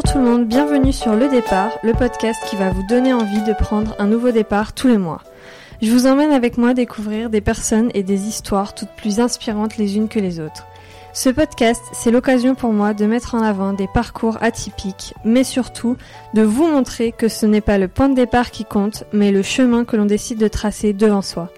Bonjour 0.00 0.12
tout 0.12 0.18
le 0.18 0.30
monde, 0.30 0.46
bienvenue 0.46 0.92
sur 0.92 1.16
Le 1.16 1.28
Départ, 1.28 1.72
le 1.82 1.92
podcast 1.92 2.40
qui 2.48 2.54
va 2.54 2.70
vous 2.70 2.86
donner 2.86 3.12
envie 3.12 3.42
de 3.42 3.52
prendre 3.52 3.96
un 3.98 4.06
nouveau 4.06 4.30
départ 4.30 4.72
tous 4.72 4.86
les 4.86 4.96
mois. 4.96 5.22
Je 5.82 5.90
vous 5.90 6.06
emmène 6.06 6.30
avec 6.30 6.56
moi 6.56 6.72
découvrir 6.72 7.30
des 7.30 7.40
personnes 7.40 7.90
et 7.94 8.04
des 8.04 8.28
histoires 8.28 8.76
toutes 8.76 8.92
plus 8.96 9.18
inspirantes 9.18 9.76
les 9.76 9.96
unes 9.96 10.06
que 10.06 10.20
les 10.20 10.38
autres. 10.38 10.68
Ce 11.12 11.30
podcast, 11.30 11.82
c'est 11.92 12.12
l'occasion 12.12 12.54
pour 12.54 12.72
moi 12.72 12.94
de 12.94 13.06
mettre 13.06 13.34
en 13.34 13.42
avant 13.42 13.72
des 13.72 13.88
parcours 13.92 14.38
atypiques, 14.40 15.14
mais 15.24 15.42
surtout 15.42 15.96
de 16.32 16.42
vous 16.42 16.68
montrer 16.68 17.10
que 17.10 17.26
ce 17.26 17.46
n'est 17.46 17.60
pas 17.60 17.78
le 17.78 17.88
point 17.88 18.08
de 18.08 18.14
départ 18.14 18.52
qui 18.52 18.64
compte, 18.64 19.02
mais 19.12 19.32
le 19.32 19.42
chemin 19.42 19.84
que 19.84 19.96
l'on 19.96 20.06
décide 20.06 20.38
de 20.38 20.46
tracer 20.46 20.92
devant 20.92 21.22
soi. 21.22 21.50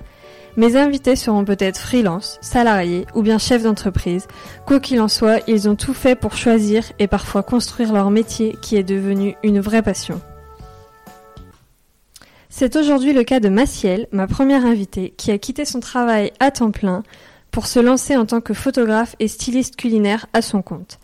Mes 0.61 0.77
invités 0.77 1.17
seront 1.17 1.47
peut-être 1.47 1.79
freelance, 1.79 2.37
salariés 2.43 3.07
ou 3.15 3.23
bien 3.23 3.39
chefs 3.39 3.63
d'entreprise. 3.63 4.27
Quoi 4.67 4.79
qu'il 4.79 5.01
en 5.01 5.09
soit, 5.09 5.41
ils 5.49 5.71
ont 5.71 5.75
tout 5.75 5.95
fait 5.95 6.15
pour 6.15 6.37
choisir 6.37 6.85
et 6.99 7.07
parfois 7.07 7.43
construire 7.43 7.95
leur 7.95 8.11
métier 8.11 8.59
qui 8.61 8.77
est 8.77 8.83
devenu 8.83 9.37
une 9.43 9.59
vraie 9.59 9.81
passion. 9.81 10.21
C'est 12.51 12.77
aujourd'hui 12.77 13.15
le 13.15 13.25
cas 13.25 13.41
de 13.41 13.49
Maciel, 13.49 14.07
ma 14.13 14.27
première 14.27 14.67
invitée, 14.67 15.15
qui 15.17 15.31
a 15.31 15.39
quitté 15.39 15.65
son 15.65 15.81
travail 15.81 16.31
à 16.41 16.51
temps 16.51 16.73
plein 16.73 17.05
pour 17.51 17.67
se 17.67 17.81
lancer 17.81 18.19
en 18.19 18.27
tant 18.27 18.43
que 18.43 18.53
photographe 18.53 19.17
et 19.19 19.29
styliste 19.29 19.77
culinaire 19.77 20.27
à 20.35 20.43
son 20.43 20.61
compte. 20.61 20.99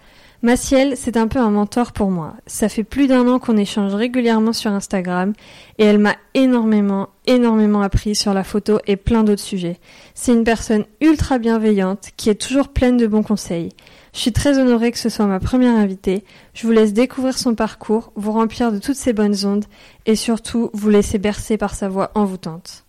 Maciel, 0.47 0.97
c'est 0.97 1.17
un 1.17 1.27
peu 1.27 1.41
un 1.41 1.51
mentor 1.51 1.91
pour 1.91 2.13
moi. 2.13 2.35
Ça 2.47 2.69
fait 2.69 2.85
plus 2.85 3.09
d'un 3.09 3.27
an 3.27 3.41
qu'on 3.41 3.57
échange 3.57 3.93
régulièrement 3.97 4.53
sur 4.53 4.71
Instagram 4.71 5.33
et 5.79 5.85
elle 5.85 5.99
m'a 5.99 6.15
énormément, 6.35 7.09
énormément 7.27 7.83
appris 7.83 8.15
sur 8.15 8.33
la 8.33 8.45
photo 8.45 8.79
et 8.87 8.95
plein 8.95 9.25
d'autres 9.25 9.43
sujets. 9.43 9.81
C'est 10.15 10.33
une 10.33 10.45
personne 10.45 10.85
ultra 11.01 11.39
bienveillante 11.39 12.11
qui 12.17 12.31
est 12.31 12.41
toujours 12.41 12.69
pleine 12.69 12.97
de 12.97 13.09
bons 13.09 13.25
conseils. 13.25 13.71
Je 14.15 14.21
suis 14.21 14.33
très 14.33 14.57
honorée 14.57 14.93
que 14.93 14.99
ce 14.99 15.09
soit 15.09 15.27
ma 15.27 15.41
première 15.41 15.75
invitée. 15.75 16.23
Je 16.55 16.65
vous 16.65 16.73
laisse 16.73 16.93
découvrir 16.93 17.37
son 17.37 17.57
parcours, 17.57 18.13
vous 18.15 18.31
remplir 18.31 18.71
de 18.71 18.79
toutes 18.79 18.95
ses 18.95 19.13
bonnes 19.13 19.45
ondes 19.47 19.65
et 20.07 20.15
surtout 20.15 20.71
vous 20.75 20.91
laisser 20.91 21.19
bercer 21.19 21.57
par 21.57 21.75
sa 21.75 21.89
voix 21.89 22.13
envoûtante. 22.15 22.85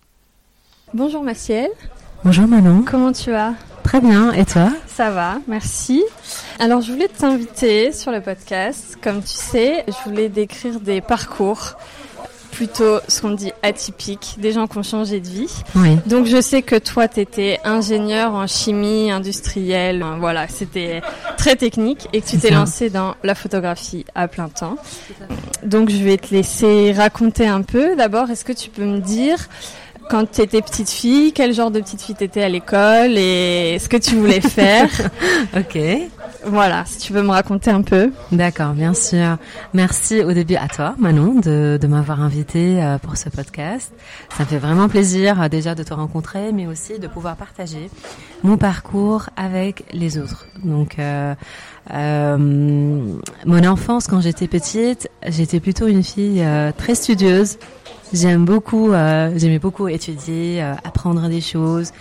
Bonjour 0.94 1.24
Maciel. 1.24 1.72
Bonjour 2.24 2.48
Manon. 2.48 2.84
Comment 2.88 3.14
tu 3.14 3.32
vas? 3.32 3.54
Très 3.88 4.02
bien, 4.02 4.34
et 4.34 4.44
toi 4.44 4.68
Ça 4.86 5.12
va, 5.12 5.38
merci. 5.48 6.04
Alors 6.60 6.82
je 6.82 6.92
voulais 6.92 7.08
t'inviter 7.08 7.94
sur 7.94 8.12
le 8.12 8.20
podcast. 8.20 8.98
Comme 9.02 9.22
tu 9.22 9.30
sais, 9.30 9.86
je 9.88 10.10
voulais 10.10 10.28
décrire 10.28 10.82
des 10.82 11.00
parcours 11.00 11.78
plutôt 12.52 13.00
ce 13.08 13.22
qu'on 13.22 13.32
dit 13.32 13.54
atypiques, 13.64 14.36
des 14.40 14.52
gens 14.52 14.68
qui 14.68 14.78
ont 14.78 14.84
changé 14.84 15.22
de 15.22 15.28
vie. 15.28 15.64
Oui. 15.76 15.96
Donc 16.06 16.26
je 16.26 16.42
sais 16.42 16.64
que 16.64 16.76
toi 16.76 17.08
tu 17.08 17.22
étais 17.22 17.62
ingénieur 17.64 18.34
en 18.34 18.46
chimie 18.46 19.10
industrielle, 19.10 20.04
voilà, 20.20 20.50
c'était 20.50 21.02
très 21.38 21.56
technique 21.56 22.10
et 22.12 22.20
que 22.20 22.28
tu 22.28 22.40
t'es 22.40 22.50
lancé 22.50 22.90
dans 22.90 23.16
la 23.24 23.36
photographie 23.36 24.06
à 24.16 24.28
plein 24.28 24.50
temps. 24.50 24.76
Donc 25.64 25.90
je 25.90 26.04
vais 26.04 26.18
te 26.18 26.34
laisser 26.34 26.92
raconter 26.92 27.48
un 27.48 27.62
peu. 27.62 27.96
D'abord, 27.96 28.30
est-ce 28.32 28.44
que 28.44 28.54
tu 28.54 28.70
peux 28.70 28.84
me 28.84 29.00
dire 29.00 29.48
quand 30.10 30.30
tu 30.32 30.42
étais 30.42 30.62
petite 30.62 30.90
fille, 30.90 31.34
quel 31.34 31.54
genre 31.54 31.72
de 31.72 31.80
petite 31.80 32.02
fille 32.02 32.16
t'étais 32.16 32.44
à 32.44 32.50
l'école 32.50 33.18
et 33.18 33.78
ce 33.80 33.90
que 33.90 33.98
tu 33.98 34.16
voulais 34.16 34.42
faire. 34.42 34.90
ok. 35.58 35.80
Voilà, 36.46 36.86
si 36.86 37.00
tu 37.00 37.14
veux 37.14 37.24
me 37.24 37.32
raconter 37.32 37.72
un 37.72 37.82
peu. 37.82 38.12
D'accord, 38.32 38.74
bien 38.74 38.94
sûr. 38.94 39.38
Merci 39.74 40.22
au 40.22 40.32
début 40.32 40.56
à 40.56 40.68
toi, 40.68 40.96
Manon, 40.98 41.40
de, 41.40 41.78
de 41.82 41.88
m'avoir 41.88 42.22
invité 42.22 42.82
euh, 42.82 42.98
pour 42.98 43.18
ce 43.18 43.30
podcast. 43.30 43.92
Ça 44.38 44.44
me 44.44 44.48
fait 44.48 44.58
vraiment 44.58 44.88
plaisir 44.88 45.42
euh, 45.42 45.50
déjà 45.50 45.76
de 45.76 45.84
te 45.84 45.94
rencontrer, 45.94 46.52
mais 46.54 46.68
aussi 46.68 47.00
de 47.00 47.08
pouvoir 47.08 47.36
partager 47.36 47.90
mon 48.44 48.58
parcours 48.58 49.30
avec 49.36 49.84
les 49.94 50.18
autres. 50.18 50.48
Donc, 50.64 51.00
euh, 51.00 51.34
euh, 51.94 52.38
mon 52.38 53.64
enfance, 53.66 54.08
quand 54.08 54.22
j'étais 54.22 54.48
petite, 54.48 55.10
j'étais 55.28 55.60
plutôt 55.60 55.88
une 55.88 56.04
fille 56.04 56.42
euh, 56.42 56.72
très 56.76 56.96
studieuse. 56.96 57.58
J'aime 58.14 58.46
beaucoup, 58.46 58.92
euh, 58.92 59.32
j'aimais 59.36 59.60
beaucoup 59.60 59.88
étudier, 59.90 60.64
euh, 60.64 60.74
apprendre 60.84 61.28
des 61.28 61.42
choses. 61.42 61.92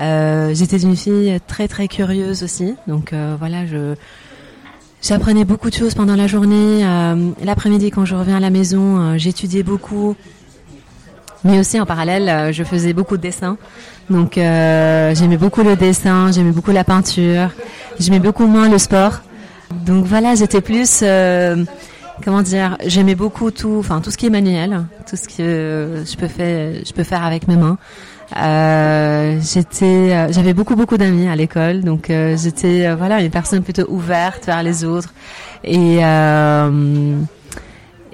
Euh, 0.00 0.54
j'étais 0.54 0.78
une 0.78 0.94
fille 0.96 1.38
très 1.48 1.66
très 1.66 1.88
curieuse 1.88 2.44
aussi, 2.44 2.76
donc 2.86 3.12
euh, 3.12 3.34
voilà, 3.38 3.66
je 3.66 3.94
j'apprenais 5.02 5.44
beaucoup 5.44 5.68
de 5.68 5.74
choses 5.74 5.94
pendant 5.94 6.14
la 6.14 6.28
journée. 6.28 6.84
Euh, 6.84 7.30
L'après-midi, 7.42 7.90
quand 7.90 8.04
je 8.04 8.14
reviens 8.14 8.36
à 8.36 8.40
la 8.40 8.50
maison, 8.50 9.00
euh, 9.00 9.18
j'étudiais 9.18 9.64
beaucoup, 9.64 10.14
mais 11.42 11.58
aussi 11.58 11.80
en 11.80 11.86
parallèle, 11.86 12.52
je 12.52 12.62
faisais 12.62 12.92
beaucoup 12.92 13.16
de 13.16 13.22
dessins. 13.22 13.56
Donc 14.08 14.34
j'aimais 14.34 15.36
beaucoup 15.36 15.62
le 15.62 15.74
dessin, 15.74 16.30
j'aimais 16.30 16.52
beaucoup 16.52 16.70
la 16.72 16.84
peinture, 16.84 17.50
j'aimais 17.98 18.20
beaucoup 18.20 18.46
moins 18.46 18.68
le 18.68 18.78
sport. 18.78 19.20
Donc 19.84 20.04
voilà, 20.04 20.34
j'étais 20.36 20.60
plus 20.60 21.02
comment 22.24 22.42
dire, 22.42 22.76
j'aimais 22.86 23.14
beaucoup 23.14 23.50
tout, 23.50 23.76
enfin 23.78 24.00
tout 24.00 24.10
ce 24.10 24.16
qui 24.16 24.26
est 24.26 24.30
manuel, 24.30 24.84
tout 25.08 25.16
ce 25.16 25.28
que 25.28 26.04
je 26.04 26.16
peux 26.16 26.28
faire, 26.28 26.82
je 26.86 26.92
peux 26.92 27.04
faire 27.04 27.24
avec 27.24 27.48
mes 27.48 27.56
mains. 27.56 27.78
Euh, 28.36 29.40
j'étais, 29.42 30.12
euh, 30.12 30.32
j'avais 30.32 30.54
beaucoup 30.54 30.76
beaucoup 30.76 30.96
d'amis 30.96 31.28
à 31.28 31.34
l'école, 31.34 31.82
donc 31.82 32.10
euh, 32.10 32.36
j'étais 32.36 32.94
voilà 32.94 33.20
une 33.22 33.30
personne 33.30 33.62
plutôt 33.62 33.86
ouverte 33.88 34.46
vers 34.46 34.62
les 34.62 34.84
autres 34.84 35.12
et 35.64 35.98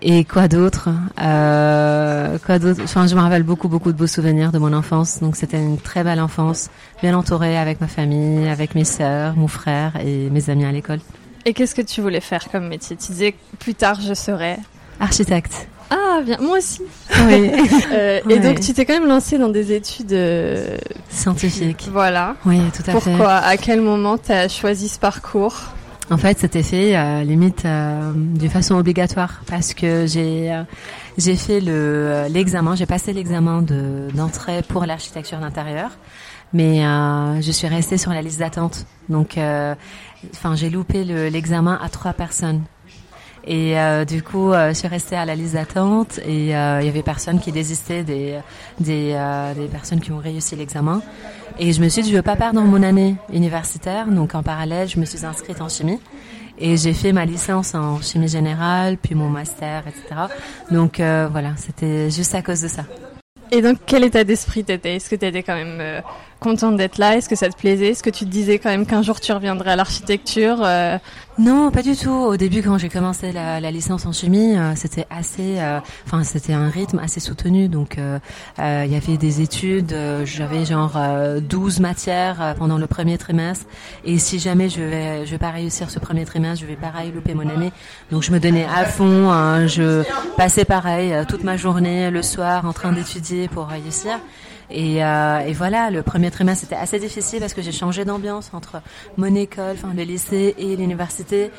et 0.03 0.25
quoi 0.25 0.47
d'autre 0.47 0.91
Quoi 1.17 2.59
d'autre 2.59 2.81
Enfin, 2.85 3.07
je 3.07 3.15
me 3.15 3.21
rappelle 3.21 3.43
beaucoup 3.43 3.69
beaucoup 3.69 3.93
de 3.93 3.99
beaux 3.99 4.07
souvenirs 4.07 4.53
de 4.53 4.59
mon 4.59 4.73
enfance, 4.73 5.21
donc 5.21 5.37
c'était 5.37 5.59
une 5.59 5.79
très 5.79 6.05
belle 6.05 6.21
enfance, 6.21 6.71
bien 7.03 7.17
entourée 7.17 7.59
avec 7.59 7.81
ma 7.81 7.89
famille, 7.89 8.49
avec 8.49 8.75
mes 8.75 8.85
sœurs, 8.85 9.37
mon 9.37 9.49
frère 9.49 9.93
et 10.05 10.31
mes 10.31 10.49
amis 10.49 10.65
à 10.65 10.73
l'école. 10.73 11.01
Et 11.47 11.55
qu'est-ce 11.55 11.75
que 11.77 11.83
tu 11.83 12.01
voulais 12.01 12.21
faire 12.21 12.51
comme 12.51 12.67
métier? 12.69 12.97
Tu 12.97 13.13
disais 13.13 13.35
plus 13.61 13.75
tard 13.75 14.01
je 14.01 14.15
serais. 14.15 14.59
Architecte. 14.99 15.69
Ah 15.91 16.21
bien, 16.25 16.37
moi 16.41 16.59
aussi. 16.59 16.83
Oui. 17.27 17.53
Euh, 17.93 18.21
Et 18.29 18.41
donc 18.41 18.61
tu 18.61 18.75
t'es 18.75 18.85
quand 18.85 18.95
même 18.95 19.07
lancé 19.09 19.39
dans 19.39 19.49
des 19.49 19.73
études 19.73 20.13
euh, 20.13 20.77
Scientifique. 21.09 21.89
Voilà. 21.93 22.35
Oui, 22.45 22.61
tout 22.75 22.83
à 22.83 22.85
fait. 22.87 22.93
Pourquoi? 22.93 23.35
À 23.37 23.57
quel 23.57 23.81
moment 23.81 24.19
tu 24.19 24.33
as 24.33 24.49
choisi 24.49 24.89
ce 24.89 24.99
parcours? 24.99 25.55
En 26.11 26.19
fait, 26.19 26.39
c'était 26.39 26.63
fait 26.63 26.97
euh, 26.97 27.23
limite 27.23 27.65
euh, 27.65 28.13
d'une 28.15 28.51
façon 28.51 28.75
obligatoire 28.77 29.41
parce 29.47 29.73
que 29.75 30.07
j'ai 30.07 30.53
euh, 30.53 30.63
j'ai 31.19 31.37
fait 31.37 31.61
le 31.61 32.27
l'examen, 32.29 32.75
j'ai 32.77 32.87
passé 32.87 33.13
l'examen 33.13 33.63
de 33.63 34.09
d'entrée 34.15 34.63
pour 34.63 34.85
l'architecture 34.85 35.39
d'intérieur, 35.39 35.91
mais 36.53 36.83
je 37.41 37.51
suis 37.51 37.67
restée 37.69 37.99
sur 37.99 38.13
la 38.13 38.23
liste 38.23 38.39
d'attente. 38.39 38.87
Donc, 39.09 39.39
enfin, 40.33 40.55
j'ai 40.57 40.71
loupé 40.71 41.05
le- 41.05 41.29
l'examen 41.29 41.79
à 41.83 41.89
trois 41.89 42.13
personnes. 42.13 42.63
Et 43.49 43.79
euh, 43.79 44.05
du 44.05 44.23
coup, 44.25 44.53
euh, 44.53 44.71
je 44.71 44.75
suis 44.75 44.89
restée 44.89 45.15
à 45.15 45.25
la 45.25 45.37
liste 45.37 45.55
d'attente 45.55 46.19
et 46.27 46.57
euh, 46.57 46.81
il 46.81 46.87
y 46.87 46.89
avait 46.89 47.03
personne 47.05 47.39
qui 47.39 47.53
désistait 47.53 48.03
des 48.03 48.41
des, 48.81 49.13
euh, 49.15 49.55
des 49.55 49.69
personnes 49.69 50.01
qui 50.01 50.11
ont 50.11 50.19
réussi 50.19 50.57
l'examen. 50.57 51.01
Et 51.59 51.73
je 51.73 51.81
me 51.81 51.89
suis 51.89 52.03
dit, 52.03 52.11
je 52.11 52.17
veux 52.17 52.23
pas 52.23 52.35
perdre 52.35 52.61
mon 52.61 52.83
année 52.83 53.15
universitaire, 53.33 54.09
donc 54.09 54.35
en 54.35 54.43
parallèle, 54.43 54.89
je 54.89 54.99
me 54.99 55.05
suis 55.05 55.25
inscrite 55.25 55.61
en 55.61 55.69
chimie. 55.69 56.01
Et 56.59 56.77
j'ai 56.77 56.93
fait 56.95 57.13
ma 57.13 57.25
licence 57.25 57.75
en 57.75 58.01
chimie 58.01 58.29
générale, 58.29 58.97
puis 58.97 59.15
mon 59.15 59.29
master, 59.29 59.85
etc. 59.87 60.23
Donc 60.73 60.99
euh, 60.99 61.29
voilà, 61.31 61.51
c'était 61.57 62.11
juste 62.11 62.35
à 62.35 62.43
cause 62.43 62.63
de 62.63 62.69
ça. 62.69 62.83
Et 63.53 63.63
donc 63.63 63.79
quel 63.87 64.03
état 64.03 64.25
d'esprit 64.25 64.65
t'étais? 64.65 64.97
Est-ce 64.97 65.09
que 65.09 65.15
t'étais 65.15 65.45
quand 65.45 65.55
même 65.55 65.79
euh, 65.81 66.01
contente 66.47 66.77
d'être 66.77 66.99
là 66.99 67.17
Est-ce 67.17 67.29
que 67.29 67.35
ça 67.35 67.49
te 67.49 67.57
plaisait? 67.57 67.89
Est-ce 67.89 68.05
que 68.05 68.11
tu 68.11 68.25
te 68.25 68.31
disais 68.31 68.61
quand 68.61 68.71
même 68.71 68.87
qu'un 68.87 69.03
jour 69.03 69.21
tu 69.21 69.33
reviendrais 69.33 69.73
à 69.73 69.77
l'architecture 69.77 70.59
euh, 70.63 70.97
Non, 71.39 71.73
pas 71.73 71.83
du 71.83 71.97
tout. 71.97 72.13
Au 72.13 72.37
début, 72.37 72.63
quand 72.63 72.79
j'ai 72.79 72.89
commencé 72.89 73.33
la, 73.33 73.71
licence 73.73 74.07
en 74.07 74.13
chimie, 74.13 74.57
euh, 74.57 74.75
c'était 74.77 75.07
assez, 75.11 75.59
euh, 75.59 75.81
enfin, 76.07 76.23
c'était 76.23 76.53
un 76.53 76.69
rythme 76.69 77.01
assez 77.01 77.19
soutenu. 77.19 77.69
Donc, 77.69 77.99
il 77.99 78.63
y 78.63 78.97
avait 78.97 79.17
des 79.17 79.41
études. 79.41 79.95
J'avais 80.25 80.65
genre 80.65 80.93
euh, 80.97 81.41
12 81.41 81.81
matières 81.81 82.55
pendant 82.57 82.79
le 82.79 82.87
premier 82.87 83.19
trimestre. 83.19 83.67
Et 84.05 84.19
si 84.19 84.39
jamais 84.39 84.69
je 84.69 84.83
vais, 84.83 85.27
je 85.27 85.31
vais 85.33 85.39
pas 85.39 85.51
réussir 85.51 85.91
ce 85.91 85.99
premier 85.99 86.25
trimestre, 86.25 86.61
je 86.61 86.67
vais 86.67 86.77
pareil 86.77 87.11
louper 87.13 87.35
mon 87.35 87.49
année. 87.49 87.73
Donc, 88.13 88.23
je 88.23 88.31
me 88.31 88.39
donnais 88.39 88.67
à 88.67 88.85
fond. 88.85 89.31
hein, 89.33 89.67
je 89.67 90.05
passais 90.37 90.65
pareil 90.65 91.13
toute 91.29 91.43
ma 91.43 91.57
journée, 91.57 92.13
le 92.13 92.23
soir, 92.23 92.67
en 92.67 92.73
train 92.73 92.93
d'étudier 92.93 93.49
pour 93.49 93.67
réussir. 93.67 94.21
Et, 94.71 95.05
euh, 95.05 95.39
et 95.41 95.53
voilà, 95.53 95.91
le 95.91 96.03
premier 96.03 96.31
trimestre 96.31 96.65
c'était 96.65 96.81
assez 96.81 96.99
difficile 96.99 97.41
parce 97.41 97.55
que 97.55 97.63
j'ai 97.63 97.73
changé 97.73 98.05
d'ambiance 98.05 98.51
entre 98.53 98.83
mon 99.17 99.35
école, 99.35 99.75
enfin 99.75 99.93
le 99.95 100.03
lycée 100.03 100.55
et 100.59 100.77
l'université. 100.77 101.51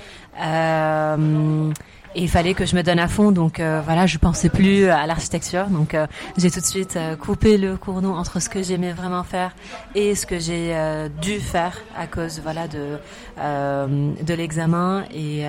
Euh, 0.41 1.71
et 2.17 2.21
il 2.21 2.29
fallait 2.29 2.55
que 2.55 2.65
je 2.65 2.75
me 2.75 2.81
donne 2.81 2.97
à 2.97 3.07
fond, 3.07 3.31
donc 3.31 3.59
euh, 3.59 3.79
voilà, 3.85 4.07
je 4.07 4.17
pensais 4.17 4.49
plus 4.49 4.89
à 4.89 5.05
l'architecture, 5.05 5.67
donc 5.67 5.93
euh, 5.93 6.07
j'ai 6.35 6.49
tout 6.49 6.59
de 6.59 6.65
suite 6.65 6.95
euh, 6.95 7.15
coupé 7.15 7.59
le 7.59 7.77
cordon 7.77 8.15
entre 8.15 8.41
ce 8.41 8.49
que 8.49 8.63
j'aimais 8.63 8.91
vraiment 8.91 9.23
faire 9.23 9.51
et 9.93 10.15
ce 10.15 10.25
que 10.25 10.39
j'ai 10.39 10.75
euh, 10.75 11.09
dû 11.21 11.39
faire 11.39 11.77
à 11.95 12.07
cause 12.07 12.41
voilà 12.41 12.67
de 12.67 12.97
de 13.37 14.33
l'examen 14.33 15.03
et 15.13 15.43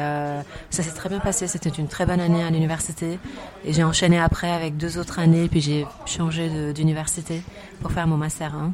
ça 0.68 0.82
s'est 0.82 0.92
très 0.92 1.08
bien 1.08 1.20
passé. 1.20 1.46
C'était 1.46 1.70
une 1.70 1.88
très 1.88 2.04
bonne 2.04 2.20
année 2.20 2.44
à 2.44 2.50
l'université 2.50 3.18
et 3.64 3.72
j'ai 3.72 3.82
enchaîné 3.82 4.18
après 4.18 4.50
avec 4.50 4.76
deux 4.76 4.98
autres 4.98 5.18
années, 5.18 5.48
puis 5.48 5.62
j'ai 5.62 5.86
changé 6.04 6.50
d'université 6.74 7.42
pour 7.80 7.92
faire 7.92 8.06
mon 8.06 8.18
master 8.18 8.54
1. 8.54 8.72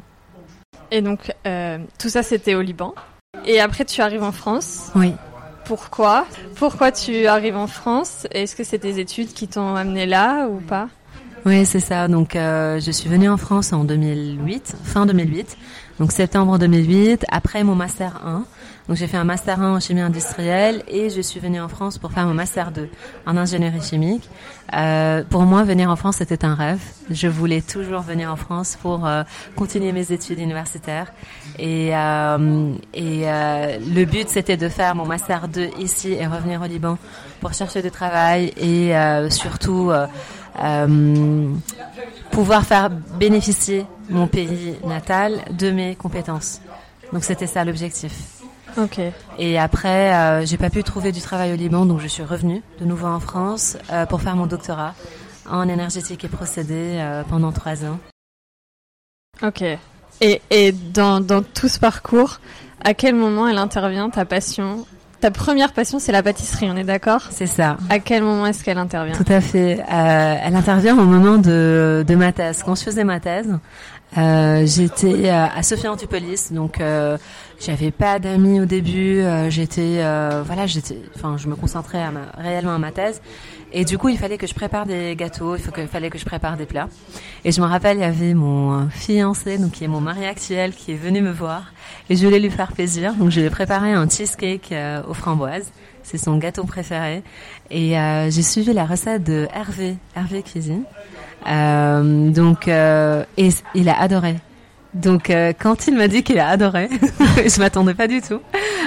Et 0.91 1.01
donc 1.01 1.31
tout 1.97 2.09
ça 2.09 2.23
c'était 2.23 2.55
au 2.55 2.61
Liban. 2.61 2.93
Et 3.45 3.61
après 3.61 3.85
tu 3.85 4.01
arrives 4.01 4.23
en 4.23 4.33
France. 4.33 4.91
Oui. 4.95 5.13
Pourquoi? 5.65 6.25
Pourquoi 6.55 6.91
tu 6.91 7.25
arrives 7.27 7.57
en 7.57 7.67
France? 7.67 8.27
Est-ce 8.31 8.55
que 8.55 8.63
c'est 8.63 8.79
tes 8.79 8.99
études 8.99 9.33
qui 9.33 9.47
t'ont 9.47 9.75
amené 9.75 10.05
là 10.05 10.47
ou 10.47 10.59
pas? 10.59 10.87
Oui, 11.45 11.65
c'est 11.65 11.79
ça. 11.79 12.07
Donc, 12.07 12.35
euh, 12.35 12.79
je 12.79 12.91
suis 12.91 13.09
venue 13.09 13.29
en 13.29 13.37
France 13.37 13.71
en 13.71 13.83
2008, 13.83 14.75
fin 14.83 15.05
2008. 15.05 15.57
Donc, 15.99 16.11
septembre 16.11 16.57
2008, 16.57 17.25
après 17.29 17.63
mon 17.63 17.75
master 17.75 18.21
1. 18.25 18.45
Donc, 18.87 18.97
j'ai 18.97 19.07
fait 19.07 19.17
un 19.17 19.23
master 19.23 19.61
1 19.61 19.75
en 19.75 19.79
chimie 19.79 20.01
industrielle 20.01 20.83
et 20.87 21.09
je 21.09 21.21
suis 21.21 21.39
venue 21.39 21.59
en 21.59 21.67
France 21.67 21.97
pour 21.97 22.11
faire 22.11 22.25
mon 22.27 22.33
master 22.33 22.71
2 22.71 22.89
en 23.25 23.35
ingénierie 23.35 23.81
chimique. 23.81 24.29
Euh, 24.73 25.23
pour 25.29 25.41
moi, 25.43 25.63
venir 25.63 25.89
en 25.89 25.95
France, 25.95 26.17
c'était 26.17 26.45
un 26.45 26.55
rêve. 26.55 26.81
Je 27.09 27.27
voulais 27.27 27.61
toujours 27.61 28.01
venir 28.01 28.31
en 28.31 28.35
France 28.35 28.77
pour 28.81 29.05
euh, 29.05 29.23
continuer 29.55 29.91
mes 29.91 30.11
études 30.11 30.39
universitaires. 30.39 31.11
Et, 31.57 31.95
euh, 31.95 32.73
et 32.93 33.21
euh, 33.25 33.77
le 33.79 34.05
but, 34.05 34.29
c'était 34.29 34.57
de 34.57 34.69
faire 34.69 34.95
mon 34.95 35.05
master 35.05 35.47
2 35.47 35.69
ici 35.79 36.13
et 36.13 36.27
revenir 36.27 36.61
au 36.61 36.65
Liban 36.65 36.97
pour 37.41 37.53
chercher 37.53 37.81
du 37.81 37.91
travail 37.91 38.53
et 38.57 38.95
euh, 38.95 39.29
surtout 39.29 39.91
pouvoir 42.31 42.63
faire 42.63 42.89
bénéficier 42.89 43.85
mon 44.09 44.27
pays 44.27 44.75
natal 44.85 45.41
de 45.51 45.71
mes 45.71 45.95
compétences. 45.95 46.61
Donc 47.13 47.23
c'était 47.23 47.47
ça 47.47 47.63
l'objectif. 47.63 48.34
Ok. 48.77 48.99
Et 49.39 49.57
après, 49.57 50.13
euh, 50.13 50.45
j'ai 50.45 50.57
pas 50.57 50.69
pu 50.69 50.83
trouver 50.83 51.11
du 51.11 51.21
travail 51.21 51.53
au 51.53 51.55
Liban, 51.55 51.85
donc 51.85 52.01
je 52.01 52.07
suis 52.07 52.23
revenue 52.23 52.61
de 52.79 52.85
nouveau 52.85 53.07
en 53.07 53.19
France 53.19 53.77
euh, 53.91 54.05
pour 54.05 54.21
faire 54.21 54.35
mon 54.35 54.47
doctorat 54.47 54.93
en 55.49 55.69
énergétique 55.69 56.25
et 56.25 56.27
procédés 56.27 56.97
euh, 56.99 57.23
pendant 57.29 57.51
trois 57.51 57.85
ans. 57.85 57.99
Ok. 59.41 59.63
Et, 60.21 60.41
et 60.49 60.71
dans, 60.71 61.21
dans 61.21 61.41
tout 61.41 61.67
ce 61.67 61.79
parcours, 61.79 62.39
à 62.83 62.93
quel 62.93 63.15
moment 63.15 63.47
elle 63.47 63.57
intervient 63.57 64.09
ta 64.09 64.25
passion? 64.25 64.85
Ta 65.21 65.31
première 65.31 65.71
passion, 65.71 65.97
c'est 65.97 66.11
la 66.11 66.21
pâtisserie, 66.21 66.69
on 66.69 66.75
est 66.75 66.83
d'accord? 66.83 67.21
C'est 67.31 67.47
ça. 67.47 67.77
À 67.89 67.99
quel 67.99 68.23
moment 68.23 68.45
est-ce 68.45 68.63
qu'elle 68.63 68.77
intervient? 68.77 69.15
Tout 69.15 69.31
à 69.31 69.41
fait. 69.41 69.79
Euh, 69.79 70.35
elle 70.43 70.55
intervient 70.55 70.97
au 70.97 71.05
moment 71.05 71.37
de, 71.37 72.03
de 72.05 72.15
ma 72.15 72.31
thèse. 72.31 72.61
Quand 72.63 72.75
je 72.75 72.83
faisais 72.83 73.03
ma 73.03 73.19
thèse, 73.19 73.57
euh, 74.17 74.65
j'étais 74.65 75.29
euh, 75.29 75.45
à 75.53 75.61
Sophia 75.63 75.91
Antipolis, 75.91 76.51
donc 76.51 76.79
euh, 76.79 77.17
j'avais 77.59 77.91
pas 77.91 78.17
d'amis 78.19 78.61
au 78.61 78.65
début. 78.65 79.19
euh, 79.19 79.49
j'étais, 79.49 79.97
euh, 79.99 80.41
voilà, 80.45 80.65
j'étais, 80.67 80.97
enfin, 81.15 81.35
je 81.37 81.47
me 81.47 81.55
concentrais 81.55 82.01
à 82.01 82.11
ma, 82.11 82.21
réellement 82.37 82.73
à 82.75 82.77
ma 82.79 82.91
thèse. 82.91 83.21
Et 83.73 83.83
du 83.83 83.97
coup, 83.97 84.07
il 84.07 84.17
fallait 84.17 84.37
que 84.37 84.47
je 84.47 84.53
prépare 84.53 84.85
des 84.85 85.15
gâteaux, 85.17 85.55
il 85.57 85.61
faut 85.61 85.71
que- 85.71 85.85
fallait 85.85 86.09
que 86.09 86.17
je 86.17 86.23
prépare 86.23 86.55
des 86.55 86.65
plats. 86.65 86.87
Et 87.43 87.51
je 87.51 87.59
me 87.59 87.65
rappelle, 87.65 87.97
il 87.97 88.01
y 88.01 88.03
avait 88.05 88.33
mon 88.33 88.87
fiancé, 88.89 89.57
donc 89.57 89.71
qui 89.71 89.83
est 89.83 89.87
mon 89.89 89.99
mari 89.99 90.25
actuel, 90.25 90.73
qui 90.73 90.93
est 90.93 90.97
venu 90.97 91.19
me 91.21 91.31
voir. 91.31 91.73
Et 92.09 92.15
je 92.15 92.23
voulais 92.25 92.39
lui 92.39 92.49
faire 92.51 92.71
plaisir, 92.71 93.13
donc 93.15 93.31
je 93.31 93.41
lui 93.41 93.47
ai 93.47 93.49
préparé 93.49 93.91
un 93.91 94.07
cheesecake 94.07 94.73
aux 95.09 95.13
framboises. 95.13 95.71
C'est 96.05 96.19
son 96.19 96.37
gâteau 96.37 96.63
préféré. 96.63 97.23
Et 97.71 97.97
euh, 97.97 98.29
j'ai 98.29 98.43
suivi 98.43 98.73
la 98.73 98.85
recette 98.85 99.23
de 99.23 99.47
Hervé, 99.53 99.97
Hervé 100.15 100.43
Cuisine. 100.43 100.83
Euh, 101.47 102.29
donc, 102.29 102.67
euh, 102.67 103.25
et 103.37 103.49
il 103.73 103.89
a 103.89 103.99
adoré. 103.99 104.35
Donc, 104.93 105.29
euh, 105.29 105.51
quand 105.57 105.87
il 105.87 105.97
m'a 105.97 106.07
dit 106.07 106.23
qu'il 106.23 106.39
a 106.39 106.47
adoré, 106.47 106.89
je 107.45 107.59
m'attendais 107.59 107.95
pas 107.95 108.07
du 108.07 108.21
tout, 108.21 108.39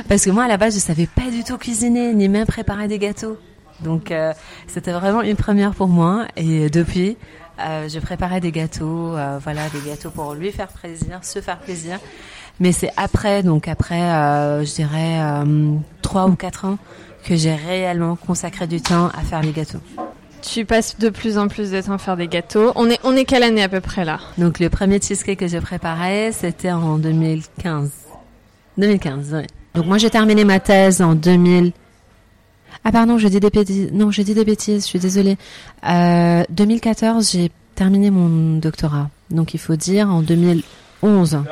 parce 0.09 0.25
que 0.25 0.31
moi 0.31 0.45
à 0.45 0.49
la 0.49 0.57
base 0.57 0.75
je 0.75 0.81
savais 0.81 1.07
pas 1.07 1.31
du 1.31 1.45
tout 1.45 1.59
cuisiner 1.59 2.15
ni 2.15 2.29
même 2.29 2.47
préparer 2.47 2.89
des 2.89 2.99
gâteaux. 2.99 3.37
Donc, 3.81 4.11
euh, 4.11 4.33
c'était 4.67 4.93
vraiment 4.93 5.23
une 5.23 5.37
première 5.37 5.75
pour 5.75 5.89
moi. 5.89 6.27
Et 6.37 6.71
depuis, 6.71 7.17
euh, 7.61 7.89
je 7.89 7.99
préparais 7.99 8.41
des 8.41 8.53
gâteaux, 8.53 9.17
euh, 9.17 9.39
voilà, 9.43 9.69
des 9.71 9.81
gâteaux 9.89 10.11
pour 10.11 10.35
lui 10.35 10.53
faire 10.53 10.69
plaisir, 10.69 11.21
se 11.23 11.41
faire 11.41 11.59
plaisir. 11.59 11.99
Mais 12.61 12.73
c'est 12.73 12.91
après, 12.97 13.43
donc 13.43 13.69
après, 13.69 14.01
euh, 14.01 14.65
je 14.65 14.75
dirais 14.75 15.21
euh, 15.21 15.75
trois 16.03 16.27
ou 16.27 16.35
quatre 16.35 16.65
ans, 16.65 16.79
que 17.25 17.37
j'ai 17.37 17.55
réellement 17.55 18.17
consacré 18.17 18.67
du 18.67 18.81
temps 18.81 19.09
à 19.09 19.21
faire 19.23 19.43
les 19.43 19.53
gâteaux. 19.53 19.81
Tu 20.43 20.65
passes 20.65 20.99
de 20.99 21.09
plus 21.09 21.37
en 21.37 21.49
plus 21.49 21.71
de 21.71 21.81
temps 21.81 21.95
à 21.95 21.99
faire 21.99 22.17
des 22.17 22.29
gâteaux. 22.29 22.73
On 22.75 22.89
est, 22.89 22.99
on 23.05 23.17
est 23.17 23.25
quelle 23.25 23.43
année 23.43 23.63
à 23.63 23.69
peu 23.69 23.81
près 23.81 24.05
là? 24.05 24.19
Donc 24.39 24.61
le 24.61 24.71
premier 24.71 25.01
cheesecake 25.01 25.39
que 25.39 25.49
j'ai 25.49 25.61
préparé, 25.61 26.33
c'était 26.33 26.71
en 26.71 26.99
2015. 26.99 27.91
2015, 28.79 29.35
oui. 29.35 29.47
Donc 29.75 29.87
moi 29.87 29.99
j'ai 29.99 30.11
terminé 30.11 30.45
ma 30.45 30.61
thèse 30.61 31.03
en 31.03 31.15
2000. 31.15 31.73
Ah 32.85 32.93
pardon, 32.93 33.19
je 33.19 33.29
dis 33.29 33.41
des 33.41 33.51
bêtises. 33.51 33.91
Non, 33.93 34.11
je 34.11 34.23
dis 34.23 34.35
des 34.35 34.45
bêtises. 34.45 34.83
Je 34.83 34.89
suis 34.89 34.99
désolée. 34.99 35.37
Euh, 35.89 36.43
2014, 36.51 37.31
j'ai 37.33 37.51
terminé 37.75 38.11
mon 38.11 38.59
doctorat. 38.59 39.09
Donc 39.31 39.55
il 39.55 39.59
faut 39.61 39.77
dire 39.77 40.09
en 40.11 40.23
2011 40.23 41.43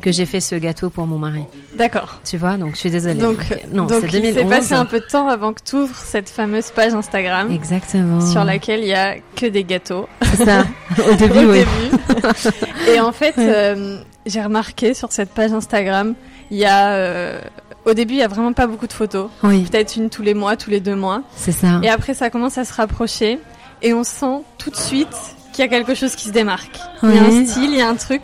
que 0.00 0.10
j'ai 0.12 0.24
fait 0.26 0.40
ce 0.40 0.54
gâteau 0.54 0.88
pour 0.90 1.06
mon 1.06 1.18
mari. 1.18 1.42
D'accord. 1.76 2.20
Tu 2.24 2.38
vois, 2.38 2.56
donc 2.56 2.72
je 2.72 2.78
suis 2.78 2.90
désolée. 2.90 3.20
Donc, 3.20 3.38
non, 3.72 3.84
donc 3.86 4.00
c'est 4.00 4.06
il 4.06 4.22
2011. 4.22 4.34
s'est 4.34 4.44
passé 4.48 4.74
un 4.74 4.86
peu 4.86 5.00
de 5.00 5.04
temps 5.06 5.28
avant 5.28 5.52
que 5.52 5.60
tu 5.62 5.76
ouvres 5.76 5.94
cette 5.96 6.28
fameuse 6.28 6.70
page 6.70 6.94
Instagram 6.94 7.50
Exactement. 7.52 8.20
sur 8.20 8.44
laquelle 8.44 8.80
il 8.80 8.88
y 8.88 8.94
a 8.94 9.16
que 9.36 9.46
des 9.46 9.64
gâteaux. 9.64 10.08
C'est 10.22 10.44
ça. 10.46 10.64
Au 11.10 11.14
début, 11.14 11.44
au 11.44 11.52
oui. 11.52 11.58
début. 11.58 12.88
Et 12.88 12.98
en 13.00 13.12
fait, 13.12 13.34
euh, 13.38 13.98
j'ai 14.26 14.42
remarqué 14.42 14.94
sur 14.94 15.12
cette 15.12 15.30
page 15.30 15.52
Instagram, 15.52 16.14
il 16.50 16.58
y 16.58 16.64
a 16.64 16.92
euh, 16.94 17.40
au 17.84 17.94
début, 17.94 18.14
il 18.14 18.18
y 18.18 18.22
a 18.22 18.28
vraiment 18.28 18.52
pas 18.52 18.66
beaucoup 18.66 18.86
de 18.86 18.92
photos. 18.92 19.28
Oui, 19.42 19.62
Peut-être 19.64 19.96
une 19.96 20.10
tous 20.10 20.22
les 20.22 20.34
mois, 20.34 20.56
tous 20.56 20.70
les 20.70 20.80
deux 20.80 20.96
mois. 20.96 21.22
c'est 21.36 21.52
ça. 21.52 21.80
Et 21.82 21.88
après, 21.88 22.14
ça 22.14 22.30
commence 22.30 22.58
à 22.58 22.64
se 22.64 22.72
rapprocher 22.74 23.38
et 23.82 23.94
on 23.94 24.04
sent 24.04 24.42
tout 24.58 24.70
de 24.70 24.76
suite 24.76 25.08
qu'il 25.52 25.64
y 25.64 25.66
a 25.66 25.68
quelque 25.68 25.94
chose 25.94 26.14
qui 26.14 26.28
se 26.28 26.32
démarque. 26.32 26.78
Il 27.02 27.14
y 27.14 27.18
a 27.18 27.22
un 27.22 27.28
Oui. 27.28 27.46
style, 27.46 27.70
il 27.72 27.78
y 27.78 27.82
a 27.82 27.88
un 27.88 27.96
truc. 27.96 28.22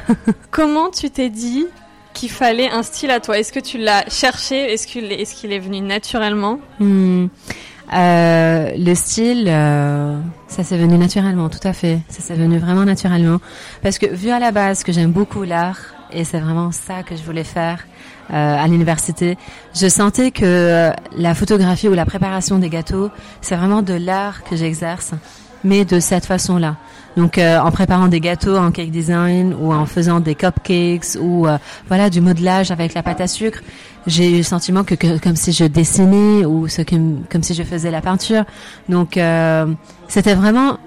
Comment 0.50 0.90
tu 0.90 1.10
t'es 1.10 1.30
dit 1.30 1.66
qu'il 2.12 2.30
fallait 2.30 2.68
un 2.68 2.82
style 2.82 3.10
à 3.10 3.20
toi? 3.20 3.38
Est-ce 3.38 3.52
que 3.52 3.60
tu 3.60 3.78
l'as 3.78 4.04
cherché? 4.08 4.72
Est-ce 4.72 4.86
qu'il 4.86 5.52
est, 5.52 5.58
venu 5.58 5.80
naturellement? 5.80 6.58
Hmm. 6.80 7.26
Euh, 7.94 8.70
le 8.76 8.94
style, 8.94 9.44
euh, 9.48 10.18
ça 10.48 10.64
s'est 10.64 10.76
venu 10.76 10.98
naturellement, 10.98 11.48
tout 11.48 11.60
à 11.66 11.72
fait. 11.72 12.00
Ça 12.08 12.20
s'est 12.20 12.34
venu 12.34 12.58
vraiment 12.58 12.84
naturellement. 12.84 13.38
Parce 13.82 13.98
que 13.98 14.06
vu 14.06 14.30
à 14.30 14.38
la 14.40 14.50
base 14.50 14.82
que 14.82 14.92
j'aime 14.92 15.12
beaucoup 15.12 15.44
l'art, 15.44 15.78
et 16.12 16.24
c'est 16.24 16.40
vraiment 16.40 16.72
ça 16.72 17.02
que 17.04 17.16
je 17.16 17.22
voulais 17.22 17.44
faire 17.44 17.86
à 18.30 18.66
l'université, 18.66 19.38
je 19.74 19.88
sentais 19.88 20.30
que 20.30 20.44
euh, 20.44 20.90
la 21.16 21.34
photographie 21.34 21.88
ou 21.88 21.94
la 21.94 22.06
préparation 22.06 22.58
des 22.58 22.68
gâteaux, 22.68 23.10
c'est 23.40 23.56
vraiment 23.56 23.82
de 23.82 23.94
l'art 23.94 24.42
que 24.44 24.56
j'exerce, 24.56 25.12
mais 25.64 25.84
de 25.84 26.00
cette 26.00 26.26
façon-là. 26.26 26.76
Donc 27.16 27.38
euh, 27.38 27.58
en 27.58 27.70
préparant 27.70 28.08
des 28.08 28.20
gâteaux 28.20 28.56
en 28.56 28.70
cake 28.70 28.90
design 28.90 29.54
ou 29.58 29.72
en 29.72 29.86
faisant 29.86 30.20
des 30.20 30.34
cupcakes 30.34 31.16
ou 31.18 31.46
euh, 31.46 31.56
voilà 31.88 32.10
du 32.10 32.20
modelage 32.20 32.70
avec 32.70 32.92
la 32.92 33.02
pâte 33.02 33.22
à 33.22 33.26
sucre, 33.26 33.60
j'ai 34.06 34.34
eu 34.34 34.36
le 34.38 34.42
sentiment 34.42 34.84
que, 34.84 34.94
que 34.94 35.18
comme 35.18 35.36
si 35.36 35.52
je 35.52 35.64
dessinais 35.64 36.44
ou 36.44 36.68
ce 36.68 36.82
que, 36.82 36.94
comme 37.30 37.42
si 37.42 37.54
je 37.54 37.62
faisais 37.62 37.90
la 37.90 38.02
peinture. 38.02 38.44
Donc 38.88 39.16
euh, 39.16 39.66
c'était 40.08 40.34
vraiment 40.34 40.78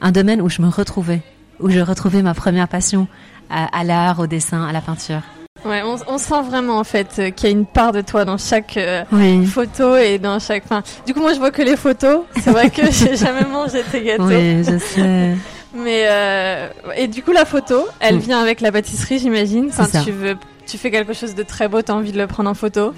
un 0.00 0.12
domaine 0.12 0.40
où 0.40 0.48
je 0.48 0.62
me 0.62 0.68
retrouvais, 0.68 1.22
où 1.58 1.68
je 1.68 1.80
retrouvais 1.80 2.22
ma 2.22 2.34
première 2.34 2.68
passion 2.68 3.08
à, 3.50 3.64
à 3.76 3.82
l'art, 3.82 4.20
au 4.20 4.28
dessin, 4.28 4.64
à 4.64 4.72
la 4.72 4.80
peinture. 4.80 5.22
Ouais, 5.64 5.82
on, 5.84 5.96
on 6.08 6.18
sent 6.18 6.42
vraiment 6.44 6.78
en 6.78 6.84
fait 6.84 7.06
euh, 7.18 7.30
qu'il 7.30 7.48
y 7.48 7.52
a 7.52 7.56
une 7.56 7.66
part 7.66 7.92
de 7.92 8.00
toi 8.00 8.24
dans 8.24 8.36
chaque 8.38 8.76
euh, 8.76 9.04
Oui. 9.12 9.46
photo 9.46 9.96
et 9.96 10.18
dans 10.18 10.38
chaque. 10.40 10.64
Enfin, 10.64 10.82
du 11.06 11.14
coup, 11.14 11.20
moi, 11.20 11.32
je 11.34 11.38
vois 11.38 11.50
que 11.52 11.62
les 11.62 11.76
photos. 11.76 12.22
C'est 12.40 12.50
vrai 12.50 12.68
que 12.70 12.82
j'ai 12.90 13.16
jamais 13.16 13.44
mangé 13.44 13.82
tes 13.90 14.02
gâteaux. 14.02 14.24
Oui, 14.24 14.64
je 14.64 14.78
sais. 14.78 15.36
Mais 15.74 16.04
euh, 16.06 16.68
et 16.96 17.06
du 17.06 17.22
coup, 17.22 17.32
la 17.32 17.44
photo, 17.44 17.86
elle 18.00 18.16
Mm. 18.16 18.20
vient 18.20 18.40
avec 18.42 18.60
la 18.60 18.72
pâtisserie, 18.72 19.18
j'imagine. 19.20 19.66
Enfin, 19.70 19.84
C'est 19.84 19.98
ça. 19.98 20.04
tu 20.04 20.10
veux, 20.10 20.36
tu 20.66 20.78
fais 20.78 20.90
quelque 20.90 21.12
chose 21.12 21.34
de 21.34 21.42
très 21.44 21.68
beau, 21.68 21.80
t'as 21.80 21.94
envie 21.94 22.12
de 22.12 22.18
le 22.18 22.26
prendre 22.26 22.50
en 22.50 22.54
photo. 22.54 22.92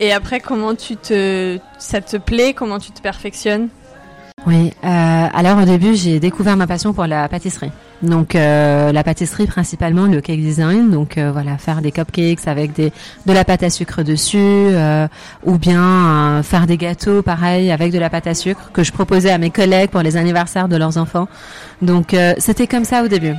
Et 0.00 0.12
après, 0.12 0.40
comment 0.40 0.74
tu 0.74 0.96
te, 0.96 1.58
ça 1.78 2.00
te 2.00 2.16
plaît? 2.16 2.54
Comment 2.54 2.78
tu 2.78 2.92
te 2.92 3.00
perfectionnes? 3.02 3.68
Oui. 4.46 4.72
Euh, 4.82 5.26
alors 5.32 5.58
au 5.58 5.64
début, 5.64 5.94
j'ai 5.94 6.18
découvert 6.18 6.56
ma 6.56 6.66
passion 6.66 6.92
pour 6.92 7.06
la 7.06 7.28
pâtisserie. 7.28 7.70
Donc 8.02 8.34
euh, 8.34 8.90
la 8.90 9.04
pâtisserie 9.04 9.46
principalement 9.46 10.06
le 10.06 10.20
cake 10.20 10.40
design. 10.40 10.90
Donc 10.90 11.16
euh, 11.16 11.30
voilà, 11.32 11.58
faire 11.58 11.80
des 11.80 11.92
cupcakes 11.92 12.48
avec 12.48 12.72
des 12.72 12.92
de 13.26 13.32
la 13.32 13.44
pâte 13.44 13.62
à 13.62 13.70
sucre 13.70 14.02
dessus, 14.02 14.38
euh, 14.38 15.06
ou 15.44 15.58
bien 15.58 15.80
euh, 15.80 16.42
faire 16.42 16.66
des 16.66 16.76
gâteaux 16.76 17.22
pareil 17.22 17.70
avec 17.70 17.92
de 17.92 17.98
la 18.00 18.10
pâte 18.10 18.26
à 18.26 18.34
sucre 18.34 18.70
que 18.72 18.82
je 18.82 18.90
proposais 18.90 19.30
à 19.30 19.38
mes 19.38 19.50
collègues 19.50 19.90
pour 19.90 20.02
les 20.02 20.16
anniversaires 20.16 20.68
de 20.68 20.76
leurs 20.76 20.98
enfants. 20.98 21.28
Donc 21.80 22.12
euh, 22.12 22.34
c'était 22.38 22.66
comme 22.66 22.84
ça 22.84 23.04
au 23.04 23.08
début. 23.08 23.34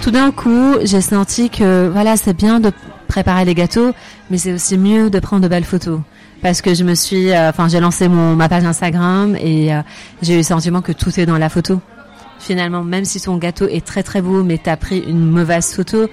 Tout 0.00 0.12
d'un 0.12 0.30
coup, 0.30 0.76
j'ai 0.84 1.00
senti 1.00 1.50
que 1.50 1.88
voilà, 1.88 2.16
c'est 2.16 2.36
bien 2.36 2.60
de 2.60 2.70
préparer 3.08 3.44
les 3.44 3.54
gâteaux, 3.54 3.92
mais 4.30 4.38
c'est 4.38 4.52
aussi 4.52 4.78
mieux 4.78 5.10
de 5.10 5.18
prendre 5.18 5.42
de 5.42 5.48
belles 5.48 5.64
photos. 5.64 6.00
Parce 6.42 6.62
que 6.62 6.74
je 6.74 6.84
me 6.84 6.94
suis, 6.94 7.30
euh, 7.30 7.50
enfin, 7.50 7.68
j'ai 7.68 7.80
lancé 7.80 8.08
mon 8.08 8.36
ma 8.36 8.48
page 8.48 8.64
Instagram 8.64 9.36
et 9.36 9.74
euh, 9.74 9.80
j'ai 10.22 10.34
eu 10.34 10.38
le 10.38 10.42
sentiment 10.42 10.82
que 10.82 10.92
tout 10.92 11.18
est 11.18 11.26
dans 11.26 11.38
la 11.38 11.48
photo. 11.48 11.80
Finalement, 12.38 12.84
même 12.84 13.04
si 13.04 13.20
ton 13.20 13.36
gâteau 13.36 13.66
est 13.66 13.84
très 13.84 14.02
très 14.02 14.20
beau, 14.20 14.42
mais 14.42 14.58
t'as 14.58 14.76
pris 14.76 14.98
une 14.98 15.24
mauvaise 15.24 15.74
photo, 15.74 16.08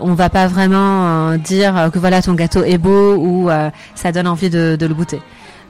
on 0.00 0.14
va 0.14 0.30
pas 0.30 0.46
vraiment 0.46 1.32
euh, 1.32 1.36
dire 1.36 1.90
que 1.92 1.98
voilà 1.98 2.22
ton 2.22 2.34
gâteau 2.34 2.62
est 2.62 2.78
beau 2.78 3.16
ou 3.16 3.50
ça 3.94 4.12
donne 4.12 4.28
envie 4.28 4.50
de, 4.50 4.76
de 4.78 4.86
le 4.86 4.94
goûter. 4.94 5.20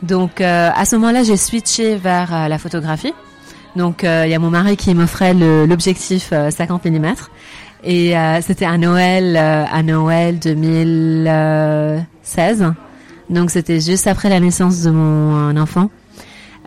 Donc 0.03 0.43
à 0.43 0.85
ce 0.85 0.97
moment-là, 0.97 1.25
j'ai 1.25 1.39
switché 1.39 1.97
vers 1.97 2.49
la 2.49 2.59
photographie. 2.59 3.15
Donc 3.77 4.01
il 4.03 4.29
y 4.29 4.35
a 4.35 4.39
mon 4.39 4.51
mari 4.51 4.77
qui 4.77 4.95
m'offrait 4.95 5.33
l'objectif 5.35 6.31
euh, 6.33 6.51
50 6.51 6.87
mm 6.87 7.15
et 7.85 8.17
euh, 8.17 8.41
c'était 8.41 8.65
à 8.65 8.79
Noël, 8.79 9.37
à 9.37 9.83
Noël 9.83 10.39
2016. 10.39 12.73
Donc 13.31 13.51
c'était 13.51 13.81
juste 13.81 14.07
après 14.07 14.29
la 14.29 14.41
naissance 14.41 14.83
de 14.83 14.91
mon 14.91 15.57
enfant. 15.57 15.91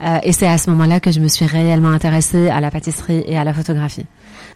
Euh, 0.02 0.20
et 0.24 0.32
c'est 0.32 0.48
à 0.48 0.58
ce 0.58 0.70
moment-là 0.70 1.00
que 1.00 1.12
je 1.12 1.20
me 1.20 1.28
suis 1.28 1.46
réellement 1.46 1.90
intéressée 1.90 2.50
à 2.50 2.62
la 2.62 2.72
pâtisserie 2.72 3.24
et 3.28 3.38
à 3.38 3.44
la 3.44 3.54
photographie. 3.54 4.06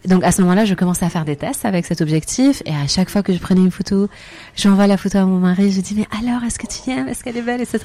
Donc 0.07 0.23
à 0.23 0.31
ce 0.31 0.41
moment-là, 0.41 0.65
je 0.65 0.73
commençais 0.73 1.05
à 1.05 1.09
faire 1.09 1.25
des 1.25 1.35
tests 1.35 1.65
avec 1.65 1.85
cet 1.85 2.01
objectif 2.01 2.61
et 2.65 2.71
à 2.71 2.87
chaque 2.87 3.09
fois 3.09 3.23
que 3.23 3.33
je 3.33 3.39
prenais 3.39 3.61
une 3.61 3.71
photo, 3.71 4.07
j'envoie 4.55 4.87
la 4.87 4.97
photo 4.97 5.17
à 5.17 5.25
mon 5.25 5.39
mari, 5.39 5.71
je 5.71 5.81
dis 5.81 5.95
mais 5.95 6.07
alors 6.17 6.43
est-ce 6.43 6.59
que 6.59 6.67
tu 6.67 6.89
aimes, 6.91 7.07
est-ce 7.09 7.23
qu'elle 7.23 7.37
est 7.37 7.41
belle, 7.41 7.61
etc. 7.61 7.79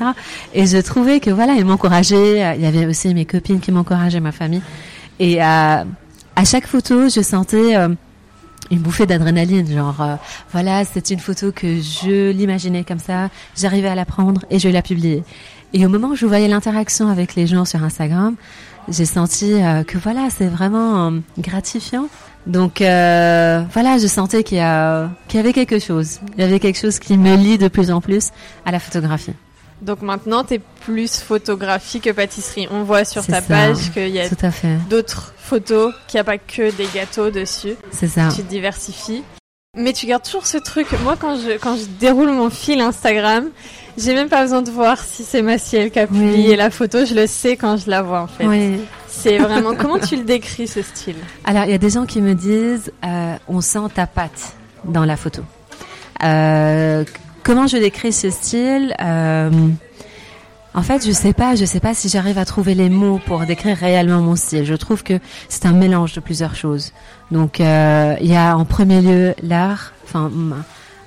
Et 0.54 0.66
je 0.66 0.78
trouvais 0.78 1.18
que 1.20 1.30
voilà, 1.30 1.54
il 1.54 1.64
m'encourageait. 1.64 2.56
Il 2.56 2.62
y 2.62 2.66
avait 2.66 2.86
aussi 2.86 3.12
mes 3.14 3.24
copines 3.24 3.60
qui 3.60 3.72
m'encourageaient, 3.72 4.20
ma 4.20 4.32
famille. 4.32 4.62
Et 5.18 5.40
à, 5.40 5.84
à 6.36 6.44
chaque 6.44 6.66
photo, 6.66 7.08
je 7.08 7.22
sentais 7.22 7.76
euh, 7.76 7.88
une 8.70 8.80
bouffée 8.80 9.06
d'adrénaline, 9.06 9.70
genre 9.70 10.00
euh, 10.00 10.16
voilà, 10.52 10.84
c'est 10.84 11.10
une 11.10 11.20
photo 11.20 11.52
que 11.52 11.80
je 11.80 12.30
l'imaginais 12.30 12.84
comme 12.84 12.98
ça, 12.98 13.28
j'arrivais 13.56 13.88
à 13.88 13.94
la 13.94 14.04
prendre 14.04 14.44
et 14.50 14.58
je 14.58 14.68
la 14.68 14.82
publiais. 14.82 15.22
Et 15.72 15.84
au 15.84 15.88
moment 15.88 16.08
où 16.08 16.16
je 16.16 16.26
voyais 16.26 16.48
l'interaction 16.48 17.08
avec 17.08 17.34
les 17.34 17.46
gens 17.46 17.64
sur 17.64 17.82
Instagram, 17.82 18.36
j'ai 18.88 19.04
senti 19.04 19.52
euh, 19.52 19.84
que 19.84 19.98
voilà, 19.98 20.28
c'est 20.30 20.46
vraiment 20.46 21.08
euh, 21.08 21.18
gratifiant. 21.38 22.08
Donc 22.46 22.80
euh, 22.80 23.62
voilà, 23.72 23.98
je 23.98 24.06
sentais 24.06 24.42
qu'il 24.42 24.58
y, 24.58 25.18
qu'il 25.28 25.36
y 25.36 25.40
avait 25.40 25.52
quelque 25.52 25.78
chose. 25.78 26.20
Il 26.36 26.40
y 26.40 26.44
avait 26.44 26.60
quelque 26.60 26.78
chose 26.78 26.98
qui 26.98 27.18
me 27.18 27.36
lie 27.36 27.58
de 27.58 27.68
plus 27.68 27.90
en 27.90 28.00
plus 28.00 28.30
à 28.64 28.70
la 28.70 28.80
photographie. 28.80 29.34
Donc 29.82 30.02
maintenant, 30.02 30.42
tu 30.42 30.54
es 30.54 30.60
plus 30.80 31.20
photographie 31.20 32.00
que 32.00 32.10
pâtisserie. 32.10 32.66
On 32.70 32.82
voit 32.82 33.04
sur 33.04 33.24
ta 33.26 33.42
page 33.42 33.92
qu'il 33.92 34.08
y 34.08 34.20
a 34.20 34.28
d'autres 34.88 35.34
photos, 35.48 35.94
qu'il 36.06 36.18
n'y 36.18 36.20
a 36.20 36.24
pas 36.24 36.38
que 36.38 36.70
des 36.76 36.86
gâteaux 36.94 37.30
dessus. 37.30 37.74
C'est 37.90 38.08
ça. 38.08 38.28
Tu 38.34 38.42
te 38.42 38.48
diversifies. 38.48 39.22
Mais 39.76 39.92
tu 39.92 40.06
gardes 40.06 40.22
toujours 40.22 40.46
ce 40.46 40.58
truc. 40.58 40.86
Moi, 41.04 41.16
quand 41.18 41.36
je, 41.36 41.58
quand 41.58 41.76
je 41.76 41.84
déroule 42.00 42.30
mon 42.30 42.50
fil 42.50 42.80
Instagram, 42.80 43.48
j'ai 43.96 44.14
même 44.14 44.28
pas 44.28 44.42
besoin 44.42 44.62
de 44.62 44.70
voir 44.70 44.98
si 44.98 45.24
c'est 45.24 45.42
Maciel 45.42 45.90
qui 45.90 45.98
a 45.98 46.06
publié 46.06 46.56
la 46.56 46.70
photo. 46.70 47.04
Je 47.04 47.14
le 47.14 47.26
sais 47.26 47.56
quand 47.56 47.76
je 47.76 47.88
la 47.88 48.02
vois, 48.02 48.22
en 48.22 48.26
fait. 48.26 48.46
Oui. 48.46 48.80
C'est 49.06 49.38
vraiment. 49.38 49.74
Comment 49.74 49.98
tu 49.98 50.16
le 50.16 50.24
décris, 50.24 50.68
ce 50.68 50.82
style? 50.82 51.16
Alors, 51.44 51.64
il 51.64 51.70
y 51.70 51.74
a 51.74 51.78
des 51.78 51.90
gens 51.90 52.06
qui 52.06 52.20
me 52.20 52.34
disent 52.34 52.92
euh, 53.04 53.36
on 53.48 53.60
sent 53.60 53.88
ta 53.94 54.06
patte 54.06 54.54
dans 54.84 55.04
la 55.04 55.16
photo. 55.16 55.42
Euh, 56.24 57.04
comment 57.42 57.66
je 57.66 57.76
décris 57.76 58.12
ce 58.12 58.30
style 58.30 58.94
euh, 59.00 59.50
en 60.74 60.82
fait, 60.82 61.06
je 61.06 61.12
sais 61.12 61.32
pas, 61.32 61.54
je 61.54 61.64
sais 61.64 61.80
pas 61.80 61.94
si 61.94 62.08
j'arrive 62.08 62.38
à 62.38 62.44
trouver 62.44 62.74
les 62.74 62.88
mots 62.88 63.20
pour 63.26 63.40
décrire 63.46 63.76
réellement 63.76 64.20
mon 64.20 64.36
style. 64.36 64.64
Je 64.64 64.74
trouve 64.74 65.02
que 65.02 65.18
c'est 65.48 65.66
un 65.66 65.72
mélange 65.72 66.12
de 66.12 66.20
plusieurs 66.20 66.54
choses. 66.54 66.92
Donc, 67.30 67.60
euh, 67.60 68.14
il 68.20 68.30
y 68.30 68.36
a 68.36 68.56
en 68.56 68.64
premier 68.64 69.00
lieu 69.00 69.34
l'art, 69.42 69.92
enfin 70.04 70.30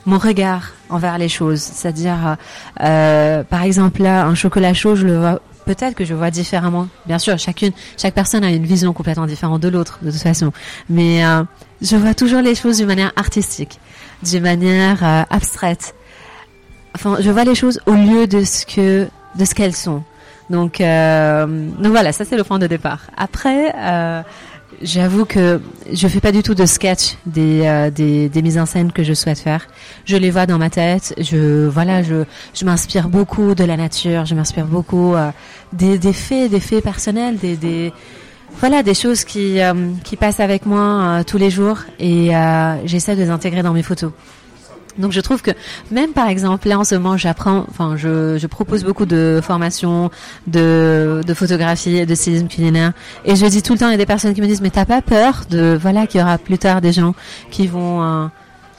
mon 0.05 0.17
regard 0.17 0.71
envers 0.89 1.17
les 1.17 1.29
choses, 1.29 1.61
c'est-à-dire, 1.61 2.37
euh, 2.81 3.43
par 3.43 3.63
exemple 3.63 4.01
là, 4.01 4.25
un 4.25 4.35
chocolat 4.35 4.73
chaud, 4.73 4.95
je 4.95 5.05
le 5.05 5.17
vois 5.17 5.41
peut-être 5.65 5.95
que 5.95 6.05
je 6.05 6.13
vois 6.13 6.31
différemment. 6.31 6.87
Bien 7.05 7.19
sûr, 7.19 7.37
chacune, 7.37 7.71
chaque 7.97 8.13
personne 8.13 8.43
a 8.43 8.49
une 8.49 8.65
vision 8.65 8.93
complètement 8.93 9.27
différente 9.27 9.61
de 9.61 9.67
l'autre, 9.67 9.99
de 10.01 10.11
toute 10.11 10.21
façon. 10.21 10.51
Mais 10.89 11.23
euh, 11.23 11.43
je 11.81 11.95
vois 11.95 12.13
toujours 12.13 12.41
les 12.41 12.55
choses 12.55 12.77
d'une 12.77 12.87
manière 12.87 13.13
artistique, 13.15 13.79
d'une 14.23 14.43
manière 14.43 15.03
euh, 15.03 15.23
abstraite. 15.29 15.95
Enfin, 16.95 17.17
je 17.19 17.29
vois 17.29 17.43
les 17.43 17.55
choses 17.55 17.79
au 17.85 17.93
lieu 17.93 18.27
de 18.27 18.43
ce 18.43 18.65
que 18.65 19.07
de 19.35 19.45
ce 19.45 19.53
qu'elles 19.53 19.75
sont. 19.75 20.03
Donc, 20.49 20.81
euh, 20.81 21.45
donc 21.47 21.91
voilà, 21.91 22.11
ça 22.11 22.25
c'est 22.25 22.35
le 22.35 22.43
point 22.43 22.59
de 22.59 22.67
départ. 22.67 23.01
Après, 23.15 23.73
euh, 23.77 24.21
j'avoue 24.81 25.25
que 25.25 25.61
je 25.91 26.07
fais 26.07 26.19
pas 26.19 26.31
du 26.31 26.43
tout 26.43 26.55
de 26.55 26.65
sketch 26.65 27.15
des, 27.25 27.61
euh, 27.65 27.89
des, 27.89 28.29
des 28.29 28.41
mises 28.41 28.57
en 28.57 28.65
scène 28.65 28.91
que 28.91 29.03
je 29.03 29.13
souhaite 29.13 29.39
faire. 29.39 29.67
Je 30.05 30.17
les 30.17 30.31
vois 30.31 30.45
dans 30.45 30.57
ma 30.57 30.69
tête. 30.69 31.13
Je 31.19 31.67
voilà, 31.67 32.03
je 32.03 32.25
je 32.53 32.65
m'inspire 32.65 33.09
beaucoup 33.09 33.55
de 33.55 33.63
la 33.63 33.77
nature. 33.77 34.25
Je 34.25 34.35
m'inspire 34.35 34.65
beaucoup 34.65 35.15
euh, 35.15 35.31
des, 35.73 35.97
des 35.97 36.13
faits, 36.13 36.51
des 36.51 36.59
faits 36.59 36.83
personnels, 36.83 37.37
des, 37.37 37.55
des 37.55 37.93
voilà 38.59 38.83
des 38.83 38.93
choses 38.93 39.23
qui 39.23 39.61
euh, 39.61 39.73
qui 40.03 40.17
passent 40.17 40.41
avec 40.41 40.65
moi 40.65 41.23
tous 41.25 41.37
les 41.37 41.49
jours 41.49 41.79
et 41.99 42.31
j'essaie 42.85 43.15
de 43.15 43.21
les 43.21 43.29
intégrer 43.29 43.63
dans 43.63 43.73
mes 43.73 43.83
photos. 43.83 44.11
Donc 44.97 45.11
je 45.11 45.21
trouve 45.21 45.41
que 45.41 45.51
même 45.89 46.11
par 46.11 46.27
exemple 46.27 46.67
là 46.67 46.79
en 46.79 46.83
ce 46.83 46.95
moment 46.95 47.17
j'apprends, 47.17 47.65
enfin 47.69 47.95
je, 47.97 48.37
je 48.37 48.47
propose 48.47 48.83
beaucoup 48.83 49.05
de 49.05 49.39
formations 49.41 50.09
de, 50.47 51.21
de 51.25 51.33
photographie 51.33 52.05
de 52.05 52.15
stylisme 52.15 52.47
culinaire 52.47 52.93
et 53.25 53.35
je 53.35 53.45
dis 53.45 53.61
tout 53.61 53.73
le 53.73 53.79
temps 53.79 53.87
il 53.87 53.91
y 53.91 53.95
a 53.95 53.97
des 53.97 54.05
personnes 54.05 54.33
qui 54.33 54.41
me 54.41 54.47
disent 54.47 54.61
mais 54.61 54.69
t'as 54.69 54.85
pas 54.85 55.01
peur 55.01 55.43
de 55.49 55.77
voilà 55.79 56.07
qu'il 56.07 56.19
y 56.19 56.23
aura 56.23 56.37
plus 56.37 56.57
tard 56.57 56.81
des 56.81 56.91
gens 56.91 57.15
qui 57.51 57.67
vont 57.67 58.03
euh, 58.03 58.27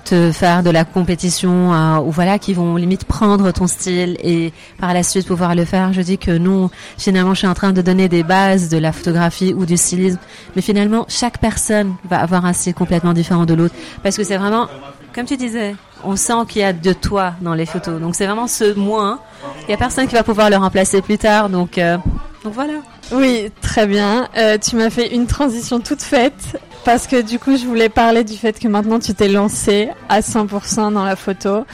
te 0.04 0.33
faire 0.33 0.62
de 0.62 0.71
la 0.71 0.85
compétition 0.85 1.73
euh, 1.73 1.99
ou 1.99 2.11
voilà 2.11 2.38
qui 2.38 2.54
vont 2.54 2.76
limite 2.76 3.04
prendre 3.04 3.50
ton 3.52 3.66
style 3.66 4.16
et 4.23 4.52
par 4.78 4.92
la 4.95 5.02
suite 5.02 5.26
pouvoir 5.26 5.54
le 5.54 5.64
faire. 5.64 5.92
Je 5.92 6.00
dis 6.02 6.19
que 6.19 6.37
non, 6.37 6.71
finalement 6.99 7.35
je 7.35 7.38
suis 7.38 7.47
en 7.47 7.54
train 7.54 7.73
de 7.73 7.83
donner 7.83 8.09
des 8.09 8.23
bases 8.23 8.69
de 8.69 8.78
la 8.78 8.92
photographie 8.92 9.54
ou 9.54 9.64
du 9.64 9.76
stylisme, 9.76 10.19
mais 10.57 10.62
finalement 10.62 11.04
chaque 11.09 11.38
personne 11.38 11.95
va 12.09 12.21
avoir 12.21 12.45
un 12.45 12.52
style 12.52 12.75
complètement 12.75 13.12
différent 13.12 13.47
de 13.47 13.54
l'autre. 13.54 13.75
Parce 14.02 14.16
que 14.16 14.25
c'est 14.25 14.37
vraiment 14.37 14.69
comme 15.14 15.26
tu 15.26 15.37
disais, 15.37 15.75
on 16.04 16.16
sent 16.16 16.47
qu'il 16.49 16.62
y 16.62 16.64
a 16.64 16.73
de 16.73 16.92
toi 16.92 17.35
dans 17.40 17.54
les 17.54 17.66
photos. 17.66 18.00
Donc 18.00 18.14
c'est 18.14 18.26
vraiment 18.26 18.47
ce 18.47 18.75
moins. 18.75 19.21
Il 19.62 19.68
n'y 19.68 19.75
a 19.75 19.76
personne 19.76 20.06
qui 20.06 20.14
va 20.14 20.23
pouvoir 20.23 20.50
le 20.50 20.56
remplacer 20.56 21.02
plus 21.02 21.18
tard. 21.18 21.49
Donc, 21.49 21.78
euh, 21.78 21.97
donc 22.44 22.54
voilà. 22.54 22.75
Oui, 23.12 23.50
très 23.61 23.87
bien. 23.87 24.28
Euh, 24.37 24.59
tu 24.59 24.76
m'as 24.76 24.90
fait 24.90 25.14
une 25.14 25.26
transition 25.26 25.80
toute 25.80 26.02
faite 26.02 26.59
parce 26.85 27.06
que 27.06 27.21
du 27.21 27.38
coup 27.38 27.56
je 27.56 27.64
voulais 27.64 27.88
parler 27.88 28.25
du 28.25 28.37
fait 28.37 28.59
que 28.59 28.68
maintenant 28.68 28.99
tu 28.99 29.14
t'es 29.14 29.28
lancé 29.28 29.88
à 30.09 30.21
100% 30.21 30.92
dans 30.92 31.04
la 31.04 31.16
photo. 31.16 31.64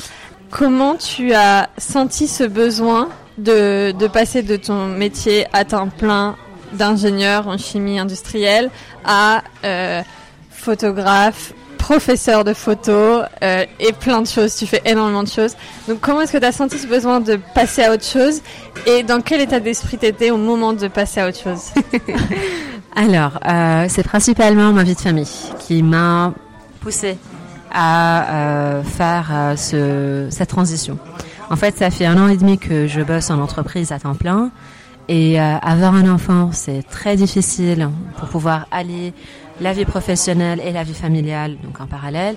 Comment 0.51 0.97
tu 0.97 1.33
as 1.35 1.69
senti 1.79 2.27
ce 2.27 2.45
besoin 2.45 3.09
de, 3.39 3.93
de 3.93 4.07
passer 4.07 4.43
de 4.43 4.57
ton 4.57 4.87
métier 4.87 5.47
à 5.53 5.65
temps 5.65 5.89
plein 5.89 6.37
d'ingénieur 6.73 7.49
en 7.49 7.57
chimie 7.57 7.99
industrielle 7.99 8.71
à 9.05 9.43
euh, 9.65 10.03
photographe 10.51 11.53
professeur 11.79 12.45
de 12.45 12.53
photo 12.53 13.23
euh, 13.43 13.65
et 13.81 13.93
plein 13.93 14.21
de 14.21 14.27
choses. 14.27 14.55
Tu 14.57 14.67
fais 14.67 14.83
énormément 14.85 15.23
de 15.23 15.29
choses. 15.29 15.55
Donc 15.89 16.01
comment 16.01 16.21
est-ce 16.21 16.33
que 16.33 16.39
tu 16.39 16.45
as 16.45 16.53
senti 16.53 16.79
ce 16.79 16.87
besoin 16.87 17.21
de 17.21 17.39
passer 17.55 17.85
à 17.85 17.93
autre 17.93 18.05
chose? 18.05 18.43
Et 18.87 19.03
dans 19.03 19.21
quel 19.21 19.41
état 19.41 19.61
d'esprit 19.61 19.97
tu 19.97 20.07
étais 20.07 20.31
au 20.31 20.37
moment 20.37 20.73
de 20.73 20.89
passer 20.89 21.21
à 21.21 21.29
autre 21.29 21.41
chose? 21.41 21.71
Alors, 22.97 23.39
euh, 23.47 23.87
c'est 23.89 24.03
principalement 24.03 24.73
ma 24.73 24.83
vie 24.83 24.95
de 24.95 25.01
famille 25.01 25.29
qui 25.61 25.83
m'a 25.83 26.35
poussé 26.81 27.17
à 27.71 28.35
euh, 28.35 28.83
faire 28.83 29.55
ce, 29.57 30.27
cette 30.31 30.49
transition. 30.49 30.99
En 31.51 31.57
fait, 31.57 31.79
ça 31.79 31.91
fait 31.91 32.07
un 32.07 32.19
an 32.23 32.29
et 32.29 32.37
demi 32.37 32.59
que 32.59 32.87
je 32.87 33.01
bosse 33.01 33.31
en 33.31 33.39
entreprise 33.41 33.93
à 33.93 33.99
temps 33.99 34.15
plein. 34.15 34.51
Et 35.11 35.41
avoir 35.41 35.95
un 35.95 36.07
enfant, 36.07 36.51
c'est 36.53 36.83
très 36.83 37.17
difficile 37.17 37.89
pour 38.19 38.29
pouvoir 38.29 38.67
aller 38.71 39.15
la 39.61 39.73
vie 39.73 39.85
professionnelle 39.85 40.61
et 40.65 40.73
la 40.73 40.83
vie 40.83 40.95
familiale, 40.95 41.57
donc 41.63 41.81
en 41.81 41.87
parallèle. 41.87 42.37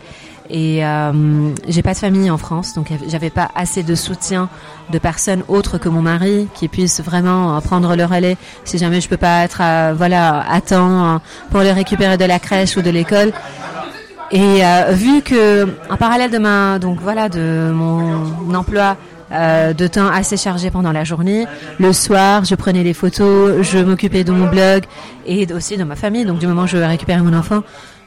Et 0.49 0.85
euh, 0.85 1.53
j'ai 1.67 1.81
pas 1.81 1.93
de 1.93 1.97
famille 1.99 2.29
en 2.29 2.37
France, 2.37 2.73
donc 2.73 2.87
j'avais 3.07 3.29
pas 3.29 3.49
assez 3.55 3.83
de 3.83 3.95
soutien 3.95 4.49
de 4.91 4.99
personnes 4.99 5.43
autres 5.47 5.77
que 5.77 5.87
mon 5.87 6.01
mari 6.01 6.47
qui 6.53 6.67
puissent 6.67 6.99
vraiment 6.99 7.55
euh, 7.55 7.61
prendre 7.61 7.95
le 7.95 8.03
relais 8.03 8.35
si 8.65 8.77
jamais 8.77 8.99
je 8.99 9.07
peux 9.07 9.17
pas 9.17 9.43
être 9.43 9.61
à, 9.61 9.93
voilà 9.93 10.43
à 10.49 10.59
temps 10.59 11.05
euh, 11.05 11.17
pour 11.51 11.61
le 11.61 11.71
récupérer 11.71 12.17
de 12.17 12.25
la 12.25 12.39
crèche 12.39 12.75
ou 12.75 12.81
de 12.81 12.89
l'école. 12.89 13.31
Et 14.31 14.65
euh, 14.65 14.91
vu 14.91 15.21
que 15.21 15.67
en 15.89 15.97
parallèle 15.97 16.31
de 16.31 16.37
ma 16.37 16.79
donc 16.79 16.99
voilà 17.01 17.29
de 17.29 17.71
mon 17.73 18.53
emploi 18.53 18.97
euh, 19.31 19.73
de 19.73 19.87
temps 19.87 20.07
assez 20.07 20.37
chargé 20.37 20.69
pendant 20.71 20.91
la 20.91 21.03
journée. 21.03 21.45
Le 21.79 21.93
soir, 21.93 22.45
je 22.45 22.55
prenais 22.55 22.83
les 22.83 22.93
photos, 22.93 23.61
je 23.61 23.79
m'occupais 23.79 24.23
de 24.23 24.31
mon 24.31 24.47
blog 24.47 24.83
et 25.25 25.51
aussi 25.53 25.77
de 25.77 25.83
ma 25.83 25.95
famille. 25.95 26.25
Donc 26.25 26.39
du 26.39 26.47
moment 26.47 26.63
où 26.63 26.67
je 26.67 26.77
récupérais 26.77 27.21
mon 27.21 27.33
enfant. 27.33 27.63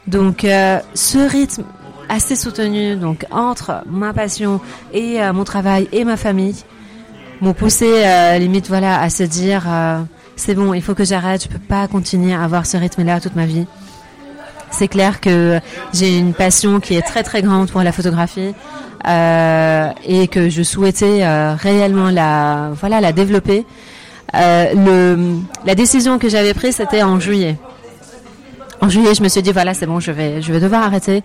Donc 0.07 0.45
euh, 0.45 0.79
ce 0.95 1.19
rythme 1.19 1.65
assez 2.09 2.37
soutenu, 2.37 2.97
donc 2.97 3.25
entre 3.31 3.83
ma 3.87 4.13
passion 4.13 4.61
et 4.93 5.23
euh, 5.23 5.33
mon 5.33 5.45
travail 5.45 5.89
et 5.93 6.05
ma 6.05 6.17
famille, 6.17 6.57
m'ont 7.41 7.55
poussé 7.55 8.05
limite 8.39 8.69
voilà 8.69 9.01
à 9.01 9.11
se 9.11 9.23
dire 9.25 9.65
c'est 10.37 10.55
bon, 10.55 10.73
il 10.73 10.83
faut 10.83 10.95
que 10.95 11.05
j'arrête, 11.05 11.43
je 11.43 11.49
peux 11.49 11.59
pas 11.59 11.87
continuer 11.89 12.33
à 12.33 12.43
avoir 12.43 12.65
ce 12.65 12.77
rythme-là 12.77 13.21
toute 13.21 13.37
ma 13.37 13.47
vie. 13.47 13.67
C'est 14.71 14.89
clair 14.89 15.21
que 15.21 15.61
j'ai 15.93 16.19
une 16.19 16.35
passion 16.35 16.81
qui 16.81 16.95
est 16.95 17.03
très 17.03 17.23
très 17.23 17.43
grande 17.43 17.71
pour 17.71 17.83
la 17.83 17.93
photographie 17.93 18.55
euh, 19.07 19.89
et 20.07 20.29
que 20.29 20.49
je 20.49 20.63
souhaitais 20.63 21.23
euh, 21.23 21.55
réellement 21.55 22.11
la 22.11 22.71
voilà 22.75 23.01
la 23.01 23.13
développer. 23.13 23.67
Euh, 24.35 24.75
le, 24.75 25.39
la 25.65 25.75
décision 25.75 26.19
que 26.19 26.29
j'avais 26.29 26.55
prise 26.55 26.77
c'était 26.77 27.03
en 27.03 27.21
juillet. 27.21 27.57
En 28.81 28.89
juillet, 28.89 29.15
je 29.15 29.23
me 29.23 29.29
suis 29.29 29.43
dit 29.43 29.53
voilà 29.53 29.75
c'est 29.75 29.87
bon, 29.87 30.01
je 30.01 30.11
vais 30.11 30.43
je 30.43 30.53
vais 30.53 30.61
devoir 30.61 30.83
arrêter 30.83 31.23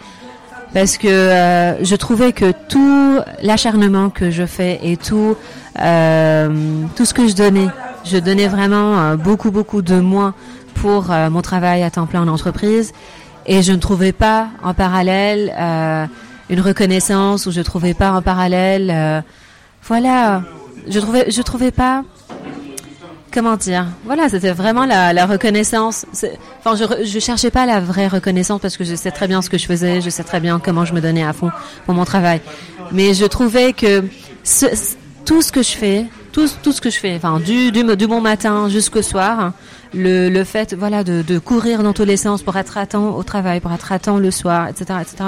parce 0.73 0.97
que 0.97 1.07
euh, 1.07 1.83
je 1.83 1.95
trouvais 1.95 2.31
que 2.31 2.53
tout 2.67 3.19
l'acharnement 3.41 4.09
que 4.09 4.29
je 4.29 4.45
fais 4.45 4.79
et 4.83 4.97
tout 4.97 5.35
euh, 5.81 6.83
tout 6.95 7.05
ce 7.05 7.13
que 7.13 7.27
je 7.27 7.33
donnais, 7.33 7.67
je 8.05 8.17
donnais 8.17 8.47
vraiment 8.47 9.15
beaucoup 9.15 9.51
beaucoup 9.51 9.81
de 9.81 9.99
moi 9.99 10.33
pour 10.75 11.07
mon 11.31 11.41
travail 11.41 11.83
à 11.83 11.89
temps 11.89 12.05
plein 12.05 12.21
en 12.21 12.27
entreprise 12.27 12.93
et 13.49 13.63
je 13.63 13.71
ne 13.71 13.77
trouvais 13.77 14.11
pas 14.11 14.49
en 14.63 14.73
parallèle 14.73 15.53
euh, 15.59 16.05
une 16.49 16.61
reconnaissance 16.61 17.45
ou 17.45 17.51
je 17.51 17.61
trouvais 17.61 17.93
pas 17.93 18.11
en 18.11 18.21
parallèle 18.21 18.89
euh, 18.91 19.21
voilà 19.83 20.43
je 20.87 20.99
trouvais, 20.99 21.29
je 21.29 21.41
trouvais 21.41 21.71
pas 21.71 22.03
comment 23.31 23.55
dire 23.55 23.85
Voilà, 24.05 24.29
c'était 24.29 24.51
vraiment 24.51 24.85
la, 24.85 25.13
la 25.13 25.25
reconnaissance. 25.25 26.05
Enfin, 26.63 26.75
je, 26.75 27.05
je 27.05 27.19
cherchais 27.19 27.51
pas 27.51 27.65
la 27.65 27.79
vraie 27.79 28.07
reconnaissance 28.07 28.61
parce 28.61 28.77
que 28.77 28.83
je 28.83 28.95
sais 28.95 29.11
très 29.11 29.27
bien 29.27 29.41
ce 29.41 29.49
que 29.49 29.57
je 29.57 29.65
faisais, 29.65 30.01
je 30.01 30.09
sais 30.09 30.23
très 30.23 30.39
bien 30.39 30.59
comment 30.59 30.85
je 30.85 30.93
me 30.93 31.01
donnais 31.01 31.23
à 31.23 31.33
fond 31.33 31.51
pour 31.85 31.93
mon 31.93 32.05
travail. 32.05 32.41
Mais 32.91 33.13
je 33.13 33.25
trouvais 33.25 33.73
que 33.73 34.03
ce, 34.43 34.65
tout 35.25 35.41
ce 35.41 35.51
que 35.51 35.61
je 35.61 35.71
fais, 35.71 36.05
tout, 36.31 36.47
tout 36.63 36.71
ce 36.71 36.81
que 36.81 36.89
je 36.89 36.97
fais, 36.97 37.15
enfin 37.15 37.39
du, 37.39 37.71
du, 37.71 37.83
du 37.95 38.07
bon 38.07 38.21
matin 38.21 38.69
jusqu'au 38.69 39.01
soir, 39.01 39.53
le, 39.93 40.29
le 40.29 40.43
fait 40.43 40.73
voilà 40.73 41.03
de, 41.03 41.21
de 41.21 41.39
courir 41.39 41.83
dans 41.83 41.93
tous 41.93 42.05
les 42.05 42.17
sens 42.17 42.41
pour 42.41 42.57
être 42.57 42.77
à 42.77 42.85
temps 42.85 43.15
au 43.15 43.23
travail, 43.23 43.59
pour 43.59 43.71
être 43.71 43.91
à 43.91 43.99
temps 43.99 44.17
le 44.17 44.31
soir, 44.31 44.67
etc., 44.67 44.99
etc., 45.01 45.23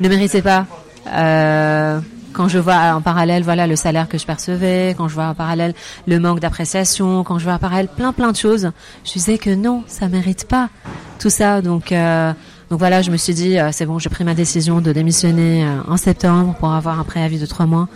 ne 0.00 0.08
méritait 0.08 0.42
pas. 0.42 0.66
Euh, 1.08 2.00
quand 2.32 2.48
je 2.48 2.58
vois 2.58 2.94
en 2.94 3.02
parallèle 3.02 3.42
voilà 3.42 3.66
le 3.66 3.76
salaire 3.76 4.08
que 4.08 4.18
je 4.18 4.24
percevais, 4.24 4.94
quand 4.96 5.08
je 5.08 5.14
vois 5.14 5.26
en 5.26 5.34
parallèle 5.34 5.74
le 6.06 6.18
manque 6.18 6.40
d'appréciation, 6.40 7.24
quand 7.24 7.38
je 7.38 7.44
vois 7.44 7.54
en 7.54 7.58
parallèle 7.58 7.88
plein 7.88 8.12
plein 8.12 8.32
de 8.32 8.36
choses, 8.36 8.70
je 9.04 9.12
disais 9.12 9.38
que 9.38 9.50
non, 9.50 9.84
ça 9.86 10.08
mérite 10.08 10.46
pas 10.48 10.70
tout 11.18 11.30
ça. 11.30 11.60
Donc 11.60 11.92
euh, 11.92 12.32
donc 12.70 12.78
voilà, 12.78 13.02
je 13.02 13.10
me 13.10 13.18
suis 13.18 13.34
dit 13.34 13.58
euh, 13.58 13.68
c'est 13.70 13.84
bon, 13.84 13.98
j'ai 13.98 14.08
pris 14.08 14.24
ma 14.24 14.34
décision 14.34 14.80
de 14.80 14.92
démissionner 14.92 15.64
euh, 15.64 15.80
en 15.88 15.96
septembre 15.96 16.54
pour 16.58 16.72
avoir 16.72 16.98
un 16.98 17.04
préavis 17.04 17.38
de 17.38 17.46
trois 17.46 17.66
mois. 17.66 17.88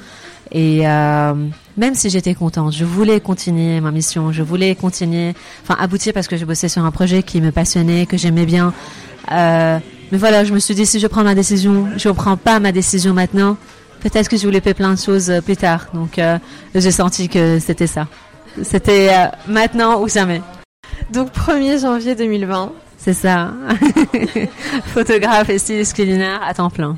Et 0.53 0.87
euh, 0.87 1.35
même 1.77 1.95
si 1.95 2.09
j'étais 2.11 2.35
contente, 2.35 2.73
je 2.73 2.85
voulais 2.85 3.21
continuer 3.21 3.81
ma 3.81 3.91
mission, 3.91 4.33
je 4.33 4.43
voulais 4.43 4.75
continuer, 4.75 5.35
enfin 5.63 5.77
aboutir 5.81 6.13
parce 6.13 6.29
que 6.29 6.37
je 6.37 6.45
bossais 6.45 6.69
sur 6.69 6.85
un 6.85 6.91
projet 6.91 7.23
qui 7.23 7.41
me 7.41 7.51
passionnait, 7.51 8.07
que 8.07 8.17
j'aimais 8.17 8.47
bien. 8.47 8.73
Euh, 9.33 9.79
mais 10.13 10.19
voilà, 10.19 10.45
je 10.45 10.53
me 10.53 10.59
suis 10.59 10.75
dit 10.75 10.87
si 10.87 11.01
je 11.01 11.07
prends 11.07 11.25
ma 11.25 11.35
décision, 11.35 11.89
je 11.97 12.09
ne 12.09 12.15
prends 12.15 12.37
pas 12.37 12.61
ma 12.61 12.73
décision 12.73 13.13
maintenant, 13.13 13.57
peut-être 14.01 14.29
que 14.29 14.37
je 14.37 14.45
voulais 14.45 14.61
faire 14.61 14.75
plein 14.75 14.95
de 14.95 14.99
choses 14.99 15.31
euh, 15.31 15.41
plus 15.41 15.57
tard. 15.57 15.87
Donc 15.93 16.19
euh, 16.19 16.39
j'ai 16.75 16.91
senti 16.91 17.29
que 17.29 17.59
c'était 17.59 17.87
ça. 17.87 18.07
C'était 18.63 19.09
euh, 19.11 19.27
maintenant 19.49 20.01
ou 20.01 20.09
jamais. 20.09 20.43
Donc 21.13 21.31
1er 21.33 21.81
janvier 21.81 22.15
2020. 22.15 22.73
C'est 22.99 23.15
ça. 23.15 23.53
Photographe 24.95 25.51
et 25.51 25.59
styliste 25.59 25.95
culinaire 25.95 26.41
à 26.45 26.55
temps 26.55 26.71
plein. 26.71 26.97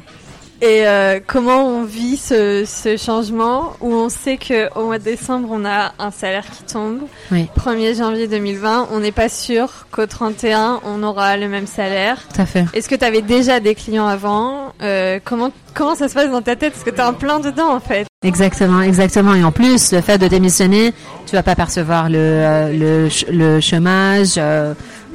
Et 0.61 0.89
euh, 0.89 1.21
comment 1.25 1.69
on 1.69 1.85
vit 1.85 2.17
ce, 2.17 2.65
ce, 2.67 2.97
changement 2.97 3.75
où 3.81 3.93
on 3.93 4.09
sait 4.09 4.39
que 4.39 4.69
au 4.77 4.87
mois 4.87 4.99
de 4.99 5.05
décembre 5.05 5.49
on 5.53 5.65
a 5.65 5.93
un 6.01 6.11
salaire 6.11 6.45
qui 6.51 6.65
tombe. 6.65 6.99
Oui. 7.31 7.49
1er 7.57 7.97
janvier 7.97 8.27
2020, 8.27 8.89
on 8.93 8.99
n'est 8.99 9.13
pas 9.13 9.29
sûr 9.29 9.87
qu'au 9.93 10.07
31 10.07 10.81
on 10.85 11.05
aura 11.05 11.37
le 11.37 11.49
même 11.49 11.69
salaire. 11.69 12.19
Tout 12.35 12.41
à 12.41 12.47
fait. 12.47 12.65
Est-ce 12.75 12.89
que 12.89 12.97
tu 12.97 13.05
avais 13.05 13.23
déjà 13.23 13.61
des 13.61 13.77
clients 13.77 14.09
avant? 14.09 14.73
Euh, 14.83 15.21
Comment 15.25 15.53
comment 15.75 15.95
ça 15.95 16.09
se 16.09 16.15
passe 16.15 16.31
dans 16.31 16.43
ta 16.43 16.57
tête? 16.57 16.73
Parce 16.73 16.85
que 16.85 16.91
tu 16.91 16.97
es 16.97 17.05
en 17.05 17.15
plein 17.15 17.39
dedans 17.39 17.73
en 17.73 17.81
fait. 17.81 18.07
Exactement, 18.25 18.81
exactement. 18.83 19.35
Et 19.35 19.45
en 19.45 19.53
plus, 19.53 19.93
le 19.93 20.01
fait 20.01 20.19
de 20.19 20.27
démissionner, 20.27 20.93
tu 21.27 21.37
vas 21.37 21.45
pas 21.45 21.55
percevoir 21.55 22.09
le 22.11 22.19
euh, 22.19 22.73
le, 22.73 23.09
le 23.31 23.61
chômage. 23.61 24.41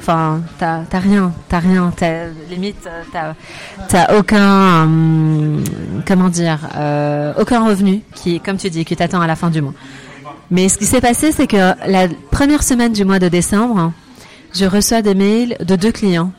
Enfin, 0.06 0.42
t'as 0.58 0.84
rien, 0.98 1.32
t'as 1.48 1.60
rien, 1.60 1.90
t'as 1.96 2.26
limite, 2.50 2.86
t'as 3.10 3.32
t'as 3.88 4.18
aucun, 4.18 4.82
hum, 4.82 5.64
comment 6.06 6.28
dire, 6.28 6.58
euh, 6.76 7.32
aucun 7.38 7.64
revenu 7.64 8.02
qui, 8.14 8.38
comme 8.38 8.58
tu 8.58 8.68
dis, 8.68 8.84
qui 8.84 8.96
t'attend 8.96 9.22
à 9.22 9.26
la 9.26 9.34
fin 9.34 9.48
du 9.48 9.62
mois. 9.62 9.72
Mais 10.50 10.68
ce 10.68 10.76
qui 10.76 10.84
s'est 10.84 11.00
passé, 11.00 11.32
c'est 11.32 11.46
que 11.46 11.72
la 11.90 12.08
première 12.30 12.62
semaine 12.62 12.92
du 12.92 13.06
mois 13.06 13.18
de 13.18 13.28
décembre, 13.28 13.94
je 14.52 14.66
reçois 14.66 15.00
des 15.00 15.14
mails 15.14 15.56
de 15.60 15.74
deux 15.74 15.90
clients, 15.90 16.32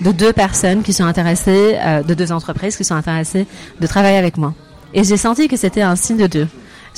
de 0.00 0.10
deux 0.10 0.32
personnes 0.32 0.82
qui 0.82 0.92
sont 0.92 1.04
intéressées, 1.04 1.76
euh, 1.80 2.02
de 2.02 2.14
deux 2.14 2.32
entreprises 2.32 2.76
qui 2.76 2.82
sont 2.82 2.96
intéressées 2.96 3.46
de 3.80 3.86
travailler 3.86 4.18
avec 4.18 4.38
moi. 4.38 4.54
Et 4.92 5.04
j'ai 5.04 5.16
senti 5.16 5.46
que 5.46 5.56
c'était 5.56 5.82
un 5.82 5.94
signe 5.94 6.16
de 6.16 6.26
Dieu. 6.26 6.48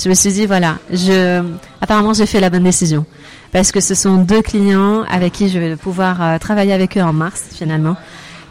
Je 0.03 0.09
me 0.09 0.15
suis 0.15 0.31
dit 0.31 0.45
voilà, 0.47 0.77
je 0.91 1.43
apparemment 1.79 2.13
j'ai 2.13 2.25
fait 2.25 2.39
la 2.39 2.49
bonne 2.49 2.63
décision 2.63 3.05
parce 3.51 3.71
que 3.71 3.79
ce 3.79 3.93
sont 3.93 4.17
deux 4.17 4.41
clients 4.41 5.03
avec 5.03 5.33
qui 5.33 5.49
je 5.49 5.59
vais 5.59 5.75
pouvoir 5.75 6.21
euh, 6.21 6.37
travailler 6.39 6.73
avec 6.73 6.97
eux 6.97 7.01
en 7.01 7.13
mars 7.13 7.43
finalement. 7.53 7.95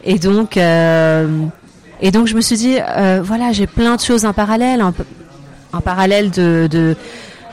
Et 0.05 0.18
donc 0.18 0.57
euh, 0.57 1.27
et 2.01 2.12
donc 2.12 2.29
je 2.29 2.37
me 2.37 2.40
suis 2.40 2.57
dit 2.57 2.77
euh, 2.79 3.20
voilà, 3.25 3.51
j'ai 3.53 3.66
plein 3.66 3.96
de 3.96 4.01
choses 4.01 4.25
en 4.25 4.33
parallèle 4.33 4.81
en, 4.83 4.92
en 5.72 5.81
parallèle 5.81 6.31
de, 6.31 6.68
de 6.70 6.96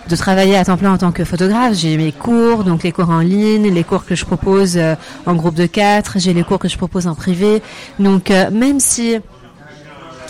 de 0.08 0.15
travailler 0.15 0.56
à 0.56 0.63
temps 0.63 0.78
plein 0.78 0.93
en 0.93 0.98
tant 0.98 1.12
que 1.12 1.24
photographe. 1.24 1.74
J'ai 1.74 1.98
mes 1.98 2.12
cours, 2.12 2.63
donc 2.63 2.84
les 2.84 2.91
cours 2.91 3.10
en 3.10 3.19
ligne, 3.19 3.74
les 3.74 3.84
cours 3.84 4.06
que 4.06 4.15
je 4.15 4.26
propose 4.26 4.78
euh, 4.78 4.95
en 5.26 5.34
groupe 5.34 5.56
de 5.56 5.65
quatre, 5.65 6.19
j'ai 6.19 6.34
les 6.34 6.43
cours 6.43 6.60
que 6.60 6.69
je 6.69 6.78
propose 6.78 7.08
en 7.08 7.15
privé. 7.15 7.62
Donc 8.00 8.32
euh, 8.32 8.50
même 8.52 8.80
si 8.80 9.17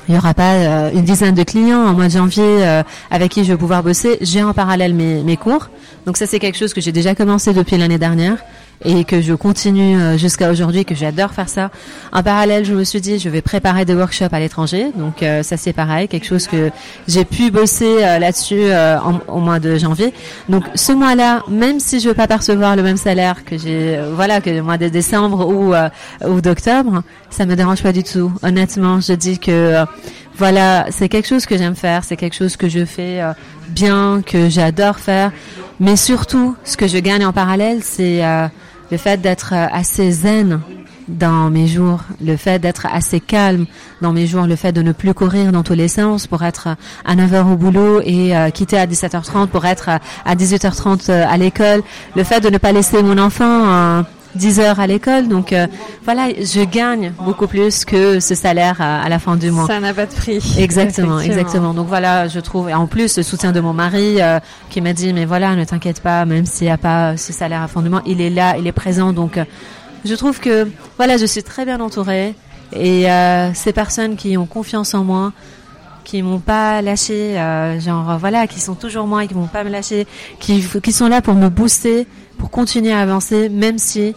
il 0.07 0.13
n'y 0.13 0.17
aura 0.17 0.33
pas 0.33 0.53
euh, 0.53 0.91
une 0.93 1.03
dizaine 1.03 1.35
de 1.35 1.43
clients 1.43 1.85
en 1.85 1.93
mois 1.93 2.07
de 2.07 2.11
janvier 2.11 2.43
euh, 2.43 2.83
avec 3.11 3.31
qui 3.31 3.43
je 3.43 3.51
vais 3.51 3.57
pouvoir 3.57 3.83
bosser. 3.83 4.17
J'ai 4.21 4.41
en 4.41 4.53
parallèle 4.53 4.93
mes, 4.93 5.21
mes 5.23 5.37
cours. 5.37 5.69
Donc 6.05 6.17
ça, 6.17 6.25
c'est 6.25 6.39
quelque 6.39 6.57
chose 6.57 6.73
que 6.73 6.81
j'ai 6.81 6.91
déjà 6.93 7.13
commencé 7.15 7.53
depuis 7.53 7.77
l'année 7.77 7.97
dernière 7.97 8.37
et 8.85 9.03
que 9.03 9.21
je 9.21 9.33
continue 9.33 9.97
euh, 9.97 10.17
jusqu'à 10.17 10.51
aujourd'hui, 10.51 10.85
que 10.85 10.95
j'adore 10.95 11.31
faire 11.31 11.49
ça. 11.49 11.71
En 12.11 12.23
parallèle, 12.23 12.63
je 12.65 12.73
me 12.73 12.83
suis 12.83 13.01
dit, 13.01 13.19
je 13.19 13.29
vais 13.29 13.41
préparer 13.41 13.85
des 13.85 13.95
workshops 13.95 14.33
à 14.33 14.39
l'étranger. 14.39 14.91
Donc 14.95 15.23
euh, 15.23 15.43
ça, 15.43 15.57
c'est 15.57 15.73
pareil, 15.73 16.07
quelque 16.07 16.25
chose 16.25 16.47
que 16.47 16.69
j'ai 17.07 17.25
pu 17.25 17.51
bosser 17.51 18.03
euh, 18.03 18.19
là-dessus 18.19 18.59
euh, 18.59 18.97
au 19.27 19.39
mois 19.39 19.59
de 19.59 19.77
janvier. 19.77 20.13
Donc 20.49 20.63
ce 20.75 20.91
mois-là, 20.91 21.43
même 21.49 21.79
si 21.79 21.99
je 21.99 22.07
ne 22.07 22.13
vais 22.13 22.17
pas 22.17 22.27
percevoir 22.27 22.75
le 22.75 22.83
même 22.83 22.97
salaire 22.97 23.43
que 23.45 23.57
j'ai, 23.57 23.97
euh, 23.97 24.11
voilà, 24.15 24.41
que 24.41 24.49
le 24.49 24.61
mois 24.61 24.77
de 24.77 24.87
décembre 24.89 25.47
ou, 25.47 25.73
euh, 25.73 25.89
ou 26.27 26.41
d'octobre, 26.41 27.03
ça 27.29 27.45
me 27.45 27.55
dérange 27.55 27.81
pas 27.81 27.93
du 27.93 28.03
tout. 28.03 28.31
Honnêtement, 28.43 29.01
je 29.01 29.13
dis 29.13 29.39
que 29.39 29.85
voilà, 30.37 30.85
c'est 30.91 31.09
quelque 31.09 31.27
chose 31.27 31.47
que 31.47 31.57
j'aime 31.57 31.75
faire, 31.75 32.03
c'est 32.03 32.15
quelque 32.15 32.35
chose 32.35 32.57
que 32.57 32.69
je 32.69 32.85
fais 32.85 33.21
euh, 33.21 33.33
bien, 33.69 34.21
que 34.23 34.49
j'adore 34.49 34.99
faire. 34.99 35.31
Mais 35.79 35.95
surtout, 35.95 36.55
ce 36.63 36.77
que 36.77 36.87
je 36.87 36.97
gagne 36.99 37.25
en 37.25 37.33
parallèle, 37.33 37.79
c'est 37.81 38.23
euh, 38.23 38.47
le 38.91 38.97
fait 38.97 39.21
d'être 39.21 39.53
euh, 39.53 39.67
assez 39.71 40.11
zen 40.11 40.61
dans 41.07 41.49
mes 41.49 41.67
jours, 41.67 42.01
le 42.21 42.35
fait 42.35 42.59
d'être 42.59 42.85
assez 42.91 43.19
calme 43.19 43.65
dans 44.01 44.11
mes 44.11 44.27
jours, 44.27 44.45
le 44.45 44.55
fait 44.55 44.71
de 44.71 44.81
ne 44.81 44.91
plus 44.91 45.13
courir 45.13 45.51
dans 45.51 45.63
tous 45.63 45.73
les 45.73 45.87
sens 45.87 46.27
pour 46.27 46.43
être 46.43 46.69
à 47.05 47.15
9h 47.15 47.53
au 47.53 47.55
boulot 47.55 48.01
et 48.03 48.35
euh, 48.35 48.49
quitter 48.49 48.77
à 48.77 48.85
17h30 48.85 49.47
pour 49.47 49.65
être 49.65 49.89
euh, 49.89 49.97
à 50.25 50.35
18h30 50.35 51.09
euh, 51.09 51.25
à 51.27 51.37
l'école, 51.37 51.81
le 52.15 52.23
fait 52.23 52.41
de 52.41 52.49
ne 52.49 52.57
pas 52.57 52.71
laisser 52.71 53.01
mon 53.01 53.17
enfant 53.17 53.45
euh, 53.45 54.01
10 54.37 54.59
heures 54.59 54.79
à 54.79 54.87
l'école. 54.87 55.27
Donc 55.27 55.51
euh, 55.51 55.67
voilà, 56.05 56.29
je 56.29 56.63
gagne 56.63 57.13
beaucoup 57.23 57.47
plus 57.47 57.83
que 57.85 58.19
ce 58.19 58.35
salaire 58.35 58.77
à, 58.79 59.01
à 59.01 59.09
la 59.09 59.19
fin 59.19 59.35
du 59.35 59.51
mois. 59.51 59.67
Ça 59.67 59.79
n'a 59.79 59.93
pas 59.93 60.05
de 60.05 60.13
prix. 60.13 60.41
Exactement, 60.57 61.19
exactement. 61.19 61.73
Donc 61.73 61.87
voilà, 61.87 62.27
je 62.27 62.39
trouve, 62.39 62.69
et 62.69 62.73
en 62.73 62.87
plus 62.87 63.17
le 63.17 63.23
soutien 63.23 63.51
de 63.51 63.59
mon 63.59 63.73
mari 63.73 64.21
euh, 64.21 64.39
qui 64.69 64.81
m'a 64.81 64.93
dit, 64.93 65.13
mais 65.13 65.25
voilà, 65.25 65.55
ne 65.55 65.63
t'inquiète 65.63 66.01
pas, 66.01 66.25
même 66.25 66.45
s'il 66.45 66.67
n'y 66.67 66.73
a 66.73 66.77
pas 66.77 67.17
ce 67.17 67.33
salaire 67.33 67.61
à 67.61 67.67
fond 67.67 67.81
du 67.81 67.89
mois, 67.89 68.01
il 68.05 68.21
est 68.21 68.29
là, 68.29 68.57
il 68.57 68.67
est 68.67 68.71
présent. 68.71 69.13
Donc 69.13 69.37
euh, 69.37 69.45
je 70.05 70.15
trouve 70.15 70.39
que 70.39 70.67
voilà, 70.97 71.17
je 71.17 71.25
suis 71.25 71.43
très 71.43 71.65
bien 71.65 71.79
entourée 71.79 72.35
et 72.73 73.05
ces 73.53 73.71
personnes 73.71 74.17
qui 74.17 74.37
ont 74.37 74.45
confiance 74.45 74.93
en 74.93 75.03
moi, 75.03 75.31
qui 76.07 76.21
m'ont 76.21 76.39
pas 76.39 76.81
lâché, 76.81 77.37
euh, 77.37 77.81
genre 77.81 78.17
voilà, 78.17 78.47
qui 78.47 78.61
sont 78.61 78.75
toujours 78.75 79.07
moi 79.07 79.25
et 79.25 79.27
qui 79.27 79.35
m'ont 79.35 79.47
pas 79.47 79.65
me 79.65 79.69
lâcher, 79.69 80.07
qui, 80.39 80.65
qui 80.81 80.91
sont 80.93 81.09
là 81.09 81.21
pour 81.21 81.33
me 81.33 81.49
booster, 81.49 82.07
pour 82.37 82.49
continuer 82.49 82.93
à 82.93 82.99
avancer, 82.99 83.49
même 83.49 83.77
si 83.77 84.15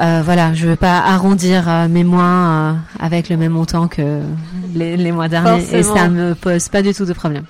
euh, 0.00 0.22
voilà, 0.24 0.54
je 0.54 0.66
veux 0.66 0.76
pas 0.76 0.98
arrondir 0.98 1.68
euh, 1.68 1.88
mes 1.88 2.04
mois 2.04 2.22
euh, 2.22 2.72
avec 3.00 3.28
le 3.28 3.36
même 3.36 3.52
montant 3.52 3.88
que 3.88 4.20
les, 4.74 4.96
les 4.96 5.12
mois 5.12 5.28
derniers 5.28 5.64
et 5.72 5.82
ça 5.82 6.08
me 6.08 6.34
pose 6.34 6.68
pas 6.68 6.82
du 6.82 6.94
tout 6.94 7.04
de 7.04 7.12
problème. 7.12 7.44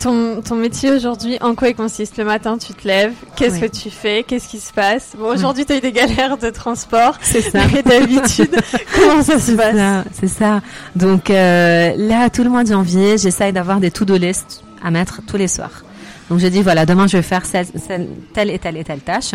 Ton, 0.00 0.42
ton 0.42 0.56
métier 0.56 0.90
aujourd'hui, 0.90 1.38
en 1.40 1.54
quoi 1.54 1.68
il 1.68 1.76
consiste 1.76 2.16
Le 2.16 2.24
matin, 2.24 2.58
tu 2.58 2.74
te 2.74 2.86
lèves, 2.88 3.12
qu'est-ce 3.36 3.54
Oui. 3.54 3.60
que 3.60 3.66
tu 3.76 3.90
fais 3.90 4.24
Qu'est-ce 4.26 4.48
qui 4.48 4.58
se 4.58 4.72
passe 4.72 5.12
Bon, 5.16 5.26
aujourd'hui, 5.32 5.64
tu 5.64 5.72
as 5.72 5.76
eu 5.76 5.80
des 5.80 5.92
galères 5.92 6.36
de 6.36 6.50
transport, 6.50 7.16
C'est 7.22 7.40
ça. 7.42 7.60
mais 7.72 7.82
d'habitude, 7.82 8.50
comment 8.94 9.22
ça 9.22 9.38
se 9.38 9.52
passe 9.52 9.76
ça, 9.76 10.04
c'est 10.12 10.26
ça. 10.28 10.60
Donc 10.96 11.28
là, 11.28 12.28
tout 12.30 12.42
le 12.42 12.50
mois 12.50 12.64
de 12.64 12.68
janvier, 12.70 13.18
j'essaye 13.18 13.52
d'avoir 13.52 13.78
des 13.78 13.92
to-do 13.92 14.16
list 14.16 14.64
à 14.82 14.90
mettre 14.90 15.20
tous 15.26 15.36
les 15.36 15.48
soirs. 15.48 15.84
Donc 16.30 16.38
je 16.38 16.46
dis 16.46 16.62
voilà, 16.62 16.86
demain 16.86 17.06
je 17.06 17.18
vais 17.18 17.22
faire 17.22 17.42
telle 17.50 18.50
et 18.50 18.58
telle 18.58 18.76
et 18.76 18.84
telle 18.84 19.00
tâche. 19.00 19.32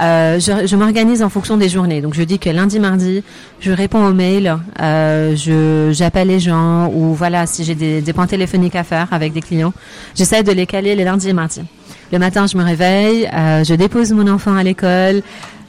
Euh, 0.00 0.40
je 0.40 0.66
je 0.66 0.76
m'organise 0.76 1.22
en 1.22 1.28
fonction 1.28 1.56
des 1.56 1.68
journées. 1.68 2.00
Donc 2.00 2.14
je 2.14 2.22
dis 2.22 2.38
que 2.38 2.50
lundi, 2.50 2.80
mardi, 2.80 3.22
je 3.60 3.70
réponds 3.70 4.04
aux 4.04 4.12
mails, 4.12 4.56
euh, 4.80 5.36
je 5.36 5.92
j'appelle 5.92 6.28
les 6.28 6.40
gens 6.40 6.88
ou 6.92 7.14
voilà 7.14 7.46
si 7.46 7.64
j'ai 7.64 7.76
des, 7.76 8.00
des 8.00 8.12
points 8.12 8.26
téléphoniques 8.26 8.74
à 8.74 8.82
faire 8.82 9.08
avec 9.12 9.32
des 9.32 9.42
clients, 9.42 9.72
j'essaie 10.16 10.42
de 10.42 10.50
les 10.52 10.66
caler 10.66 10.96
les 10.96 11.04
lundis 11.04 11.28
et 11.28 11.32
mardis. 11.32 11.62
Le 12.12 12.18
matin, 12.18 12.46
je 12.46 12.56
me 12.56 12.62
réveille, 12.62 13.28
euh, 13.32 13.64
je 13.64 13.74
dépose 13.74 14.12
mon 14.12 14.28
enfant 14.28 14.54
à 14.54 14.62
l'école 14.62 15.22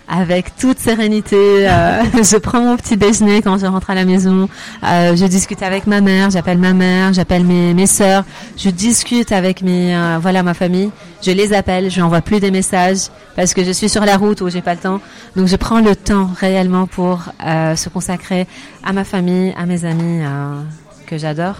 avec 0.07 0.55
toute 0.57 0.79
sérénité. 0.79 1.35
euh, 1.67 2.03
je 2.23 2.37
prends 2.37 2.61
mon 2.61 2.77
petit 2.77 2.97
déjeuner 2.97 3.41
quand 3.41 3.57
je 3.57 3.65
rentre 3.65 3.89
à 3.89 3.95
la 3.95 4.05
maison. 4.05 4.47
euh, 4.83 5.15
je 5.15 5.25
discute 5.25 5.63
avec 5.63 5.87
ma 5.87 6.01
mère, 6.01 6.29
j'appelle 6.29 6.57
ma 6.57 6.73
mère, 6.73 7.13
j'appelle 7.13 7.43
mes, 7.43 7.73
mes 7.73 7.87
sœurs. 7.87 8.23
Je 8.57 8.69
discute 8.69 9.31
avec 9.31 9.61
mes 9.61 9.95
euh, 9.95 10.17
voilà 10.21 10.43
ma 10.43 10.53
famille. 10.53 10.91
Je 11.21 11.31
les 11.31 11.53
appelle, 11.53 11.89
je 11.89 11.99
n'envoie 11.99 12.21
plus 12.21 12.39
des 12.39 12.51
messages 12.51 13.07
parce 13.35 13.53
que 13.53 13.63
je 13.63 13.71
suis 13.71 13.89
sur 13.89 14.05
la 14.05 14.17
route 14.17 14.41
où 14.41 14.49
j'ai 14.49 14.61
pas 14.61 14.73
le 14.75 14.79
temps. 14.79 15.01
Donc 15.35 15.47
je 15.47 15.55
prends 15.55 15.79
le 15.79 15.95
temps 15.95 16.29
réellement 16.39 16.85
pour 16.87 17.23
euh, 17.45 17.75
se 17.75 17.89
consacrer 17.89 18.47
à 18.83 18.93
ma 18.93 19.03
famille, 19.03 19.53
à 19.57 19.65
mes 19.65 19.85
amis 19.85 20.21
euh, 20.23 20.61
que 21.07 21.17
j'adore. 21.17 21.55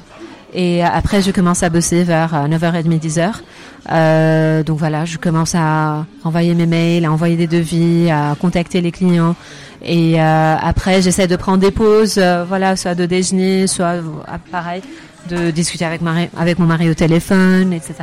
Et 0.54 0.84
après, 0.84 1.22
je 1.22 1.32
commence 1.32 1.64
à 1.64 1.70
bosser 1.70 2.04
vers 2.04 2.48
9h30, 2.48 3.00
10h. 3.00 3.34
Euh, 3.92 4.64
donc 4.64 4.80
voilà, 4.80 5.06
je 5.06 5.18
commence 5.18 5.54
à 5.56 6.06
envoyer 6.24 6.54
mes 6.56 6.66
mails, 6.66 7.06
à 7.06 7.12
envoyer 7.12 7.36
des 7.36 7.48
devis, 7.48 8.10
à 8.10 8.36
contacter 8.40 8.82
les 8.82 8.92
clients. 8.92 9.36
Et 9.84 10.20
euh, 10.20 10.56
après, 10.60 11.02
j'essaie 11.02 11.28
de 11.28 11.36
prendre 11.36 11.60
des 11.60 11.72
pauses, 11.72 12.16
euh, 12.18 12.46
voilà, 12.48 12.76
soit 12.76 12.96
de 12.96 13.06
déjeuner, 13.06 13.68
soit 13.68 13.96
pareil, 14.52 14.82
de 15.30 15.52
discuter 15.52 15.86
avec, 15.86 16.02
mon 16.02 16.66
mari 16.66 16.90
au 16.90 16.94
téléphone, 16.94 17.74
etc. 17.74 17.94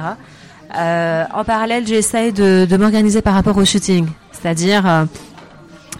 Euh, 0.78 1.24
en 1.34 1.44
parallèle, 1.44 1.86
j'essaie 1.86 2.32
de, 2.32 2.66
de 2.68 2.76
m'organiser 2.76 3.20
par 3.20 3.34
rapport 3.34 3.56
au 3.56 3.64
shooting, 3.64 4.06
c'est-à-dire 4.30 4.86
euh, 4.86 5.04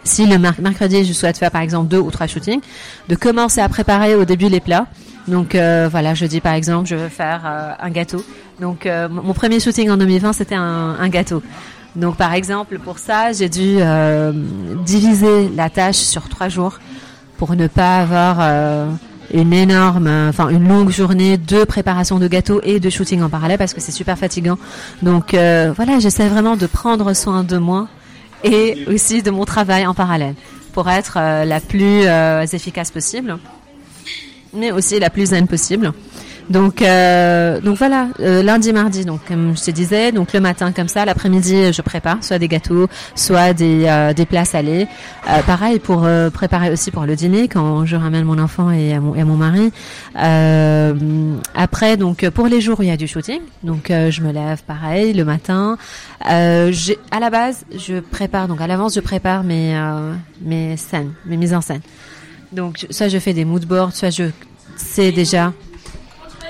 si 0.05 0.27
le 0.27 0.39
mercredi 0.39 1.05
je 1.05 1.13
souhaite 1.13 1.37
faire 1.37 1.51
par 1.51 1.61
exemple 1.61 1.89
deux 1.89 1.99
ou 1.99 2.11
trois 2.11 2.27
shootings, 2.27 2.61
de 3.09 3.15
commencer 3.15 3.61
à 3.61 3.69
préparer 3.69 4.15
au 4.15 4.25
début 4.25 4.49
les 4.49 4.61
plats. 4.61 4.87
Donc 5.29 5.55
euh, 5.55 5.89
voilà, 5.91 6.15
je 6.15 6.27
dis 6.27 6.41
par 6.41 6.55
exemple, 6.55 6.89
je 6.89 6.97
veux 6.97 7.09
faire 7.09 7.43
euh, 7.45 7.73
un 7.79 7.91
gâteau. 7.91 8.25
Donc 8.61 8.87
euh, 8.87 9.09
mon 9.09 9.33
premier 9.35 9.61
shooting 9.61 9.91
en 9.91 9.97
2020, 9.97 10.33
c'était 10.33 10.55
un, 10.55 11.09
gâteau. 11.09 11.43
Donc 11.97 12.17
par 12.17 12.33
exemple, 12.33 12.79
pour 12.79 12.99
ça, 12.99 13.33
j'ai 13.33 13.49
dû 13.49 13.79
diviser 14.85 15.49
la 15.51 15.71
tâche 15.71 15.97
sur 15.97 16.29
trois 16.29 16.49
jours 16.49 16.79
pour 17.37 17.55
ne 17.55 17.67
pas 17.67 17.99
avoir 17.99 18.41
une 19.35 19.53
énorme, 19.53 20.09
enfin 20.29 20.49
une 20.49 20.67
longue 20.67 20.91
journée 20.91 21.37
de 21.37 21.65
préparation 21.65 22.19
de 22.19 22.29
gâteaux 22.29 22.61
et 22.63 22.81
de 22.81 22.89
shooting 22.89 23.23
en 23.23 23.29
parallèle 23.29 23.59
parce 23.59 23.75
que 23.75 23.81
c'est 23.81 23.93
super 23.93 24.17
fatigant. 24.17 24.59
Donc 25.03 25.35
voilà, 25.35 25.99
j'essaie 25.99 26.29
vraiment 26.29 26.57
de 26.57 26.67
prendre 26.67 27.13
soin 27.13 27.45
de 27.45 27.59
moi 27.59 27.89
et 28.43 28.87
aussi 28.89 29.23
de 29.23 29.31
mon 29.31 29.45
travail 29.45 29.87
en 29.87 29.93
parallèle 29.93 30.35
pour 30.73 30.89
être 30.89 31.19
la 31.45 31.61
plus 31.61 32.07
efficace 32.55 32.91
possible 32.91 33.39
mais 34.55 34.73
aussi 34.73 34.99
la 34.99 35.11
plus 35.11 35.27
zen 35.27 35.47
possible. 35.47 35.93
Donc, 36.51 36.83
euh, 36.83 37.61
donc 37.61 37.79
voilà, 37.79 38.09
euh, 38.21 38.43
lundi, 38.43 38.73
mardi, 38.73 39.05
donc 39.05 39.21
comme 39.27 39.57
je 39.57 39.63
te 39.63 39.71
disais, 39.71 40.13
donc 40.13 40.33
le 40.33 40.41
matin 40.41 40.73
comme 40.73 40.89
ça, 40.89 41.05
l'après-midi, 41.05 41.73
je 41.73 41.83
prépare 41.83 42.23
soit 42.23 42.39
des 42.39 42.49
gâteaux, 42.49 42.89
soit 43.15 43.53
des, 43.53 43.85
euh, 43.87 44.13
des 44.13 44.27
plats 44.27 44.45
salés. 44.45 44.87
Euh, 45.31 45.43
pareil 45.43 45.79
pour 45.79 46.05
euh, 46.05 46.31
préparer 46.31 46.71
aussi 46.71 46.91
pour 46.91 47.05
le 47.05 47.17
dîner 47.17 47.49
quand 47.49 47.87
je 47.87 47.97
ramène 47.97 48.25
mon 48.25 48.39
enfant 48.39 48.71
et, 48.71 48.99
mon, 48.99 49.15
et 49.15 49.25
mon 49.25 49.37
mari. 49.37 49.73
après, 51.55 51.97
donc 51.97 52.29
pour 52.31 52.49
les 52.49 52.61
jours 52.61 52.81
où 52.81 52.83
il 52.83 52.89
y 52.89 52.93
a 52.93 52.97
du 52.97 53.07
shooting, 53.07 53.41
donc 53.63 53.87
je 53.89 54.21
me 54.21 54.33
lève 54.33 54.63
pareil 54.67 55.13
le 55.13 55.25
matin. 55.25 55.79
à 56.25 57.21
la 57.21 57.31
base, 57.31 57.65
je 57.77 58.01
prépare 58.01 58.49
donc 58.49 58.61
à 58.61 58.67
l'avance, 58.67 58.95
je 58.95 59.01
prépare 59.01 59.45
mes 59.45 59.75
mes 60.45 60.77
scènes, 60.77 61.13
mes 61.25 61.37
mises 61.37 61.55
en 61.55 61.61
scène. 61.61 61.81
Donc, 62.53 62.87
soit 62.91 63.09
je 63.09 63.19
fais 63.19 63.33
des 63.33 63.45
mood 63.45 63.65
boards, 63.65 63.95
soit 63.95 64.11
je 64.11 64.25
sais 64.77 65.13
déjà 65.13 65.53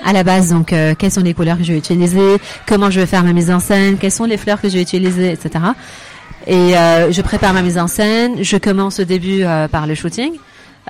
à 0.03 0.11
la 0.11 0.23
base, 0.23 0.49
donc, 0.49 0.73
euh, 0.73 0.95
quelles 0.97 1.11
sont 1.11 1.21
les 1.21 1.33
couleurs 1.33 1.57
que 1.57 1.63
je 1.63 1.71
vais 1.71 1.77
utiliser, 1.77 2.37
comment 2.67 2.91
je 2.91 2.99
vais 2.99 3.05
faire 3.05 3.23
ma 3.23 3.31
mise 3.31 3.49
en 3.49 3.61
scène, 3.61 3.97
quelles 3.97 4.11
sont 4.11 4.25
les 4.25 4.37
fleurs 4.37 4.59
que 4.59 4.67
je 4.67 4.73
vais 4.73 4.81
utiliser, 4.81 5.31
etc. 5.31 5.63
Et 6.45 6.77
euh, 6.77 7.11
je 7.11 7.21
prépare 7.21 7.53
ma 7.53 7.61
mise 7.61 7.77
en 7.77 7.87
scène. 7.87 8.43
Je 8.43 8.57
commence 8.57 8.99
au 8.99 9.05
début 9.05 9.43
euh, 9.43 9.67
par 9.69 9.87
le 9.87 9.95
shooting. 9.95 10.33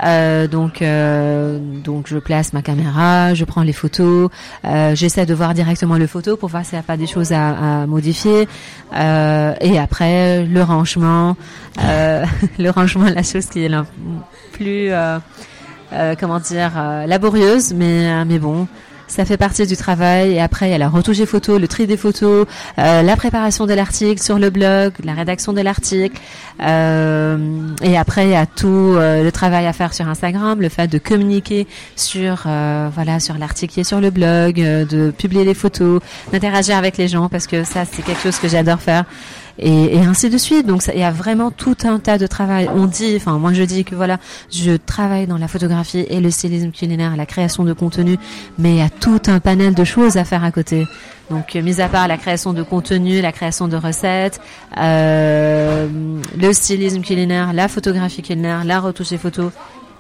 Euh, 0.04 0.48
donc, 0.48 0.82
euh, 0.82 1.60
donc 1.60 2.08
je 2.08 2.18
place 2.18 2.54
ma 2.54 2.62
caméra, 2.62 3.34
je 3.34 3.46
prends 3.46 3.62
les 3.62 3.74
photos, 3.74 4.30
euh, 4.66 4.96
j'essaie 4.96 5.26
de 5.26 5.34
voir 5.34 5.54
directement 5.54 5.98
le 5.98 6.08
photo 6.08 6.36
pour 6.36 6.50
voir 6.50 6.66
s'il 6.66 6.76
n'y 6.76 6.80
a 6.80 6.84
pas 6.84 6.98
des 6.98 7.08
choses 7.08 7.32
à, 7.32 7.82
à 7.82 7.86
modifier. 7.86 8.48
et 8.94 9.80
après, 9.80 10.46
le 10.46 10.64
rangement, 10.64 11.36
le 11.78 12.70
rangement, 12.70 13.06
la 13.06 13.24
chose 13.24 13.46
qui 13.48 13.66
est 13.66 13.70
la 13.70 13.86
plus, 14.54 14.92
comment 16.20 16.40
dire, 16.40 16.72
laborieuse, 17.08 17.74
mais 17.74 18.26
mais 18.26 18.40
bon, 18.40 18.68
ça 19.08 19.26
fait 19.26 19.38
partie 19.38 19.66
du 19.68 19.78
travail. 19.78 20.34
Et 20.34 20.42
après, 20.42 20.68
il 20.68 20.72
y 20.72 20.76
a 20.76 20.78
la 20.78 20.90
retouche 20.90 21.18
des 21.18 21.26
photos, 21.26 21.60
le 21.60 21.68
tri 21.68 21.88
des 21.88 21.98
photos, 21.98 22.46
euh, 22.80 23.02
la 23.02 23.16
préparation 23.16 23.66
de 23.66 23.74
l'article 23.74 24.22
sur 24.22 24.40
le 24.40 24.50
blog, 24.50 24.94
la 25.04 25.14
rédaction 25.14 25.54
de 25.54 25.62
l'article. 25.62 26.20
Euh, 26.62 27.68
et 27.82 27.98
après, 27.98 28.26
il 28.26 28.32
y 28.32 28.36
a 28.36 28.46
tout 28.46 28.68
euh, 28.68 29.24
le 29.24 29.32
travail 29.32 29.68
à 29.68 29.74
faire 29.74 29.94
sur 29.94 30.08
Instagram, 30.08 30.62
le 30.62 30.70
fait 30.70 30.88
de 30.88 30.98
communiquer 30.98 31.68
sur 31.96 32.44
euh, 32.46 32.90
voilà 32.94 33.20
sur 33.20 33.38
l'article 33.38 33.74
qui 33.74 33.80
est 33.82 33.84
sur 33.84 34.00
le 34.02 34.10
blog, 34.10 34.60
euh, 34.60 34.86
de 34.86 35.12
publier 35.12 35.44
les 35.46 35.54
photos, 35.54 36.02
d'interagir 36.32 36.78
avec 36.78 36.98
les 36.98 37.08
gens 37.08 37.30
parce 37.30 37.48
que 37.48 37.64
ça, 37.64 37.86
c'est 37.90 38.04
quelque 38.04 38.22
chose 38.22 38.38
que 38.38 38.48
j'adore 38.48 38.82
faire 38.82 39.06
et, 39.60 39.96
et, 39.96 40.00
ainsi 40.00 40.30
de 40.30 40.38
suite. 40.38 40.66
Donc 40.66 40.84
il 40.94 41.00
y 41.00 41.04
a 41.04 41.12
vraiment 41.12 41.52
tout 41.52 41.78
un 41.84 42.00
tas 42.00 42.18
de 42.18 42.28
travail. 42.28 42.70
On 42.74 42.86
dit, 42.86 43.16
enfin 43.16 43.38
moi 43.38 43.54
je 43.54 43.64
dis 43.64 43.84
que 43.84 43.96
voilà, 43.96 44.18
je 44.52 44.74
travaille 44.74 45.28
dans 45.28 45.38
la 45.38 45.48
photographie 45.48 46.06
et 46.10 46.20
le 46.20 46.32
stylisme 46.32 46.72
culinaire, 46.72 47.16
la 47.16 47.26
création 47.26 47.64
de 47.64 47.74
contenu, 47.74 48.18
mais 48.58 48.72
il 48.72 48.78
y 48.78 48.82
a 48.82 48.90
tout 48.90 49.22
un 49.28 49.40
panel 49.40 49.74
de 49.74 49.84
choses 49.84 50.18
à 50.18 50.24
faire 50.24 50.44
à 50.44 50.52
côté. 50.52 50.86
Donc, 51.30 51.56
mis 51.56 51.82
à 51.82 51.88
part 51.88 52.08
la 52.08 52.18
création 52.18 52.54
de 52.54 52.64
contenu, 52.64 53.22
la 53.22 53.32
création 53.32 53.68
de 53.68 53.78
recettes, 53.78 54.42
euh, 54.78 55.88
le 56.38 56.54
stylisme 56.54 57.02
culinaire, 57.02 57.54
la 57.54 57.68
photographie 57.68 58.22
culinaire, 58.22 58.64
la 58.66 58.80
retouche 58.80 59.10
des 59.10 59.18
photos. 59.18 59.52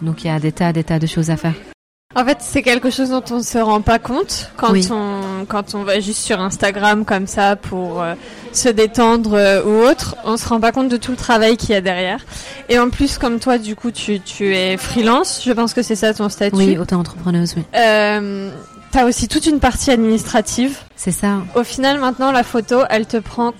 Donc, 0.01 0.23
il 0.23 0.27
y 0.27 0.29
a 0.29 0.39
des 0.39 0.51
tas, 0.51 0.73
des 0.73 0.83
tas 0.83 0.99
de 0.99 1.07
choses 1.07 1.29
à 1.29 1.37
faire. 1.37 1.72
En 2.15 2.23
fait, 2.25 2.37
c'est 2.41 2.61
quelque 2.61 2.91
chose 2.91 3.09
dont 3.09 3.23
on 3.31 3.37
ne 3.37 3.43
se 3.43 3.57
rend 3.57 3.81
pas 3.81 3.97
compte 3.99 4.51
quand 4.55 4.73
on 4.91 5.45
quand 5.47 5.73
on 5.73 5.83
va 5.83 5.99
juste 5.99 6.19
sur 6.19 6.39
Instagram 6.39 7.05
comme 7.05 7.25
ça 7.25 7.55
pour 7.55 8.01
euh, 8.03 8.13
se 8.51 8.69
détendre 8.69 9.33
euh, 9.33 9.63
ou 9.63 9.87
autre. 9.89 10.15
On 10.23 10.37
se 10.37 10.47
rend 10.47 10.59
pas 10.59 10.71
compte 10.71 10.89
de 10.89 10.97
tout 10.97 11.11
le 11.11 11.17
travail 11.17 11.57
qu'il 11.57 11.71
y 11.71 11.75
a 11.75 11.81
derrière. 11.81 12.23
Et 12.69 12.77
en 12.77 12.89
plus, 12.89 13.17
comme 13.17 13.39
toi, 13.39 13.57
du 13.57 13.75
coup, 13.75 13.89
tu 13.91 14.19
tu 14.19 14.55
es 14.55 14.77
freelance. 14.77 15.41
Je 15.43 15.51
pense 15.51 15.73
que 15.73 15.81
c'est 15.81 15.95
ça 15.95 16.13
ton 16.13 16.29
statut. 16.29 16.55
Oui, 16.55 16.77
auto-entrepreneuse. 16.77 17.55
Oui. 17.57 17.63
Euh, 17.75 18.51
T'as 18.93 19.05
aussi 19.05 19.27
toute 19.27 19.47
une 19.47 19.59
partie 19.59 19.89
administrative. 19.89 20.77
C'est 20.95 21.09
ça. 21.11 21.39
Au 21.55 21.63
final, 21.63 21.99
maintenant, 21.99 22.31
la 22.31 22.43
photo, 22.43 22.81
elle 22.91 23.07
te 23.07 23.17
prend 23.17 23.55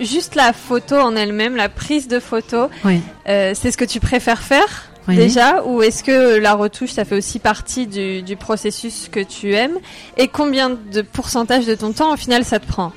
juste 0.00 0.34
la 0.34 0.52
photo 0.52 0.96
en 0.96 1.14
elle-même, 1.14 1.54
la 1.54 1.68
prise 1.68 2.08
de 2.08 2.18
photo. 2.18 2.68
Oui. 2.84 3.00
Euh, 3.28 3.52
c'est 3.54 3.70
ce 3.70 3.76
que 3.76 3.84
tu 3.84 4.00
préfères 4.00 4.42
faire? 4.42 4.86
Déjà 5.08 5.64
Ou 5.64 5.82
est-ce 5.82 6.02
que 6.02 6.38
la 6.38 6.54
retouche, 6.54 6.90
ça 6.90 7.04
fait 7.04 7.16
aussi 7.16 7.38
partie 7.38 7.86
du, 7.86 8.22
du 8.22 8.36
processus 8.36 9.08
que 9.10 9.20
tu 9.20 9.54
aimes? 9.54 9.78
Et 10.16 10.28
combien 10.28 10.70
de 10.70 11.02
pourcentage 11.02 11.66
de 11.66 11.74
ton 11.74 11.92
temps, 11.92 12.12
au 12.12 12.16
final, 12.16 12.44
ça 12.44 12.58
te 12.58 12.66
prend? 12.66 12.92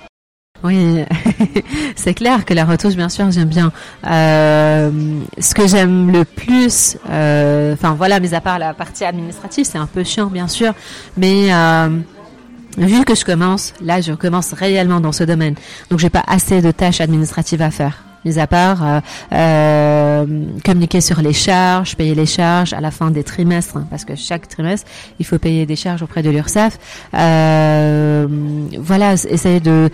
Oui, 0.64 1.06
c'est 1.96 2.14
clair 2.14 2.44
que 2.44 2.54
la 2.54 2.66
retouche, 2.66 2.96
bien 2.96 3.10
sûr, 3.10 3.32
j'aime 3.32 3.48
bien. 3.48 3.72
Euh, 4.06 4.92
ce 5.38 5.54
que 5.54 5.68
j'aime 5.68 6.12
le 6.12 6.26
plus, 6.26 6.98
euh, 7.10 7.74
enfin 7.74 7.94
voilà, 7.94 8.20
mis 8.20 8.36
à 8.36 8.42
part 8.42 8.60
la 8.60 8.74
partie 8.74 9.06
administrative, 9.06 9.66
c'est 9.66 9.78
un 9.78 9.88
peu 9.88 10.04
chiant, 10.04 10.28
bien 10.28 10.50
sûr, 10.50 10.74
mais 11.16 11.54
euh, 11.54 11.90
vu 12.78 13.06
que 13.06 13.16
je 13.16 13.24
commence, 13.24 13.74
là, 13.82 14.02
je 14.02 14.12
commence 14.12 14.52
réellement 14.52 15.00
dans 15.00 15.14
ce 15.14 15.24
domaine, 15.24 15.56
donc 15.90 16.00
j'ai 16.00 16.10
pas 16.10 16.24
assez 16.28 16.62
de 16.62 16.72
tâches 16.72 17.00
administratives 17.00 17.62
à 17.62 17.72
faire 17.72 18.04
mis 18.26 18.40
à 18.40 18.48
part 18.48 18.86
euh, 18.86 19.00
euh, 19.34 20.26
communiquer 20.66 21.02
sur 21.02 21.22
les 21.22 21.34
charges, 21.34 21.96
payer 21.96 22.16
les 22.16 22.26
charges 22.26 22.74
à 22.74 22.82
la 22.82 22.92
fin 22.92 23.12
des 23.12 23.24
trimestres, 23.24 23.78
hein, 23.78 23.88
parce 23.90 24.06
que 24.06 24.16
chaque 24.16 24.48
trimestre, 24.48 24.90
il 25.20 25.26
faut 25.26 25.38
payer 25.38 25.66
des 25.66 25.76
charges 25.76 26.04
auprès 26.04 26.24
de 26.24 26.30
l'URSSAF. 26.30 26.78
Euh, 27.14 28.28
voilà, 28.78 29.14
essayer 29.14 29.60
de 29.60 29.90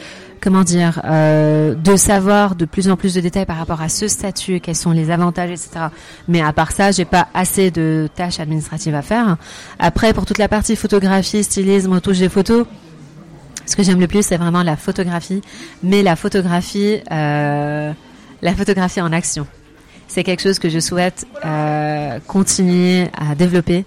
comment 0.45 0.63
dire, 0.63 1.01
euh, 1.05 1.73
de 1.73 1.95
savoir 1.95 2.55
de 2.55 2.65
plus 2.65 2.89
en 2.89 2.97
plus 2.97 3.15
de 3.15 3.21
détails 3.21 3.47
par 3.47 3.57
rapport 3.57 3.81
à 3.81 3.89
ce 3.89 4.07
statut, 4.07 4.59
quels 4.59 4.75
sont 4.75 4.91
les 4.91 5.09
avantages, 5.09 5.49
etc. 5.49 5.88
Mais 6.27 6.41
à 6.41 6.53
part 6.53 6.71
ça, 6.71 6.91
j'ai 6.91 7.05
pas 7.05 7.27
assez 7.33 7.71
de 7.71 8.07
tâches 8.15 8.39
administratives 8.39 8.93
à 8.93 9.01
faire. 9.01 9.38
Après, 9.79 10.13
pour 10.13 10.27
toute 10.27 10.38
la 10.38 10.47
partie 10.47 10.75
photographie, 10.75 11.43
stylisme, 11.43 11.93
retouche 11.93 12.19
des 12.19 12.29
photos, 12.29 12.67
ce 13.65 13.75
que 13.75 13.81
j'aime 13.81 13.99
le 13.99 14.07
plus, 14.07 14.23
c'est 14.23 14.38
vraiment 14.38 14.61
la 14.61 14.77
photographie, 14.77 15.41
mais 15.81 16.03
la 16.03 16.15
photographie 16.15 16.99
euh, 17.11 17.91
la 18.41 18.54
photographie 18.54 19.02
en 19.02 19.12
action. 19.12 19.48
C'est 20.08 20.24
quelque 20.24 20.41
chose 20.41 20.60
que 20.60 20.69
je 20.69 20.80
souhaite 20.80 21.26
euh, 21.43 22.19
continuer 22.28 23.08
à 23.17 23.36
développer 23.36 23.86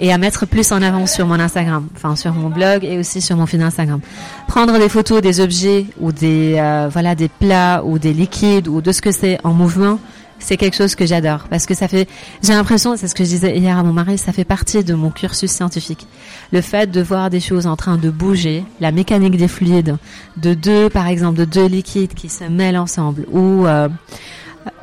et 0.00 0.12
à 0.12 0.18
mettre 0.18 0.46
plus 0.46 0.72
en 0.72 0.82
avant 0.82 1.06
sur 1.06 1.26
mon 1.26 1.38
Instagram, 1.38 1.86
enfin 1.94 2.16
sur 2.16 2.32
mon 2.32 2.48
blog 2.48 2.84
et 2.84 2.98
aussi 2.98 3.20
sur 3.20 3.36
mon 3.36 3.46
fil 3.46 3.62
Instagram. 3.62 4.00
Prendre 4.48 4.78
des 4.78 4.88
photos 4.88 5.22
des 5.22 5.40
objets 5.40 5.86
ou 6.00 6.12
des 6.12 6.56
euh, 6.58 6.88
voilà 6.90 7.14
des 7.14 7.28
plats 7.28 7.82
ou 7.84 7.98
des 7.98 8.12
liquides 8.12 8.68
ou 8.68 8.80
de 8.80 8.90
ce 8.92 9.00
que 9.00 9.12
c'est 9.12 9.38
en 9.44 9.52
mouvement, 9.52 9.98
c'est 10.42 10.56
quelque 10.56 10.76
chose 10.76 10.94
que 10.94 11.06
j'adore 11.06 11.46
parce 11.48 11.66
que 11.66 11.74
ça 11.74 11.88
fait 11.88 12.08
j'ai 12.42 12.52
l'impression 12.52 12.96
c'est 12.96 13.08
ce 13.08 13.14
que 13.14 13.24
je 13.24 13.28
disais 13.28 13.56
hier 13.56 13.78
à 13.78 13.82
mon 13.82 13.92
mari 13.92 14.18
ça 14.18 14.32
fait 14.32 14.44
partie 14.44 14.84
de 14.84 14.94
mon 14.94 15.10
cursus 15.10 15.50
scientifique. 15.50 16.06
Le 16.52 16.60
fait 16.60 16.90
de 16.90 17.00
voir 17.00 17.30
des 17.30 17.40
choses 17.40 17.66
en 17.66 17.76
train 17.76 17.96
de 17.96 18.10
bouger 18.10 18.64
la 18.80 18.92
mécanique 18.92 19.36
des 19.36 19.48
fluides 19.48 19.96
de 20.36 20.54
deux 20.54 20.90
par 20.90 21.06
exemple 21.06 21.38
de 21.38 21.44
deux 21.44 21.66
liquides 21.66 22.14
qui 22.14 22.28
se 22.28 22.44
mêlent 22.44 22.78
ensemble 22.78 23.26
ou 23.30 23.66
euh, 23.66 23.88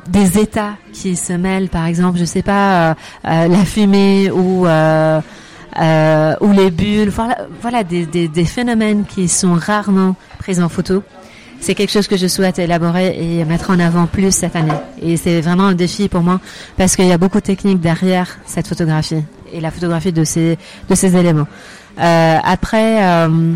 des 0.08 0.38
états 0.38 0.74
qui 0.92 1.16
se 1.16 1.32
mêlent 1.32 1.68
par 1.68 1.86
exemple 1.86 2.18
je 2.18 2.24
sais 2.24 2.42
pas 2.42 2.90
euh, 2.90 2.94
euh, 3.26 3.48
la 3.48 3.64
fumée 3.64 4.30
ou 4.30 4.64
les 6.52 6.70
bulles 6.70 7.12
voilà, 7.60 7.84
des 7.84 8.44
phénomènes 8.44 9.04
qui 9.04 9.28
sont 9.28 9.54
rarement 9.54 10.16
pris 10.38 10.60
en 10.60 10.68
photo 10.68 11.02
c'est 11.60 11.74
quelque 11.74 11.90
chose 11.90 12.08
que 12.08 12.16
je 12.16 12.26
souhaite 12.26 12.58
élaborer 12.58 13.16
et 13.18 13.44
mettre 13.44 13.70
en 13.70 13.78
avant 13.78 14.06
plus 14.06 14.34
cette 14.34 14.56
année. 14.56 14.72
Et 15.00 15.16
c'est 15.16 15.40
vraiment 15.40 15.66
un 15.66 15.74
défi 15.74 16.08
pour 16.08 16.22
moi 16.22 16.40
parce 16.76 16.96
qu'il 16.96 17.06
y 17.06 17.12
a 17.12 17.18
beaucoup 17.18 17.38
de 17.38 17.44
techniques 17.44 17.80
derrière 17.80 18.38
cette 18.46 18.66
photographie. 18.66 19.22
et 19.52 19.60
la 19.60 19.70
photographie 19.70 20.12
de 20.12 20.24
ces 20.24 20.58
de 20.88 20.94
ces 20.94 21.16
éléments. 21.16 21.48
Euh, 21.98 22.38
après, 22.42 23.04
euh, 23.04 23.52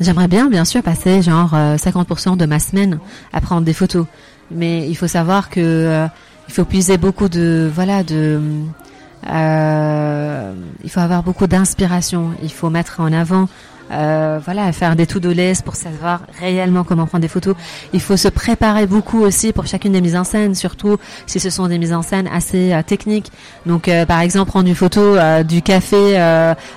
j'aimerais 0.00 0.28
bien, 0.28 0.48
bien 0.48 0.64
sûr, 0.64 0.82
passer 0.82 1.20
genre 1.20 1.52
50% 1.52 2.36
de 2.36 2.46
ma 2.46 2.58
semaine 2.58 2.98
à 3.32 3.40
prendre 3.40 3.62
des 3.62 3.74
photos, 3.74 4.06
mais 4.50 4.88
il 4.88 4.94
faut 4.96 5.08
savoir 5.08 5.50
que 5.50 6.06
il 6.48 6.54
faut 6.54 6.64
puiser 6.64 6.96
beaucoup 6.96 7.28
de 7.28 7.70
voilà 7.74 8.02
de 8.02 8.40
il 9.26 10.90
faut 10.90 11.00
avoir 11.00 11.22
beaucoup 11.22 11.46
d'inspiration. 11.46 12.30
Il 12.42 12.52
faut 12.52 12.70
mettre 12.70 13.00
en 13.00 13.12
avant 13.12 13.48
euh, 13.90 14.38
voilà, 14.44 14.72
faire 14.72 14.96
des 14.96 15.06
to-do 15.06 15.32
list 15.32 15.64
pour 15.64 15.74
savoir 15.74 16.22
réellement 16.38 16.84
comment 16.84 17.06
prendre 17.06 17.22
des 17.22 17.28
photos. 17.28 17.54
Il 17.92 18.00
faut 18.00 18.16
se 18.16 18.28
préparer 18.28 18.86
beaucoup 18.86 19.20
aussi 19.20 19.52
pour 19.52 19.66
chacune 19.66 19.92
des 19.92 20.00
mises 20.00 20.16
en 20.16 20.24
scène, 20.24 20.54
surtout 20.54 20.96
si 21.26 21.40
ce 21.40 21.50
sont 21.50 21.66
des 21.68 21.78
mises 21.78 21.92
en 21.92 22.02
scène 22.02 22.28
assez 22.32 22.72
euh, 22.72 22.82
techniques. 22.82 23.30
Donc, 23.66 23.88
euh, 23.88 24.06
par 24.06 24.20
exemple, 24.20 24.50
prendre 24.50 24.68
une 24.68 24.74
photo 24.74 25.00
euh, 25.00 25.42
du 25.42 25.62
café 25.62 26.20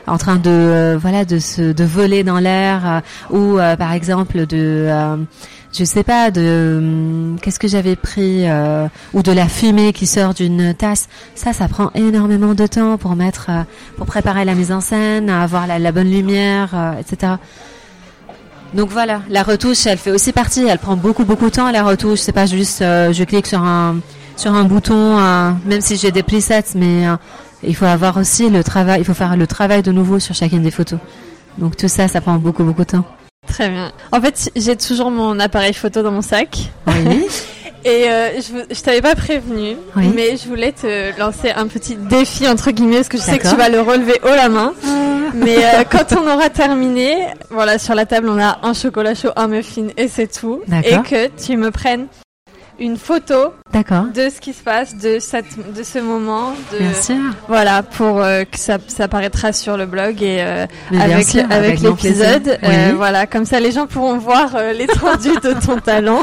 en 0.07 0.17
train 0.17 0.35
de 0.37 0.97
voilà 0.99 1.25
de 1.25 1.39
se 1.39 1.73
de 1.73 1.83
voler 1.83 2.23
dans 2.23 2.39
l'air, 2.39 3.01
ou 3.29 3.57
par 3.77 3.93
exemple 3.93 4.45
de 4.45 4.89
je 5.73 5.83
sais 5.83 6.03
pas 6.03 6.29
de 6.29 6.75
hum, 6.77 7.37
qu'est-ce 7.41 7.59
que 7.59 7.67
j'avais 7.67 7.95
pris 7.95 8.47
euh, 8.47 8.87
ou 9.13 9.23
de 9.23 9.31
la 9.31 9.47
fumée 9.47 9.91
qui 9.91 10.05
sort 10.05 10.33
d'une 10.33 10.73
tasse. 10.75 11.07
Ça, 11.35 11.51
ça 11.51 11.67
prend 11.67 11.89
énormément 11.95 12.53
de 12.53 12.67
temps 12.67 12.97
pour 12.97 13.15
mettre, 13.15 13.47
euh, 13.49 13.63
pour 13.97 14.05
préparer 14.05 14.45
la 14.45 14.53
mise 14.53 14.71
en 14.71 14.81
scène, 14.81 15.29
avoir 15.29 15.65
la, 15.65 15.91
bonne 15.91 16.11
lumière, 16.11 16.69
euh, 16.75 16.99
etc. 16.99 17.33
Donc 18.75 18.89
voilà, 18.89 19.21
la 19.29 19.43
retouche, 19.43 19.85
elle 19.87 19.97
fait 19.97 20.11
aussi 20.11 20.31
partie. 20.31 20.65
Elle 20.65 20.79
prend 20.79 20.95
beaucoup 20.95 21.25
beaucoup 21.25 21.45
de 21.45 21.55
temps 21.55 21.71
la 21.71 21.83
retouche. 21.83 22.19
C'est 22.19 22.31
pas 22.31 22.45
juste 22.45 22.79
je 22.81 23.23
clique 23.23 23.47
sur 23.47 23.61
un 23.61 23.97
sur 24.35 24.53
un 24.53 24.63
bouton, 24.63 25.17
même 25.65 25.81
si 25.81 25.95
j'ai 25.95 26.11
des 26.11 26.23
presets, 26.23 26.73
mais 26.75 27.03
il 27.61 27.75
faut 27.75 27.85
avoir 27.85 28.17
aussi 28.17 28.49
le 28.49 28.63
travail. 28.63 29.01
Il 29.01 29.05
faut 29.05 29.13
faire 29.13 29.37
le 29.37 29.45
travail 29.45 29.83
de 29.83 29.91
nouveau 29.91 30.17
sur 30.17 30.33
chacune 30.33 30.63
des 30.63 30.71
photos. 30.71 30.99
Donc 31.59 31.77
tout 31.77 31.87
ça, 31.87 32.07
ça 32.07 32.19
prend 32.19 32.37
beaucoup 32.37 32.63
beaucoup 32.63 32.81
de 32.81 32.89
temps. 32.89 33.05
Très 33.47 33.69
bien. 33.69 33.91
En 34.11 34.21
fait, 34.21 34.51
j'ai 34.55 34.75
toujours 34.75 35.11
mon 35.11 35.39
appareil 35.39 35.73
photo 35.73 36.01
dans 36.01 36.11
mon 36.11 36.21
sac. 36.21 36.57
Oui. 36.87 37.25
Et 37.85 38.09
euh, 38.09 38.29
je, 38.37 38.73
je 38.73 38.81
t'avais 38.81 39.01
pas 39.01 39.13
prévenu, 39.13 39.75
mais 39.95 40.37
je 40.37 40.47
voulais 40.47 40.71
te 40.71 41.19
lancer 41.19 41.51
un 41.51 41.67
petit 41.67 41.95
défi 41.95 42.47
entre 42.47 42.71
guillemets, 42.71 42.97
parce 42.97 43.09
que 43.09 43.17
je 43.17 43.23
sais 43.23 43.37
que 43.39 43.49
tu 43.49 43.55
vas 43.57 43.67
le 43.67 43.81
relever 43.81 44.21
haut 44.23 44.35
la 44.35 44.47
main. 44.47 44.73
Ah. 44.85 44.87
Mais 45.33 45.57
euh, 45.57 45.83
quand 45.89 46.13
on 46.13 46.25
aura 46.25 46.49
terminé, 46.49 47.27
voilà, 47.49 47.77
sur 47.77 47.93
la 47.93 48.05
table 48.05 48.29
on 48.29 48.39
a 48.39 48.59
un 48.63 48.73
chocolat 48.73 49.15
chaud, 49.15 49.31
un 49.35 49.47
muffin 49.47 49.87
et 49.97 50.07
c'est 50.07 50.31
tout. 50.31 50.61
Et 50.85 50.95
que 51.09 51.27
tu 51.35 51.57
me 51.57 51.71
prennes 51.71 52.07
une 52.79 52.97
photo 52.97 53.53
de 53.73 54.29
ce 54.29 54.39
qui 54.39 54.53
se 54.53 54.63
passe, 54.63 54.95
de, 54.95 55.19
cette, 55.19 55.73
de 55.73 55.83
ce 55.83 55.99
moment. 55.99 56.53
De, 56.71 56.77
Bien 56.77 56.93
sûr. 56.93 57.15
Voilà, 57.47 57.83
pour 57.83 58.19
euh, 58.19 58.43
que 58.43 58.57
ça, 58.57 58.77
ça 58.87 59.05
apparaîtra 59.05 59.53
sur 59.53 59.77
le 59.77 59.85
blog 59.85 60.21
et 60.21 60.41
euh, 60.41 60.65
avec, 60.99 61.35
avec, 61.35 61.79
l'épisode. 61.79 62.59
Euh, 62.63 62.93
voilà, 62.95 63.25
comme 63.27 63.45
ça 63.45 63.59
les 63.59 63.71
gens 63.71 63.87
pourront 63.87 64.17
voir 64.17 64.55
l'étendue 64.73 65.39
de 65.43 65.53
ton 65.65 65.79
talent. 65.83 66.21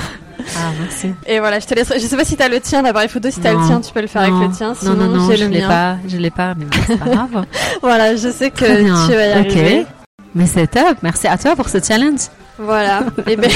Ah, 0.57 0.71
merci. 0.81 1.13
Et 1.27 1.39
voilà, 1.39 1.61
je 1.61 1.67
te 1.67 1.75
laisse. 1.75 1.93
Je 1.93 2.01
sais 2.01 2.17
pas 2.17 2.25
si 2.25 2.37
tu 2.37 2.43
as 2.43 2.49
le 2.49 2.61
tien, 2.61 2.83
d'appareil 2.83 3.09
photo. 3.09 3.31
Si 3.31 3.41
tu 3.41 3.47
as 3.47 3.53
le 3.53 3.67
tien, 3.67 3.81
tu 3.81 3.93
peux 3.93 4.01
le 4.01 4.07
faire 4.07 4.23
avec 4.23 4.35
le 4.35 4.51
tien. 4.51 4.75
Sinon, 4.75 4.95
non, 4.95 5.07
non, 5.07 5.31
j'ai 5.31 5.37
je 5.37 5.45
mien. 5.45 5.69
Pas, 5.69 5.97
je 6.09 6.17
l'ai 6.17 6.31
pas, 6.31 6.55
mais 6.55 6.67
c'est 6.87 6.97
pas 6.97 7.11
grave. 7.11 7.45
voilà, 7.83 8.17
je 8.17 8.31
sais 8.31 8.51
que 8.51 9.07
tu 9.07 9.15
vas 9.15 9.27
y 9.27 9.33
arriver. 9.33 9.87
Mais 10.35 10.47
c'est 10.47 10.69
top. 10.69 10.99
Merci 11.03 11.27
à 11.27 11.37
toi 11.37 11.57
pour 11.57 11.69
ce 11.69 11.79
challenge. 11.83 12.21
Voilà. 12.59 13.01
Et 13.19 13.23
eh 13.33 13.37
ben, 13.37 13.51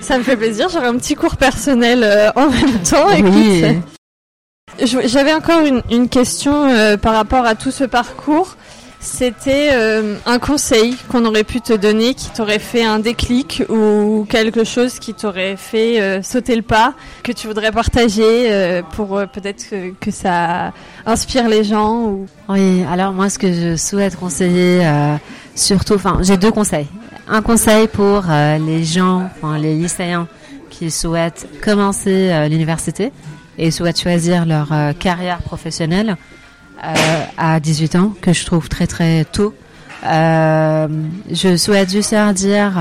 ça 0.00 0.18
me 0.18 0.22
fait 0.22 0.36
plaisir. 0.36 0.68
J'aurai 0.68 0.86
un 0.86 0.96
petit 0.96 1.14
cours 1.14 1.36
personnel 1.36 2.02
euh, 2.02 2.30
en 2.36 2.48
même 2.48 2.82
temps. 2.82 3.08
Oui. 3.20 3.64
J'avais 4.80 5.34
encore 5.34 5.60
une, 5.90 6.08
question 6.08 6.68
euh, 6.68 6.96
par 6.96 7.14
rapport 7.14 7.44
à 7.44 7.54
tout 7.54 7.70
ce 7.70 7.84
parcours. 7.84 8.56
C'était 9.00 9.70
euh, 9.72 10.16
un 10.26 10.38
conseil 10.40 10.96
qu'on 11.08 11.24
aurait 11.24 11.44
pu 11.44 11.60
te 11.60 11.72
donner 11.72 12.14
qui 12.14 12.30
t'aurait 12.30 12.58
fait 12.58 12.84
un 12.84 12.98
déclic 12.98 13.62
ou 13.68 14.26
quelque 14.28 14.64
chose 14.64 14.98
qui 14.98 15.14
t'aurait 15.14 15.56
fait 15.56 16.20
sauter 16.24 16.56
le 16.56 16.62
pas, 16.62 16.94
que 17.22 17.30
tu 17.30 17.46
voudrais 17.46 17.70
partager 17.70 18.82
pour 18.96 19.22
peut-être 19.32 19.70
que, 19.70 19.92
que, 20.00 20.10
ça 20.10 20.72
inspire 21.06 21.48
les 21.48 21.62
gens 21.62 22.06
ou... 22.06 22.26
Oui, 22.48 22.84
alors 22.90 23.12
moi 23.12 23.30
ce 23.30 23.38
que 23.38 23.52
je 23.52 23.76
souhaite 23.76 24.16
conseiller, 24.16 24.84
surtout, 25.54 25.94
enfin 25.94 26.18
j'ai 26.22 26.36
deux 26.36 26.50
conseils 26.50 26.88
un 27.28 27.42
conseil 27.42 27.88
pour 27.88 28.24
euh, 28.28 28.58
les 28.58 28.84
gens, 28.84 29.30
enfin, 29.36 29.58
les 29.58 29.74
lycéens 29.74 30.26
qui 30.70 30.90
souhaitent 30.90 31.46
commencer 31.62 32.30
euh, 32.30 32.48
l'université 32.48 33.12
et 33.58 33.70
souhaitent 33.70 34.00
choisir 34.00 34.46
leur 34.46 34.72
euh, 34.72 34.92
carrière 34.92 35.38
professionnelle 35.38 36.16
à 37.36 37.58
18 37.58 37.96
ans, 37.96 38.12
que 38.22 38.32
je 38.32 38.46
trouve 38.46 38.68
très 38.68 38.86
très 38.86 39.24
tôt. 39.24 39.52
je 40.04 41.56
souhaite 41.58 41.90
juste 41.90 42.12
leur 42.12 42.32
dire 42.32 42.74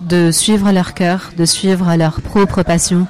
de 0.00 0.30
suivre 0.30 0.70
leur 0.70 0.94
cœur, 0.94 1.32
de 1.36 1.44
suivre 1.44 1.96
leur 1.96 2.20
propre 2.20 2.62
passion, 2.62 3.08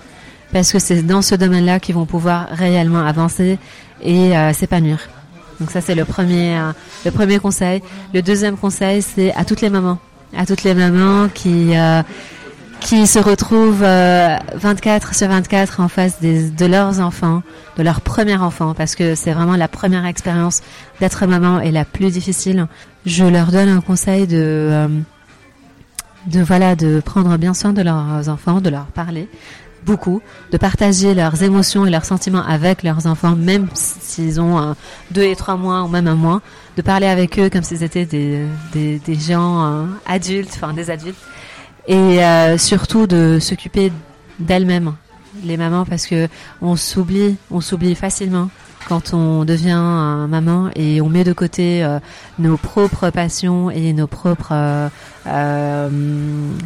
parce 0.50 0.72
que 0.72 0.78
c'est 0.78 1.02
dans 1.02 1.20
ce 1.20 1.34
domaine-là 1.34 1.78
qu'ils 1.78 1.94
vont 1.94 2.06
pouvoir 2.06 2.48
réellement 2.52 3.04
avancer 3.04 3.58
et 4.02 4.32
s'épanouir. 4.54 5.10
Donc 5.60 5.70
ça 5.70 5.82
c'est 5.82 5.94
le 5.94 6.06
premier, 6.06 6.58
le 7.04 7.10
premier 7.10 7.38
conseil. 7.38 7.82
Le 8.14 8.22
deuxième 8.22 8.56
conseil 8.56 9.02
c'est 9.02 9.34
à 9.34 9.44
toutes 9.44 9.60
les 9.60 9.68
mamans 9.68 9.98
à 10.36 10.46
toutes 10.46 10.62
les 10.62 10.74
mamans 10.74 11.28
qui 11.28 11.76
euh, 11.76 12.02
qui 12.80 13.06
se 13.06 13.18
retrouvent 13.18 13.82
24 13.82 13.84
euh, 13.84 15.12
sur 15.12 15.28
24 15.28 15.80
en 15.80 15.88
face 15.88 16.20
des, 16.20 16.48
de 16.48 16.66
leurs 16.66 17.00
enfants, 17.00 17.42
de 17.76 17.82
leur 17.82 18.00
premier 18.00 18.36
enfant, 18.36 18.72
parce 18.72 18.94
que 18.94 19.14
c'est 19.14 19.32
vraiment 19.32 19.56
la 19.56 19.68
première 19.68 20.06
expérience 20.06 20.62
d'être 21.00 21.26
maman 21.26 21.60
et 21.60 21.72
la 21.72 21.84
plus 21.84 22.12
difficile. 22.12 22.66
Je 23.04 23.24
leur 23.24 23.50
donne 23.50 23.68
un 23.68 23.80
conseil 23.80 24.26
de 24.26 24.36
euh, 24.36 24.88
de 26.26 26.40
voilà 26.40 26.76
de 26.76 27.00
prendre 27.00 27.36
bien 27.38 27.54
soin 27.54 27.72
de 27.72 27.82
leurs 27.82 28.28
enfants, 28.28 28.60
de 28.60 28.70
leur 28.70 28.86
parler 28.86 29.28
beaucoup, 29.88 30.20
de 30.53 30.59
partager 30.59 31.14
leurs 31.14 31.42
émotions 31.42 31.87
et 31.87 31.90
leurs 31.90 32.05
sentiments 32.05 32.44
avec 32.46 32.83
leurs 32.83 33.07
enfants, 33.07 33.35
même 33.35 33.68
s'ils 33.72 34.38
ont 34.38 34.77
deux 35.11 35.22
et 35.22 35.35
trois 35.35 35.57
mois 35.57 35.83
ou 35.83 35.88
même 35.88 36.07
un 36.07 36.14
mois, 36.14 36.42
de 36.77 36.83
parler 36.83 37.07
avec 37.07 37.38
eux 37.38 37.48
comme 37.48 37.62
s'ils 37.62 37.83
étaient 37.83 38.05
des, 38.05 38.46
des, 38.74 39.14
gens 39.14 39.64
euh, 39.64 39.85
adultes, 40.05 40.53
enfin 40.55 40.74
des 40.74 40.90
adultes, 40.90 41.18
et 41.87 42.22
euh, 42.22 42.59
surtout 42.59 43.07
de 43.07 43.38
s'occuper 43.40 43.90
d'elles-mêmes, 44.38 44.92
les 45.42 45.57
mamans, 45.57 45.87
parce 45.87 46.07
que 46.07 46.29
on 46.61 46.77
s'oublie, 46.77 47.37
on 47.51 47.62
s'oublie 47.62 47.94
facilement 47.94 48.51
quand 48.86 49.14
on 49.14 49.44
devient 49.44 50.26
maman 50.28 50.70
et 50.74 51.00
on 51.00 51.08
met 51.08 51.24
de 51.24 51.32
côté 51.32 51.84
euh, 51.84 51.98
nos 52.38 52.56
propres 52.56 53.10
passions 53.10 53.70
et 53.70 53.92
nos 53.92 54.06
propres 54.06 54.52
euh, 54.52 54.88
euh 55.26 55.88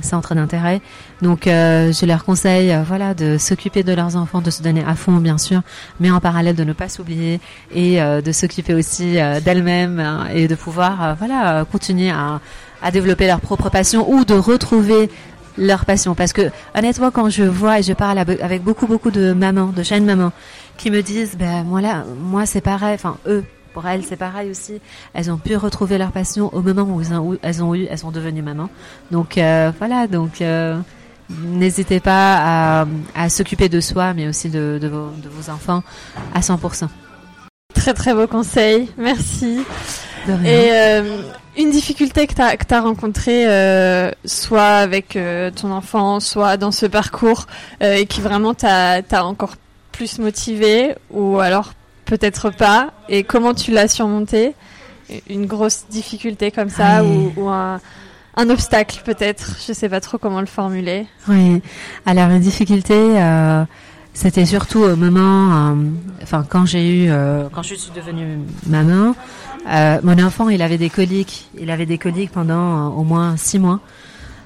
centres 0.02 0.34
d'intérêt. 0.34 0.80
Donc 1.20 1.42
je 1.46 2.06
leur 2.06 2.24
conseille 2.24 2.76
voilà 2.86 3.14
de 3.14 3.38
s'occuper 3.38 3.82
de 3.82 3.92
leurs 3.92 4.16
enfants, 4.16 4.40
de 4.40 4.50
se 4.50 4.62
donner 4.62 4.84
à 4.86 4.94
fond 4.94 5.16
bien 5.16 5.38
sûr, 5.38 5.62
mais 6.00 6.10
en 6.10 6.20
parallèle 6.20 6.56
de 6.56 6.64
ne 6.64 6.72
pas 6.72 6.88
s'oublier 6.88 7.40
et 7.74 8.00
de 8.00 8.32
s'occuper 8.32 8.74
aussi 8.74 9.14
d'elles-mêmes 9.44 10.00
hein, 10.00 10.26
et 10.34 10.48
de 10.48 10.54
pouvoir 10.54 11.16
voilà 11.16 11.64
continuer 11.70 12.10
à, 12.10 12.40
à 12.82 12.90
développer 12.90 13.26
leur 13.26 13.40
propre 13.40 13.70
passion 13.70 14.10
ou 14.12 14.24
de 14.24 14.34
retrouver 14.34 15.08
leur 15.58 15.84
passion. 15.84 16.14
Parce 16.14 16.32
que 16.32 16.50
honnêtement, 16.74 17.10
quand 17.10 17.30
je 17.30 17.44
vois 17.44 17.78
et 17.78 17.82
je 17.82 17.92
parle 17.92 18.18
avec 18.18 18.62
beaucoup 18.62 18.86
beaucoup 18.86 19.10
de 19.10 19.32
mamans, 19.32 19.72
de 19.74 19.82
jeunes 19.82 20.04
mamans, 20.04 20.32
qui 20.76 20.90
me 20.90 21.02
disent, 21.02 21.36
ben 21.36 21.64
moi 21.64 21.80
là, 21.80 22.04
moi 22.18 22.46
c'est 22.46 22.60
pareil, 22.60 22.94
enfin 22.94 23.16
eux, 23.26 23.44
pour 23.72 23.86
elles 23.86 24.04
c'est 24.04 24.16
pareil 24.16 24.50
aussi. 24.50 24.80
Elles 25.14 25.30
ont 25.30 25.38
pu 25.38 25.56
retrouver 25.56 25.98
leur 25.98 26.12
passion 26.12 26.52
au 26.54 26.62
moment 26.62 26.82
où 26.82 27.00
elles 27.42 27.62
ont 27.62 27.74
eu, 27.74 27.86
elles 27.90 27.98
sont 27.98 28.10
devenues 28.10 28.42
mamans. 28.42 28.70
Donc 29.10 29.38
euh, 29.38 29.72
voilà, 29.78 30.06
donc 30.06 30.40
euh, 30.40 30.78
n'hésitez 31.30 32.00
pas 32.00 32.82
à, 32.82 32.86
à 33.14 33.28
s'occuper 33.28 33.68
de 33.68 33.80
soi, 33.80 34.14
mais 34.14 34.28
aussi 34.28 34.50
de, 34.50 34.78
de, 34.80 34.88
vos, 34.88 35.10
de 35.22 35.28
vos 35.28 35.50
enfants 35.50 35.82
à 36.34 36.40
100%. 36.40 36.88
Très 37.74 37.94
très 37.94 38.14
beau 38.14 38.26
conseil, 38.26 38.88
merci. 38.98 39.60
Et 40.28 40.70
euh, 40.72 41.22
une 41.56 41.70
difficulté 41.70 42.26
que 42.26 42.34
tu 42.34 42.42
as, 42.42 42.56
que 42.56 42.72
as 42.72 42.80
rencontrée, 42.80 43.44
euh, 43.46 44.10
soit 44.24 44.76
avec 44.76 45.16
euh, 45.16 45.50
ton 45.50 45.72
enfant, 45.72 46.20
soit 46.20 46.56
dans 46.56 46.70
ce 46.70 46.86
parcours, 46.86 47.46
et 47.80 48.06
qui 48.06 48.20
vraiment 48.20 48.54
t'a 48.54 49.02
encore 49.24 49.56
plus 50.02 50.18
motivé, 50.18 50.96
ou 51.12 51.38
alors 51.38 51.74
peut-être 52.06 52.50
pas, 52.50 52.92
et 53.08 53.22
comment 53.22 53.54
tu 53.54 53.70
l'as 53.70 53.86
surmonté 53.86 54.54
Une 55.30 55.46
grosse 55.46 55.86
difficulté 55.90 56.50
comme 56.50 56.70
ça, 56.70 57.04
ou, 57.04 57.32
ou 57.36 57.48
un, 57.48 57.80
un, 58.36 58.50
obstacle 58.50 59.00
peut-être 59.04 59.58
Je 59.64 59.72
sais 59.72 59.88
pas 59.88 60.00
trop 60.00 60.18
comment 60.18 60.40
le 60.40 60.46
formuler. 60.46 61.06
Oui, 61.28 61.62
alors 62.04 62.30
une 62.30 62.40
difficulté... 62.40 62.94
Euh, 62.96 63.64
c'était 64.14 64.44
surtout 64.44 64.80
au 64.80 64.94
moment, 64.94 65.74
enfin 66.22 66.44
quand 66.46 66.66
j'ai 66.66 67.06
eu, 67.06 67.10
quand 67.50 67.62
je 67.62 67.74
suis 67.74 67.92
devenue 67.92 68.40
maman, 68.66 69.14
euh, 69.68 70.00
mon 70.02 70.18
enfant, 70.22 70.48
il 70.48 70.62
avait 70.62 70.78
des 70.78 70.90
coliques. 70.90 71.48
Il 71.58 71.70
avait 71.70 71.86
des 71.86 71.98
coliques 71.98 72.32
pendant 72.32 72.88
euh, 72.88 72.90
au 72.90 73.04
moins 73.04 73.36
six 73.36 73.58
mois. 73.58 73.80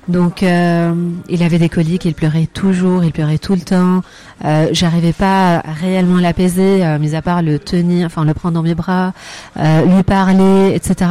Donc, 0.09 0.42
euh, 0.42 0.95
il 1.29 1.42
avait 1.42 1.59
des 1.59 1.69
coliques, 1.69 2.05
il 2.05 2.14
pleurait 2.14 2.47
toujours, 2.47 3.03
il 3.03 3.12
pleurait 3.12 3.38
tout 3.38 3.55
le 3.55 3.61
temps. 3.61 4.03
Euh, 4.45 4.69
J'arrivais 4.73 5.12
pas 5.12 5.57
à 5.57 5.73
réellement 5.73 6.19
l'apaiser, 6.19 6.85
euh, 6.85 6.99
mis 6.99 7.16
à 7.16 7.23
part 7.23 7.42
le 7.42 7.59
tenir, 7.59 8.07
enfin 8.07 8.25
le 8.25 8.33
prendre 8.33 8.55
dans 8.55 8.62
mes 8.62 8.75
bras, 8.75 9.12
euh, 9.59 9.85
lui 9.85 10.03
parler, 10.05 10.73
etc. 10.75 11.11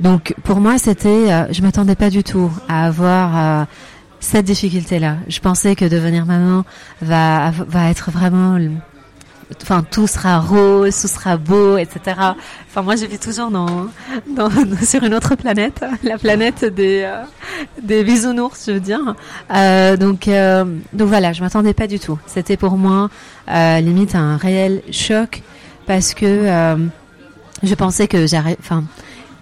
Donc, 0.00 0.34
pour 0.42 0.60
moi, 0.60 0.78
c'était, 0.78 1.08
euh, 1.08 1.52
je 1.52 1.60
m'attendais 1.62 1.94
pas 1.96 2.10
du 2.10 2.24
tout 2.24 2.50
à 2.68 2.86
avoir 2.86 3.36
euh, 3.36 3.64
cette 4.20 4.46
difficulté-là. 4.46 5.16
Je 5.28 5.40
pensais 5.40 5.76
que 5.76 5.84
devenir 5.84 6.24
maman 6.24 6.64
va 7.02 7.50
va 7.50 7.90
être 7.90 8.10
vraiment 8.10 8.56
enfin 9.62 9.84
tout 9.88 10.06
sera 10.06 10.40
rose, 10.40 11.00
tout 11.00 11.08
sera 11.08 11.36
beau, 11.36 11.76
etc. 11.76 12.16
Enfin 12.68 12.82
moi 12.82 12.96
je 12.96 13.06
vis 13.06 13.18
toujours 13.18 13.50
dans, 13.50 13.88
sur 14.82 15.02
une 15.04 15.14
autre 15.14 15.34
planète, 15.34 15.84
la 16.02 16.18
planète 16.18 16.64
des 16.64 17.04
euh, 17.04 18.02
bisounours, 18.04 18.64
je 18.66 18.72
veux 18.72 18.80
dire. 18.80 19.14
Euh, 19.54 19.96
donc 19.96 20.28
euh, 20.28 20.64
donc 20.92 21.08
voilà, 21.08 21.32
je 21.32 21.42
m'attendais 21.42 21.74
pas 21.74 21.86
du 21.86 21.98
tout. 21.98 22.18
C'était 22.26 22.56
pour 22.56 22.76
moi 22.76 23.10
limite 23.48 24.14
un 24.14 24.36
réel 24.36 24.82
choc 24.90 25.42
parce 25.86 26.14
que 26.14 26.76
je 27.62 27.74
pensais 27.74 28.08
que 28.08 28.26
j'arrête, 28.26 28.58
enfin 28.60 28.84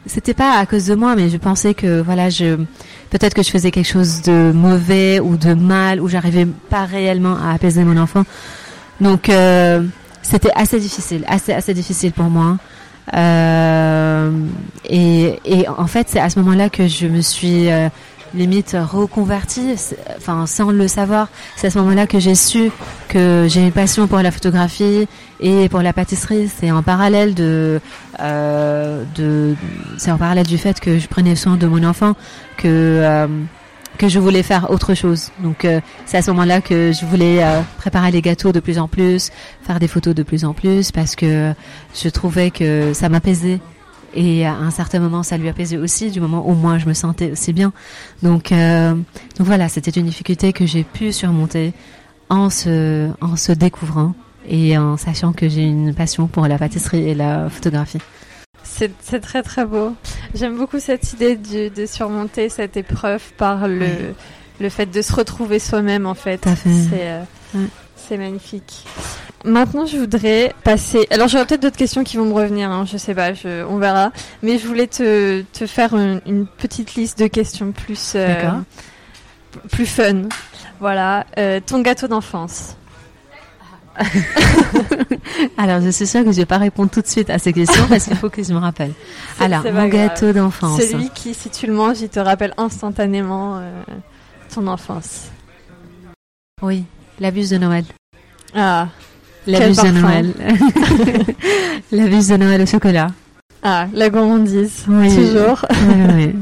c'était 0.07 0.35
pas 0.35 0.59
à 0.59 0.67
cause 0.67 0.87
de 0.87 0.97
moi, 0.97 1.15
mais 1.15 1.29
je 1.29 1.37
pensais 1.37 1.75
que 1.75 2.01
voilà, 2.01 2.29
je 2.29 2.57
peut-être 3.11 3.35
que 3.35 3.43
je 3.43 3.51
faisais 3.51 3.71
quelque 3.71 3.87
chose 3.89 4.23
de 4.23 4.51
mauvais 4.53 5.21
ou 5.21 5.37
de 5.37 5.55
mal 5.55 6.01
ou 6.01 6.09
j'arrivais 6.09 6.47
pas 6.47 6.85
réellement 6.85 7.37
à 7.37 7.53
apaiser 7.53 7.85
mon 7.85 7.97
enfant. 7.97 8.25
Donc 9.01 9.31
c'était 10.23 10.53
assez 10.55 10.79
difficile, 10.81 11.25
assez 11.27 11.53
assez 11.53 11.75
difficile 11.75 12.13
pour 12.13 12.27
moi. 12.27 12.57
Euh, 13.15 14.31
et, 14.89 15.39
et 15.45 15.69
en 15.69 15.87
fait, 15.87 16.09
c'est 16.09 16.21
à 16.21 16.31
ce 16.31 16.39
moment-là 16.41 16.71
que 16.71 16.87
je 16.87 17.07
me 17.09 17.21
suis 17.21 17.69
euh, 17.69 17.89
limite 18.35 18.77
reconvertie, 18.81 19.75
enfin 20.17 20.47
sans 20.47 20.71
le 20.71 20.89
savoir. 20.89 21.29
C'est 21.57 21.67
à 21.69 21.71
ce 21.71 21.79
moment-là 21.79 22.07
que 22.07 22.19
j'ai 22.19 22.35
su 22.35 22.71
que 23.09 23.47
j'ai 23.49 23.63
une 23.63 23.73
passion 23.73 24.07
pour 24.07 24.21
la 24.21 24.31
photographie 24.31 25.07
et 25.41 25.69
pour 25.69 25.83
la 25.83 25.93
pâtisserie. 25.93 26.49
C'est 26.61 26.71
en 26.71 26.83
parallèle 26.83 27.35
de, 27.35 27.81
euh, 28.21 29.05
de, 29.17 29.55
c'est 29.99 30.11
en 30.11 30.19
parallèle 30.19 30.47
du 30.47 30.59
fait 30.59 30.81
que 30.81 30.99
je 30.99 31.09
prenais 31.09 31.37
soin 31.37 31.57
de 31.57 31.67
mon 31.67 31.85
enfant 31.85 32.15
que 32.57 32.69
euh, 32.69 33.27
que 33.99 34.09
je 34.09 34.19
voulais 34.19 34.43
faire 34.43 34.71
autre 34.71 34.95
chose. 34.95 35.31
Donc 35.41 35.65
euh, 35.65 35.81
c'est 36.07 36.17
à 36.17 36.23
ce 36.23 36.31
moment-là 36.31 36.61
que 36.61 36.93
je 36.93 37.05
voulais 37.07 37.43
euh, 37.43 37.61
préparer 37.79 38.11
les 38.11 38.23
gâteaux 38.23 38.53
de 38.53 38.61
plus 38.61 38.79
en 38.79 38.89
plus, 38.89 39.31
faire 39.63 39.79
des 39.79 39.89
photos 39.89 40.15
de 40.15 40.23
plus 40.23 40.45
en 40.45 40.55
plus 40.55 40.91
parce 40.93 41.15
que 41.17 41.53
je 41.95 42.09
trouvais 42.09 42.51
que 42.51 42.93
ça 42.93 43.09
m'apaisait 43.09 43.61
et 44.15 44.45
à 44.45 44.55
un 44.55 44.71
certain 44.71 44.99
moment 44.99 45.23
ça 45.23 45.39
lui 45.39 45.49
apaisait 45.49 45.79
aussi 45.79 46.11
du 46.11 46.21
moment 46.21 46.49
où 46.49 46.53
moi 46.55 46.79
je 46.79 46.87
me 46.87 46.95
sentais 46.95 47.33
aussi 47.33 47.53
bien. 47.53 47.73
Donc 48.23 48.53
euh, 48.53 48.95
donc 48.95 49.47
voilà, 49.47 49.69
c'était 49.69 49.91
une 49.91 50.07
difficulté 50.07 50.53
que 50.53 50.67
j'ai 50.67 50.85
pu 50.85 51.13
surmonter 51.13 51.73
en 52.29 52.51
se 52.51 53.11
en 53.21 53.37
se 53.37 53.53
découvrant 53.53 54.15
et 54.49 54.77
en 54.77 54.97
sachant 54.97 55.33
que 55.33 55.49
j'ai 55.49 55.63
une 55.63 55.95
passion 55.95 56.27
pour 56.27 56.47
la 56.49 56.59
pâtisserie 56.59 57.09
et 57.09 57.15
la 57.15 57.49
photographie. 57.49 57.99
C'est 58.65 59.21
très 59.21 59.43
très 59.43 59.65
beau. 59.65 59.95
J'aime 60.35 60.57
beaucoup 60.57 60.81
cette 60.81 61.13
idée 61.13 61.37
du- 61.37 61.71
de 61.71 61.87
surmonter 61.87 62.49
cette 62.49 62.77
épreuve 62.77 63.23
par 63.37 63.69
le, 63.69 63.87
le 64.61 64.69
fait 64.69 64.87
de 64.87 65.03
se 65.03 65.13
retrouver 65.13 65.59
soi-même 65.59 66.07
en 66.07 66.15
fait. 66.15 66.43
Fait. 66.49 66.55
C'est 66.91 67.09
euh, 67.09 67.23
Ouais. 67.55 67.67
c'est 67.97 68.17
magnifique. 68.17 68.85
Maintenant, 69.45 69.85
je 69.87 69.99
voudrais 69.99 70.55
passer. 70.65 71.07
Alors, 71.11 71.29
j'aurai 71.29 71.45
peut-être 71.45 71.63
d'autres 71.63 71.77
questions 71.77 72.03
qui 72.05 72.17
vont 72.17 72.25
me 72.25 72.33
revenir. 72.33 72.71
Hein, 72.71 72.87
je 72.91 72.97
sais 72.97 73.15
pas, 73.15 73.35
je... 73.35 73.65
on 73.65 73.77
verra. 73.79 74.11
Mais 74.43 74.57
je 74.59 74.67
voulais 74.67 74.87
te, 74.87 75.43
te 75.53 75.67
faire 75.67 75.93
une, 75.95 76.21
une 76.27 76.47
petite 76.47 76.95
liste 76.95 77.19
de 77.19 77.27
questions 77.27 77.73
plus 77.73 78.13
euh, 78.15 78.51
plus 79.71 79.87
fun. 79.87 80.23
Voilà, 80.81 81.27
Euh, 81.39 81.61
ton 81.65 81.81
gâteau 81.83 82.09
d'enfance. 82.09 82.77
Alors 85.59 85.81
je 85.81 85.91
suis 85.91 86.07
sûre 86.07 86.25
que 86.25 86.33
je 86.33 86.37
vais 86.39 86.47
pas 86.47 86.59
répondre 86.59 86.91
tout 86.91 87.01
de 87.03 87.07
suite 87.07 87.31
à 87.31 87.39
ces 87.39 87.53
questions 87.53 87.87
parce 87.89 88.05
qu'il 88.05 88.17
faut 88.17 88.31
que 88.31 88.43
je 88.43 88.53
me 88.53 88.59
rappelle. 88.59 88.93
Alors 89.41 89.65
mon 89.73 89.87
gâteau 89.89 90.33
d'enfance. 90.33 90.81
Celui 90.81 91.11
qui, 91.11 91.35
si 91.35 91.51
tu 91.51 91.67
le 91.67 91.73
manges, 91.75 92.01
il 92.01 92.09
te 92.09 92.21
rappelle 92.21 92.55
instantanément 92.57 93.59
euh, 93.59 93.83
ton 94.55 94.67
enfance. 94.67 95.27
Oui, 96.63 96.85
la 97.21 97.31
bûche 97.31 97.49
de 97.49 97.59
Noël. 97.59 97.85
Ah, 98.55 98.89
La 99.47 99.67
bûche 99.69 99.77
de. 99.77 99.89
Noël. 99.91 100.35
la 101.93 102.07
bûche 102.07 102.27
de 102.29 102.37
Noël 102.37 102.63
au 102.63 102.67
chocolat. 102.67 103.09
ah, 103.63 103.87
la 103.93 104.09
gourmandise. 104.11 104.85
Oui. 104.89 105.15
Toujours. 105.15 105.67
Oui, 105.71 105.95
oui. 106.15 106.35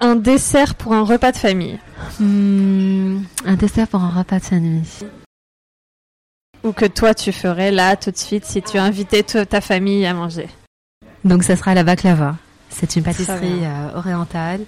Un 0.00 0.16
dessert 0.16 0.74
pour 0.74 0.92
un 0.92 1.02
repas 1.02 1.32
de 1.32 1.36
famille. 1.38 1.78
Hmm, 2.20 3.20
un 3.46 3.54
dessert 3.54 3.86
pour 3.88 4.02
un 4.02 4.10
repas 4.10 4.38
de 4.38 4.44
famille. 4.44 4.82
Ou 6.64 6.72
que 6.72 6.86
toi 6.86 7.14
tu 7.14 7.30
ferais 7.30 7.70
là 7.70 7.94
tout 7.96 8.10
de 8.10 8.16
suite 8.16 8.44
si 8.44 8.62
tu 8.62 8.78
invitais 8.78 9.22
toute 9.22 9.50
ta 9.50 9.60
famille 9.60 10.06
à 10.06 10.14
manger. 10.14 10.48
Donc 11.24 11.42
ça 11.42 11.56
sera 11.56 11.74
la 11.74 11.84
baklava. 11.84 12.36
C'est 12.70 12.96
une 12.96 13.02
pâtisserie 13.02 13.60
euh, 13.62 13.96
orientale 13.98 14.60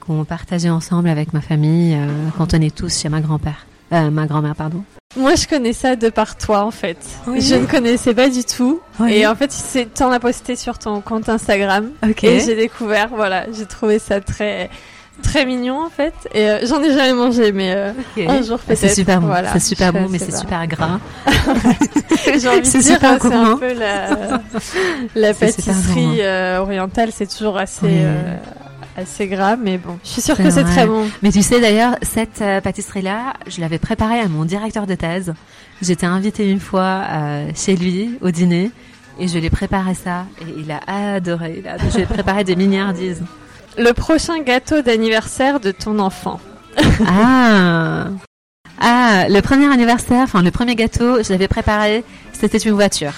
qu'on 0.00 0.24
partageait 0.24 0.70
ensemble 0.70 1.08
avec 1.08 1.32
ma 1.32 1.40
famille 1.40 1.94
euh, 1.94 2.06
quand 2.36 2.54
on 2.54 2.60
est 2.60 2.74
tous 2.74 3.00
chez 3.00 3.08
ma 3.08 3.20
grand-père. 3.20 3.66
Euh, 3.92 4.10
ma 4.10 4.26
grand-mère, 4.26 4.54
pardon. 4.54 4.84
Moi 5.16 5.34
je 5.34 5.48
connais 5.48 5.72
ça 5.72 5.96
de 5.96 6.08
par 6.08 6.36
toi 6.36 6.64
en 6.64 6.70
fait. 6.70 6.98
Oui. 7.26 7.40
Je 7.40 7.56
ne 7.56 7.66
connaissais 7.66 8.14
pas 8.14 8.28
du 8.28 8.44
tout. 8.44 8.80
Oui. 9.00 9.14
Et 9.14 9.26
en 9.26 9.34
fait 9.34 9.50
t'en 9.94 10.12
as 10.12 10.20
posté 10.20 10.54
sur 10.54 10.78
ton 10.78 11.00
compte 11.00 11.28
Instagram. 11.28 11.90
Et 12.22 12.40
j'ai 12.40 12.54
découvert, 12.54 13.08
voilà, 13.08 13.46
j'ai 13.52 13.66
trouvé 13.66 13.98
ça 13.98 14.20
très 14.20 14.70
très 15.20 15.46
mignon 15.46 15.84
en 15.84 15.90
fait. 15.90 16.14
Et 16.34 16.48
euh, 16.48 16.66
j'en 16.66 16.82
ai 16.82 16.92
jamais 16.92 17.12
mangé 17.12 17.52
mais 17.52 17.72
euh, 17.74 17.92
un 18.28 18.42
jour 18.42 18.58
Ah, 18.60 18.66
peut-être. 18.66 18.78
C'est 18.78 18.94
super 18.94 19.20
bon. 19.20 19.26
Voilà, 19.28 19.52
c'est 19.52 19.60
super 19.60 19.92
bon, 19.92 20.06
mais 20.10 20.18
c'est 20.18 20.36
super 20.36 20.66
gras. 20.66 20.98
J'ai 22.38 22.48
envie 22.48 22.60
de 22.60 22.66
C'est 22.66 22.78
dire, 22.80 22.98
c'est 23.00 23.06
un 23.34 23.56
peu 23.56 23.72
la, 25.14 25.34
pâtisserie 25.34 26.20
euh, 26.20 26.58
orientale, 26.58 27.10
c'est 27.12 27.26
toujours 27.26 27.56
assez, 27.58 27.86
Oui. 27.86 28.00
assez 28.96 29.26
gras, 29.26 29.56
mais 29.56 29.78
bon, 29.78 29.98
je 30.04 30.08
suis 30.10 30.22
sûre 30.22 30.36
que 30.36 30.50
c'est 30.50 30.64
très 30.64 30.86
bon. 30.86 31.06
Mais 31.22 31.30
tu 31.30 31.42
sais 31.42 31.60
d'ailleurs, 31.60 31.96
cette 32.02 32.40
euh, 32.42 32.60
pâtisserie-là, 32.60 33.34
je 33.46 33.60
l'avais 33.60 33.78
préparée 33.78 34.20
à 34.20 34.28
mon 34.28 34.44
directeur 34.44 34.86
de 34.86 34.94
thèse. 34.94 35.32
J'étais 35.82 36.06
invitée 36.06 36.50
une 36.50 36.60
fois 36.60 37.02
euh, 37.10 37.48
chez 37.54 37.74
lui 37.76 38.18
au 38.20 38.30
dîner 38.30 38.70
et 39.18 39.28
je 39.28 39.38
lui 39.38 39.46
ai 39.46 39.50
préparé 39.50 39.94
ça 39.94 40.26
et 40.42 40.60
il 40.60 40.70
a 40.70 40.80
adoré. 41.14 41.56
Il 41.58 41.68
a 41.68 41.72
adoré. 41.74 41.90
Je 41.90 41.96
lui 41.96 42.02
ai 42.02 42.06
préparé 42.06 42.44
des 42.44 42.56
milliardises. 42.56 43.22
Le 43.78 43.92
prochain 43.92 44.40
gâteau 44.42 44.82
d'anniversaire 44.82 45.60
de 45.60 45.70
ton 45.70 45.98
enfant. 45.98 46.40
Ah 47.06 48.04
Ah, 48.80 49.26
le 49.28 49.40
premier 49.40 49.66
anniversaire, 49.72 50.22
enfin 50.24 50.42
le 50.42 50.50
premier 50.50 50.74
gâteau, 50.74 51.22
je 51.22 51.30
l'avais 51.30 51.48
préparé, 51.48 52.04
c'était 52.32 52.58
une 52.58 52.72
voiture. 52.72 53.12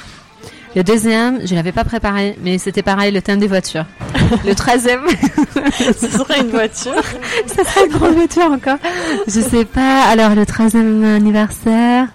Le 0.75 0.83
deuxième, 0.83 1.47
je 1.47 1.55
l'avais 1.55 1.73
pas 1.73 1.85
préparé, 1.85 2.37
mais 2.43 2.57
c'était 2.59 2.83
pareil, 2.83 3.13
le 3.13 3.21
thème 3.21 3.39
des 3.41 3.47
voitures. 3.47 3.85
Le 4.47 4.55
troisième, 4.55 5.03
Ce 6.01 6.09
serait 6.09 6.41
une 6.41 6.49
voiture. 6.51 7.03
ça 7.47 7.65
serait 7.65 7.87
une 7.87 7.93
grande 7.93 8.15
voiture 8.15 8.51
encore. 8.51 8.79
Je 9.27 9.41
sais 9.41 9.67
pas. 9.67 10.05
Alors 10.05 10.35
le 10.35 10.47
troisième 10.47 11.05
anniversaire, 11.05 12.09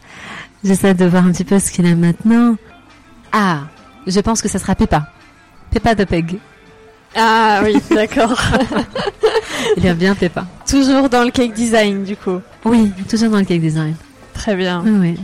j'essaie 0.63 0.95
de 0.95 1.05
voir 1.05 1.25
un 1.27 1.31
petit 1.31 1.43
peu 1.43 1.59
ce 1.59 1.69
qu'il 1.71 1.85
aime 1.85 1.99
maintenant. 1.99 2.55
Ah, 3.31 3.59
je 4.07 4.19
pense 4.19 4.41
que 4.41 4.47
ça 4.49 4.57
sera 4.57 4.73
Peppa. 4.73 5.11
Peppa 5.69 5.93
the 5.93 6.05
Pig. 6.05 6.39
Ah 7.15 7.61
oui, 7.63 7.77
d'accord. 7.89 8.39
Il 9.77 9.85
aime 9.85 9.97
bien 9.97 10.15
Peppa. 10.15 10.45
Toujours 10.67 11.09
dans 11.09 11.23
le 11.23 11.31
cake 11.31 11.53
design, 11.53 12.03
du 12.03 12.15
coup. 12.15 12.39
Oui, 12.65 12.91
toujours 13.09 13.29
dans 13.29 13.39
le 13.39 13.45
cake 13.45 13.61
design. 13.61 13.95
Très 14.33 14.55
bien. 14.55 14.83
Oui, 14.85 14.91
oui. 14.99 15.19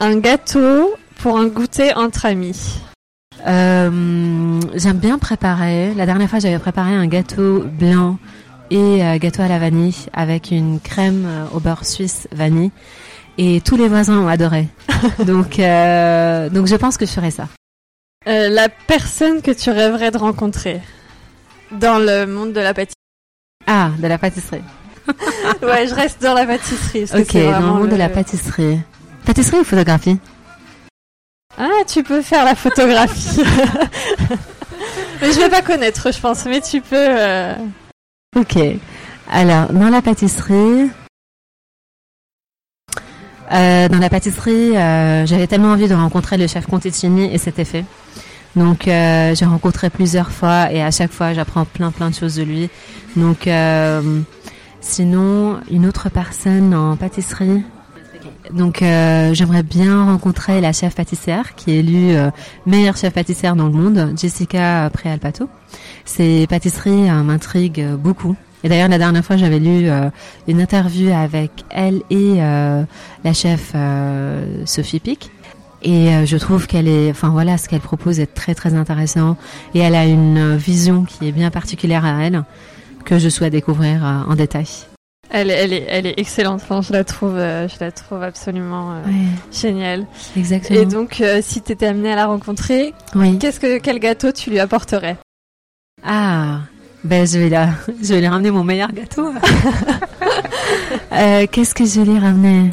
Un 0.00 0.18
gâteau 0.18 0.94
pour 1.16 1.38
un 1.38 1.46
goûter 1.46 1.94
entre 1.94 2.26
amis. 2.26 2.80
Euh, 3.46 4.60
J'aime 4.74 4.98
bien 4.98 5.18
préparer. 5.18 5.94
La 5.94 6.06
dernière 6.06 6.28
fois, 6.28 6.38
j'avais 6.38 6.58
préparé 6.58 6.94
un 6.94 7.06
gâteau 7.06 7.64
blanc 7.64 8.18
et 8.70 9.04
euh, 9.04 9.18
gâteau 9.18 9.42
à 9.42 9.48
la 9.48 9.58
vanille 9.58 9.96
avec 10.12 10.50
une 10.50 10.80
crème 10.80 11.24
euh, 11.26 11.44
au 11.52 11.60
beurre 11.60 11.84
suisse 11.84 12.28
vanille. 12.32 12.70
Et 13.38 13.60
tous 13.60 13.76
les 13.76 13.88
voisins 13.88 14.18
ont 14.18 14.28
adoré. 14.28 14.68
donc, 15.26 15.58
euh, 15.58 16.48
donc 16.50 16.66
je 16.66 16.76
pense 16.76 16.96
que 16.96 17.06
je 17.06 17.10
ferai 17.10 17.30
ça. 17.30 17.48
La 18.26 18.68
personne 18.86 19.40
que 19.40 19.50
tu 19.50 19.70
rêverais 19.70 20.10
de 20.10 20.18
rencontrer 20.18 20.80
dans 21.72 21.98
le 21.98 22.26
monde 22.26 22.52
de 22.52 22.60
la 22.60 22.74
pâtisserie. 22.74 22.94
Ah, 23.66 23.90
de 23.98 24.06
la 24.06 24.18
pâtisserie. 24.18 24.62
Ouais, 25.62 25.86
je 25.88 25.94
reste 25.94 26.22
dans 26.22 26.34
la 26.34 26.46
pâtisserie. 26.46 27.06
parce 27.06 27.22
Ok, 27.22 27.34
dans 27.34 27.58
le 27.60 27.66
monde 27.66 27.88
de 27.88 27.96
la 27.96 28.08
pâtisserie. 28.08 28.78
Pâtisserie 29.24 29.58
ou 29.60 29.64
photographie? 29.64 30.18
Ah, 31.58 31.68
tu 31.86 32.02
peux 32.04 32.22
faire 32.22 32.44
la 32.44 32.54
photographie. 32.54 33.40
mais 35.20 35.32
je 35.32 35.38
vais 35.40 35.48
pas 35.50 35.62
connaître, 35.62 36.12
je 36.12 36.20
pense, 36.20 36.44
mais 36.46 36.60
tu 36.60 36.80
peux. 36.80 36.94
euh, 36.96 37.54
Ok. 38.36 38.56
Alors, 39.30 39.72
dans 39.72 39.88
la 39.90 40.00
pâtisserie, 40.00 40.90
euh, 43.52 43.88
dans 43.88 43.98
la 43.98 44.08
pâtisserie, 44.10 44.76
euh, 44.76 45.26
j'avais 45.26 45.46
tellement 45.48 45.72
envie 45.72 45.88
de 45.88 45.94
rencontrer 45.94 46.36
le 46.36 46.46
chef 46.46 46.66
Conticini 46.66 47.32
et 47.34 47.38
c'était 47.38 47.64
fait. 47.64 47.84
Donc 48.56 48.88
euh, 48.88 49.34
j'ai 49.34 49.44
rencontré 49.44 49.90
plusieurs 49.90 50.30
fois 50.30 50.72
et 50.72 50.82
à 50.82 50.90
chaque 50.90 51.12
fois 51.12 51.32
j'apprends 51.34 51.64
plein 51.64 51.90
plein 51.90 52.10
de 52.10 52.14
choses 52.14 52.36
de 52.36 52.42
lui. 52.42 52.68
Donc 53.16 53.46
euh, 53.46 54.20
sinon 54.80 55.60
une 55.70 55.86
autre 55.86 56.08
personne 56.08 56.74
en 56.74 56.96
pâtisserie. 56.96 57.62
Donc 58.52 58.82
euh, 58.82 59.32
j'aimerais 59.34 59.62
bien 59.62 60.04
rencontrer 60.04 60.60
la 60.60 60.72
chef 60.72 60.96
pâtissière 60.96 61.54
qui 61.54 61.70
est 61.70 61.78
élue 61.78 62.16
euh, 62.16 62.30
meilleure 62.66 62.96
chef 62.96 63.14
pâtissière 63.14 63.54
dans 63.54 63.66
le 63.66 63.72
monde, 63.72 64.14
Jessica 64.16 64.90
Préalpato. 64.92 65.48
Ses 66.04 66.46
pâtisseries 66.48 67.08
euh, 67.08 67.22
m'intriguent 67.22 67.94
beaucoup. 67.96 68.34
Et 68.64 68.68
d'ailleurs 68.68 68.88
la 68.88 68.98
dernière 68.98 69.24
fois 69.24 69.36
j'avais 69.36 69.60
lu 69.60 69.88
euh, 69.88 70.10
une 70.48 70.60
interview 70.60 71.12
avec 71.12 71.64
elle 71.70 72.02
et 72.10 72.36
la 72.38 73.32
chef 73.32 73.74
Sophie 74.66 75.00
Pic. 75.00 75.30
Et 75.82 76.14
euh, 76.14 76.26
je 76.26 76.36
trouve 76.36 76.66
qu'elle 76.66 76.88
est, 76.88 77.10
enfin 77.10 77.30
voilà, 77.30 77.56
ce 77.58 77.68
qu'elle 77.68 77.80
propose 77.80 78.20
est 78.20 78.26
très 78.34 78.54
très 78.54 78.74
intéressant. 78.74 79.36
Et 79.74 79.78
elle 79.80 79.94
a 79.94 80.04
une 80.04 80.36
euh, 80.38 80.56
vision 80.56 81.04
qui 81.04 81.26
est 81.28 81.32
bien 81.32 81.50
particulière 81.50 82.04
à 82.04 82.22
elle 82.22 82.44
que 83.04 83.18
je 83.18 83.28
souhaite 83.30 83.52
découvrir 83.52 84.04
euh, 84.04 84.20
en 84.28 84.34
détail. 84.34 84.66
Elle, 85.30 85.50
est- 85.50 85.54
elle, 85.54 85.72
est, 85.72 85.86
elle 85.88 86.06
est 86.06 86.14
excellente. 86.18 86.60
Enfin, 86.62 86.82
je 86.82 86.92
la 86.92 87.02
trouve, 87.04 87.36
euh, 87.36 87.66
je 87.68 87.76
la 87.80 87.92
trouve 87.92 88.22
absolument 88.22 88.94
géniale. 89.52 90.06
exactement. 90.36 90.80
Et 90.80 90.84
donc, 90.86 91.22
si 91.40 91.62
tu 91.62 91.72
étais 91.72 91.86
amenée 91.86 92.12
à 92.12 92.16
la 92.16 92.26
rencontrer, 92.26 92.92
oui. 93.14 93.38
qu'est-ce 93.38 93.60
que 93.60 93.78
quel 93.78 94.00
gâteau 94.00 94.32
tu 94.32 94.50
lui 94.50 94.58
apporterais? 94.60 95.16
Ah, 96.04 96.60
ben 97.04 97.26
je 97.26 97.38
vais 97.38 97.48
la, 97.48 97.70
je 98.02 98.12
vais 98.14 98.20
lui 98.20 98.26
ramener 98.28 98.50
mon 98.50 98.64
meilleur 98.64 98.92
gâteau. 98.92 99.30
Qu'est-ce 101.52 101.74
que 101.74 101.84
je 101.84 102.00
vais 102.00 102.12
lui 102.12 102.18
ramener? 102.18 102.70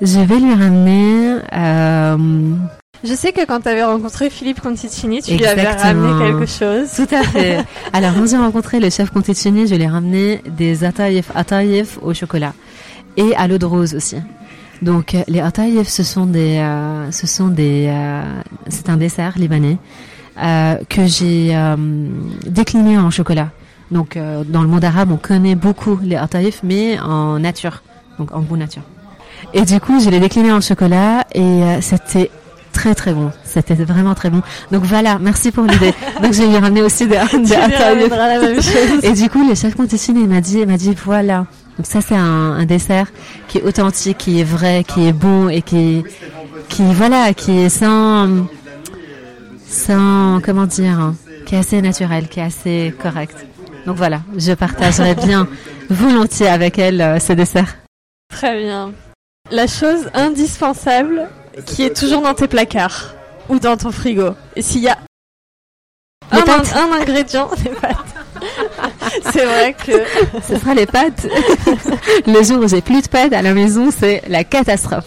Je 0.00 0.20
vais 0.20 0.38
lui 0.38 0.52
ramener. 0.54 1.36
euh, 1.52 2.16
Je 3.04 3.14
sais 3.14 3.32
que 3.32 3.44
quand 3.46 3.60
tu 3.60 3.68
avais 3.68 3.84
rencontré 3.84 4.28
Philippe 4.30 4.60
Conticini, 4.60 5.22
tu 5.22 5.36
lui 5.36 5.46
avais 5.46 5.68
ramené 5.68 6.24
quelque 6.32 6.46
chose. 6.46 6.88
Tout 6.94 7.14
à 7.14 7.22
fait. 7.22 7.58
Alors, 7.92 8.14
quand 8.14 8.26
j'ai 8.26 8.36
rencontré 8.36 8.78
le 8.80 8.90
chef 8.90 9.10
Conticini, 9.10 9.66
je 9.66 9.74
lui 9.74 9.84
ai 9.84 9.88
ramené 9.88 10.42
des 10.56 10.84
ataïef, 10.84 11.30
ataïef 11.34 11.98
au 12.02 12.12
chocolat 12.14 12.52
et 13.16 13.34
à 13.36 13.46
l'eau 13.48 13.58
de 13.58 13.64
rose 13.66 13.94
aussi. 13.94 14.16
Donc, 14.82 15.14
euh, 15.14 15.22
les 15.28 15.40
ataïef, 15.40 15.88
ce 15.88 16.02
sont 16.02 16.26
des, 16.26 16.58
euh, 16.58 17.10
ce 17.10 17.26
sont 17.26 17.48
des, 17.48 17.86
euh, 17.88 18.22
c'est 18.68 18.90
un 18.90 18.98
dessert 18.98 19.32
libanais 19.36 19.78
euh, 20.42 20.76
que 20.90 21.06
j'ai 21.06 21.56
euh, 21.56 21.76
décliné 22.46 22.98
en 22.98 23.10
chocolat. 23.10 23.48
Donc, 23.90 24.18
euh, 24.18 24.44
dans 24.46 24.60
le 24.62 24.68
monde 24.68 24.84
arabe, 24.84 25.10
on 25.12 25.16
connaît 25.16 25.54
beaucoup 25.54 25.98
les 26.02 26.16
ataïef, 26.16 26.60
mais 26.62 26.98
en 27.00 27.38
nature, 27.38 27.82
donc 28.18 28.32
en 28.34 28.40
goût 28.40 28.58
nature. 28.58 28.82
Et 29.54 29.62
du 29.62 29.80
coup, 29.80 30.00
je 30.00 30.10
l'ai 30.10 30.20
décliné 30.20 30.52
en 30.52 30.60
chocolat 30.60 31.24
et 31.34 31.40
euh, 31.40 31.80
c'était 31.80 32.30
très 32.72 32.94
très 32.94 33.12
bon. 33.12 33.30
C'était 33.44 33.74
vraiment 33.74 34.14
très 34.14 34.30
bon. 34.30 34.42
Donc 34.70 34.82
voilà, 34.84 35.18
merci 35.18 35.50
pour 35.50 35.64
l'idée. 35.64 35.94
Donc 36.22 36.32
je 36.32 36.42
vais 36.42 36.48
lui 36.48 36.58
ramener 36.58 36.82
aussi 36.82 37.06
des, 37.06 37.16
des 37.16 37.56
la 37.56 38.40
même 38.40 38.62
chose. 38.62 39.02
Et 39.02 39.12
du 39.12 39.30
coup, 39.30 39.48
le 39.48 39.54
chef 39.54 39.74
Conticini 39.74 40.20
il 40.20 40.28
m'a 40.28 40.40
dit, 40.40 40.58
il 40.58 40.66
m'a 40.66 40.76
dit 40.76 40.94
voilà. 41.04 41.46
Donc 41.76 41.86
ça, 41.86 42.00
c'est 42.00 42.14
un, 42.16 42.52
un 42.52 42.64
dessert 42.64 43.06
qui 43.48 43.58
est 43.58 43.62
authentique, 43.62 44.18
qui 44.18 44.40
est 44.40 44.44
vrai, 44.44 44.84
qui 44.86 45.06
est 45.06 45.12
bon 45.12 45.48
et 45.48 45.62
qui, 45.62 46.04
qui 46.68 46.82
voilà, 46.82 47.34
qui 47.34 47.52
est 47.58 47.68
sans, 47.68 48.46
sans 49.68 50.40
comment 50.42 50.66
dire, 50.66 50.98
hein, 50.98 51.14
qui 51.44 51.54
est 51.54 51.58
assez 51.58 51.82
naturel, 51.82 52.28
qui 52.28 52.40
est 52.40 52.44
assez 52.44 52.94
correct. 53.02 53.46
Donc 53.86 53.96
voilà, 53.96 54.20
je 54.36 54.52
partagerai 54.52 55.14
bien 55.14 55.46
volontiers 55.90 56.48
avec 56.48 56.78
elle 56.78 57.00
euh, 57.00 57.18
ce 57.18 57.32
dessert. 57.34 57.76
Très 58.30 58.58
bien. 58.62 58.92
La 59.50 59.66
chose 59.66 60.10
indispensable 60.14 61.28
qui 61.66 61.82
est 61.84 61.96
toujours 61.96 62.22
dans 62.22 62.34
tes 62.34 62.48
placards 62.48 63.14
ou 63.48 63.58
dans 63.58 63.76
ton 63.76 63.90
frigo. 63.92 64.30
Et 64.56 64.62
s'il 64.62 64.82
y 64.82 64.88
a 64.88 64.98
un, 66.32 66.38
un 66.38 67.00
ingrédient, 67.00 67.48
les 67.64 67.70
pâtes. 67.70 67.96
C'est 69.32 69.44
vrai 69.46 69.74
que 69.74 69.92
Ce 70.42 70.58
sera 70.58 70.74
les 70.74 70.86
pâtes. 70.86 71.26
Le 72.26 72.42
jour 72.42 72.58
où 72.64 72.68
j'ai 72.68 72.80
plus 72.82 73.00
de 73.02 73.08
pâtes 73.08 73.32
à 73.32 73.40
la 73.42 73.54
maison, 73.54 73.90
c'est 73.96 74.22
la 74.28 74.44
catastrophe. 74.44 75.06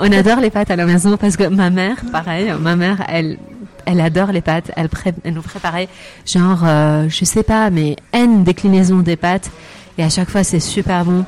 On 0.00 0.10
adore 0.10 0.40
les 0.40 0.50
pâtes 0.50 0.70
à 0.70 0.76
la 0.76 0.86
maison 0.86 1.16
parce 1.16 1.36
que 1.36 1.44
ma 1.44 1.70
mère, 1.70 1.96
pareil, 2.10 2.52
ma 2.58 2.74
mère, 2.74 3.04
elle, 3.08 3.38
elle 3.86 4.00
adore 4.00 4.32
les 4.32 4.40
pâtes. 4.40 4.72
Elle, 4.76 4.88
pré- 4.88 5.14
elle 5.24 5.34
nous 5.34 5.42
préparait 5.42 5.88
genre, 6.26 6.62
euh, 6.64 7.04
je 7.08 7.24
sais 7.24 7.42
pas, 7.44 7.70
mais 7.70 7.96
N 8.12 8.42
déclinaisons 8.44 8.98
des 9.00 9.16
pâtes. 9.16 9.50
Et 9.98 10.02
à 10.04 10.08
chaque 10.08 10.30
fois, 10.30 10.42
c'est 10.44 10.60
super 10.60 11.04
bon. 11.04 11.24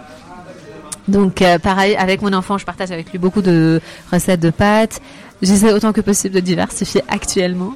Donc, 1.10 1.42
euh, 1.42 1.58
pareil, 1.58 1.96
avec 1.96 2.22
mon 2.22 2.32
enfant, 2.32 2.56
je 2.58 2.64
partage 2.64 2.90
avec 2.90 3.10
lui 3.10 3.18
beaucoup 3.18 3.42
de 3.42 3.80
recettes 4.12 4.40
de 4.40 4.50
pâtes. 4.50 5.00
J'essaie 5.42 5.72
autant 5.72 5.92
que 5.92 6.00
possible 6.00 6.34
de 6.34 6.40
diversifier 6.40 7.02
actuellement. 7.08 7.72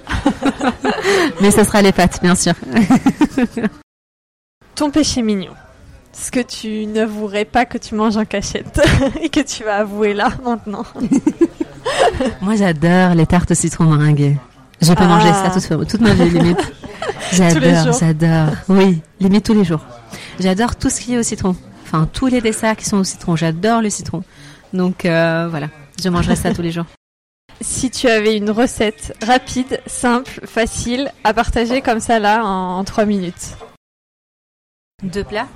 mais 1.40 1.50
ce 1.50 1.64
sera 1.64 1.82
les 1.82 1.92
pâtes, 1.92 2.20
bien 2.22 2.34
sûr. 2.34 2.52
ton 4.74 4.90
péché 4.90 5.22
mignon. 5.22 5.52
Ce 6.12 6.30
que 6.30 6.40
tu 6.40 6.86
n'avouerais 6.86 7.44
pas 7.44 7.64
que 7.64 7.76
tu 7.78 7.94
manges 7.96 8.16
en 8.16 8.24
cachette 8.24 8.80
et 9.22 9.28
que 9.30 9.40
tu 9.40 9.64
vas 9.64 9.78
avouer 9.78 10.14
là 10.14 10.28
maintenant. 10.44 10.84
Moi, 12.40 12.54
j'adore 12.56 13.14
les 13.14 13.26
tartes 13.26 13.50
au 13.50 13.54
citron 13.54 13.84
meringuées. 13.84 14.36
Je 14.80 14.92
peux 14.92 15.02
Ah. 15.02 15.06
manger 15.08 15.32
ça 15.32 15.50
toute, 15.50 15.88
toute 15.88 16.00
ma 16.00 16.14
vie, 16.14 16.30
limite. 16.30 16.72
J'adore, 17.32 17.92
j'adore. 17.98 18.54
Oui, 18.68 19.00
limite 19.20 19.44
tous 19.44 19.54
les 19.54 19.64
jours. 19.64 19.80
J'adore 20.38 20.76
tout 20.76 20.90
ce 20.90 21.00
qui 21.00 21.14
est 21.14 21.18
au 21.18 21.22
citron. 21.22 21.56
Enfin, 21.94 22.08
tous 22.12 22.26
les 22.26 22.40
desserts 22.40 22.74
qui 22.74 22.86
sont 22.86 22.96
au 22.96 23.04
citron. 23.04 23.36
J'adore 23.36 23.80
le 23.80 23.88
citron. 23.88 24.24
Donc, 24.72 25.04
euh, 25.04 25.46
voilà. 25.48 25.68
Je 26.02 26.08
mangerai 26.08 26.34
ça 26.34 26.52
tous 26.54 26.62
les 26.62 26.72
jours. 26.72 26.86
Si 27.60 27.88
tu 27.88 28.08
avais 28.08 28.36
une 28.36 28.50
recette 28.50 29.16
rapide, 29.24 29.80
simple, 29.86 30.40
facile 30.44 31.12
à 31.22 31.32
partager 31.32 31.82
comme 31.82 32.00
ça 32.00 32.18
là 32.18 32.44
en, 32.44 32.78
en 32.78 32.84
3 32.84 33.04
minutes. 33.04 33.56
Deux 35.04 35.22
plats? 35.22 35.46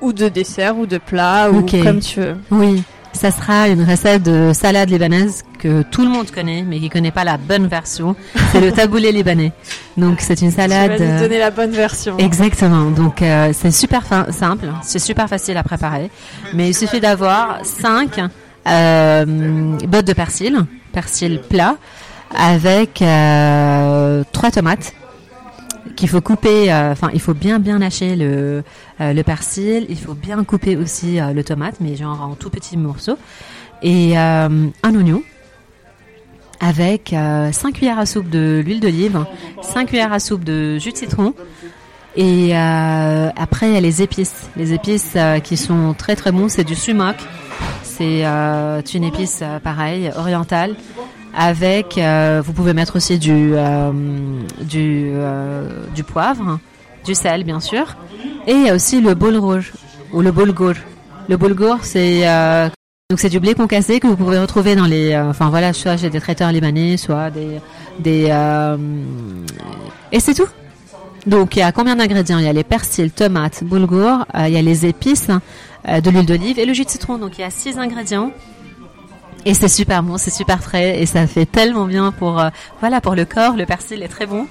Ou 0.00 0.14
de 0.14 0.30
dessert 0.30 0.78
ou 0.78 0.86
de 0.86 0.96
plat 0.96 1.50
ou 1.50 1.60
comme 1.60 2.00
tu 2.00 2.20
veux. 2.20 2.36
Oui. 2.50 2.82
Ça 3.16 3.30
sera 3.30 3.68
une 3.68 3.82
recette 3.82 4.22
de 4.22 4.52
salade 4.52 4.90
libanaise 4.90 5.42
que 5.58 5.82
tout 5.82 6.02
le 6.02 6.10
monde 6.10 6.30
connaît, 6.30 6.62
mais 6.62 6.78
qui 6.78 6.90
connaît 6.90 7.10
pas 7.10 7.24
la 7.24 7.38
bonne 7.38 7.66
version. 7.66 8.14
C'est 8.52 8.60
le 8.60 8.70
taboulé 8.72 9.10
libanais. 9.10 9.52
Donc, 9.96 10.20
c'est 10.20 10.40
une 10.42 10.50
Tu 10.50 10.56
vas 10.56 10.68
salade. 10.68 11.00
nous 11.00 11.06
euh, 11.06 11.20
donner 11.20 11.38
la 11.38 11.50
bonne 11.50 11.70
version. 11.70 12.18
Exactement. 12.18 12.90
Donc 12.90 13.22
euh, 13.22 13.52
c'est 13.54 13.70
super 13.70 14.02
fin- 14.04 14.30
simple, 14.30 14.66
c'est 14.82 14.98
super 14.98 15.28
facile 15.28 15.56
à 15.56 15.62
préparer, 15.62 16.10
mais 16.52 16.68
il 16.68 16.74
suffit 16.74 17.00
d'avoir 17.00 17.58
5 17.64 18.20
bottes 19.86 20.04
de 20.06 20.12
persil, 20.12 20.58
persil 20.92 21.40
plat, 21.48 21.76
avec 22.36 23.00
euh, 23.02 24.22
trois 24.32 24.50
tomates 24.50 24.92
qu'il 25.96 26.08
faut 26.08 26.20
couper. 26.20 26.72
euh, 26.72 26.92
Enfin, 26.92 27.10
il 27.14 27.20
faut 27.20 27.34
bien 27.34 27.58
bien 27.58 27.80
hacher 27.82 28.14
le 28.16 28.62
euh, 29.00 29.12
le 29.12 29.22
persil. 29.22 29.86
Il 29.88 29.98
faut 29.98 30.14
bien 30.14 30.42
couper 30.44 30.76
aussi 30.76 31.18
euh, 31.20 31.32
le 31.32 31.42
tomate, 31.42 31.76
mais 31.80 31.96
genre 31.96 32.20
en 32.22 32.34
tout 32.34 32.50
petits 32.50 32.76
morceaux, 32.76 33.18
et 33.82 34.16
un 34.16 34.70
oignon 34.84 35.22
avec 36.60 37.12
euh, 37.12 37.52
5 37.52 37.74
cuillères 37.74 37.98
à 37.98 38.06
soupe 38.06 38.30
de 38.30 38.62
l'huile 38.64 38.80
d'olive, 38.80 39.24
5 39.62 39.88
cuillères 39.88 40.12
à 40.12 40.18
soupe 40.20 40.42
de 40.44 40.78
jus 40.78 40.92
de 40.92 40.96
citron. 40.96 41.34
Et 42.18 42.54
après, 42.56 43.68
il 43.68 43.74
y 43.74 43.76
a 43.76 43.80
les 43.82 44.00
épices. 44.00 44.48
Les 44.56 44.72
épices 44.72 45.16
qui 45.44 45.58
sont 45.58 45.92
très 45.92 46.16
très 46.16 46.32
bons, 46.32 46.48
c'est 46.48 46.64
du 46.64 46.74
sumac. 46.74 47.16
C'est 47.82 48.24
une 48.94 49.04
épice 49.04 49.40
euh, 49.42 49.58
pareil, 49.58 50.10
orientale. 50.16 50.76
Avec, 51.38 51.98
euh, 51.98 52.42
vous 52.42 52.54
pouvez 52.54 52.72
mettre 52.72 52.96
aussi 52.96 53.18
du 53.18 53.52
euh, 53.54 53.92
euh, 54.74 55.84
du 55.94 56.02
poivre, 56.02 56.58
du 57.04 57.14
sel 57.14 57.44
bien 57.44 57.60
sûr, 57.60 57.94
et 58.46 58.52
il 58.52 58.62
y 58.62 58.70
a 58.70 58.74
aussi 58.74 59.02
le 59.02 59.14
bol 59.14 59.36
rouge 59.36 59.74
ou 60.14 60.22
le 60.22 60.32
bolgour. 60.32 60.72
Le 61.28 61.36
bolgour, 61.36 61.80
c'est 61.82 62.22
donc 63.10 63.20
c'est 63.20 63.28
du 63.28 63.38
blé 63.38 63.54
concassé 63.54 64.00
que 64.00 64.06
vous 64.06 64.16
pouvez 64.16 64.38
retrouver 64.38 64.76
dans 64.76 64.86
les, 64.86 65.14
enfin 65.14 65.50
voilà, 65.50 65.74
soit 65.74 65.98
chez 65.98 66.08
des 66.08 66.20
traiteurs 66.20 66.52
libanais, 66.52 66.96
soit 66.96 67.30
des 67.30 67.60
des 67.98 68.32
et 70.12 70.20
c'est 70.20 70.34
tout. 70.34 70.48
Donc 71.26 71.56
il 71.56 71.58
y 71.58 71.62
a 71.62 71.72
combien 71.72 71.96
d'ingrédients? 71.96 72.38
Il 72.38 72.44
y 72.44 72.48
a 72.48 72.52
les 72.52 72.64
persils, 72.64 73.10
tomates, 73.10 73.64
boulgour, 73.64 74.24
euh, 74.34 74.48
il 74.48 74.54
y 74.54 74.56
a 74.56 74.62
les 74.62 74.86
épices, 74.86 75.28
de 75.28 76.10
l'huile 76.10 76.26
d'olive 76.26 76.58
et 76.58 76.64
le 76.64 76.72
jus 76.72 76.84
de 76.84 76.90
citron. 76.90 77.18
Donc 77.18 77.36
il 77.38 77.42
y 77.42 77.44
a 77.44 77.50
six 77.50 77.78
ingrédients. 77.78 78.30
Et 79.48 79.54
c'est 79.54 79.68
super 79.68 80.02
bon, 80.02 80.18
c'est 80.18 80.32
super 80.32 80.60
frais 80.60 81.00
et 81.00 81.06
ça 81.06 81.24
fait 81.28 81.46
tellement 81.46 81.86
bien 81.86 82.10
pour 82.10 82.40
euh, 82.40 82.48
voilà 82.80 83.00
pour 83.00 83.14
le 83.14 83.24
corps. 83.24 83.54
Le 83.56 83.64
persil 83.64 84.02
est 84.02 84.08
très 84.08 84.26
bon. 84.26 84.46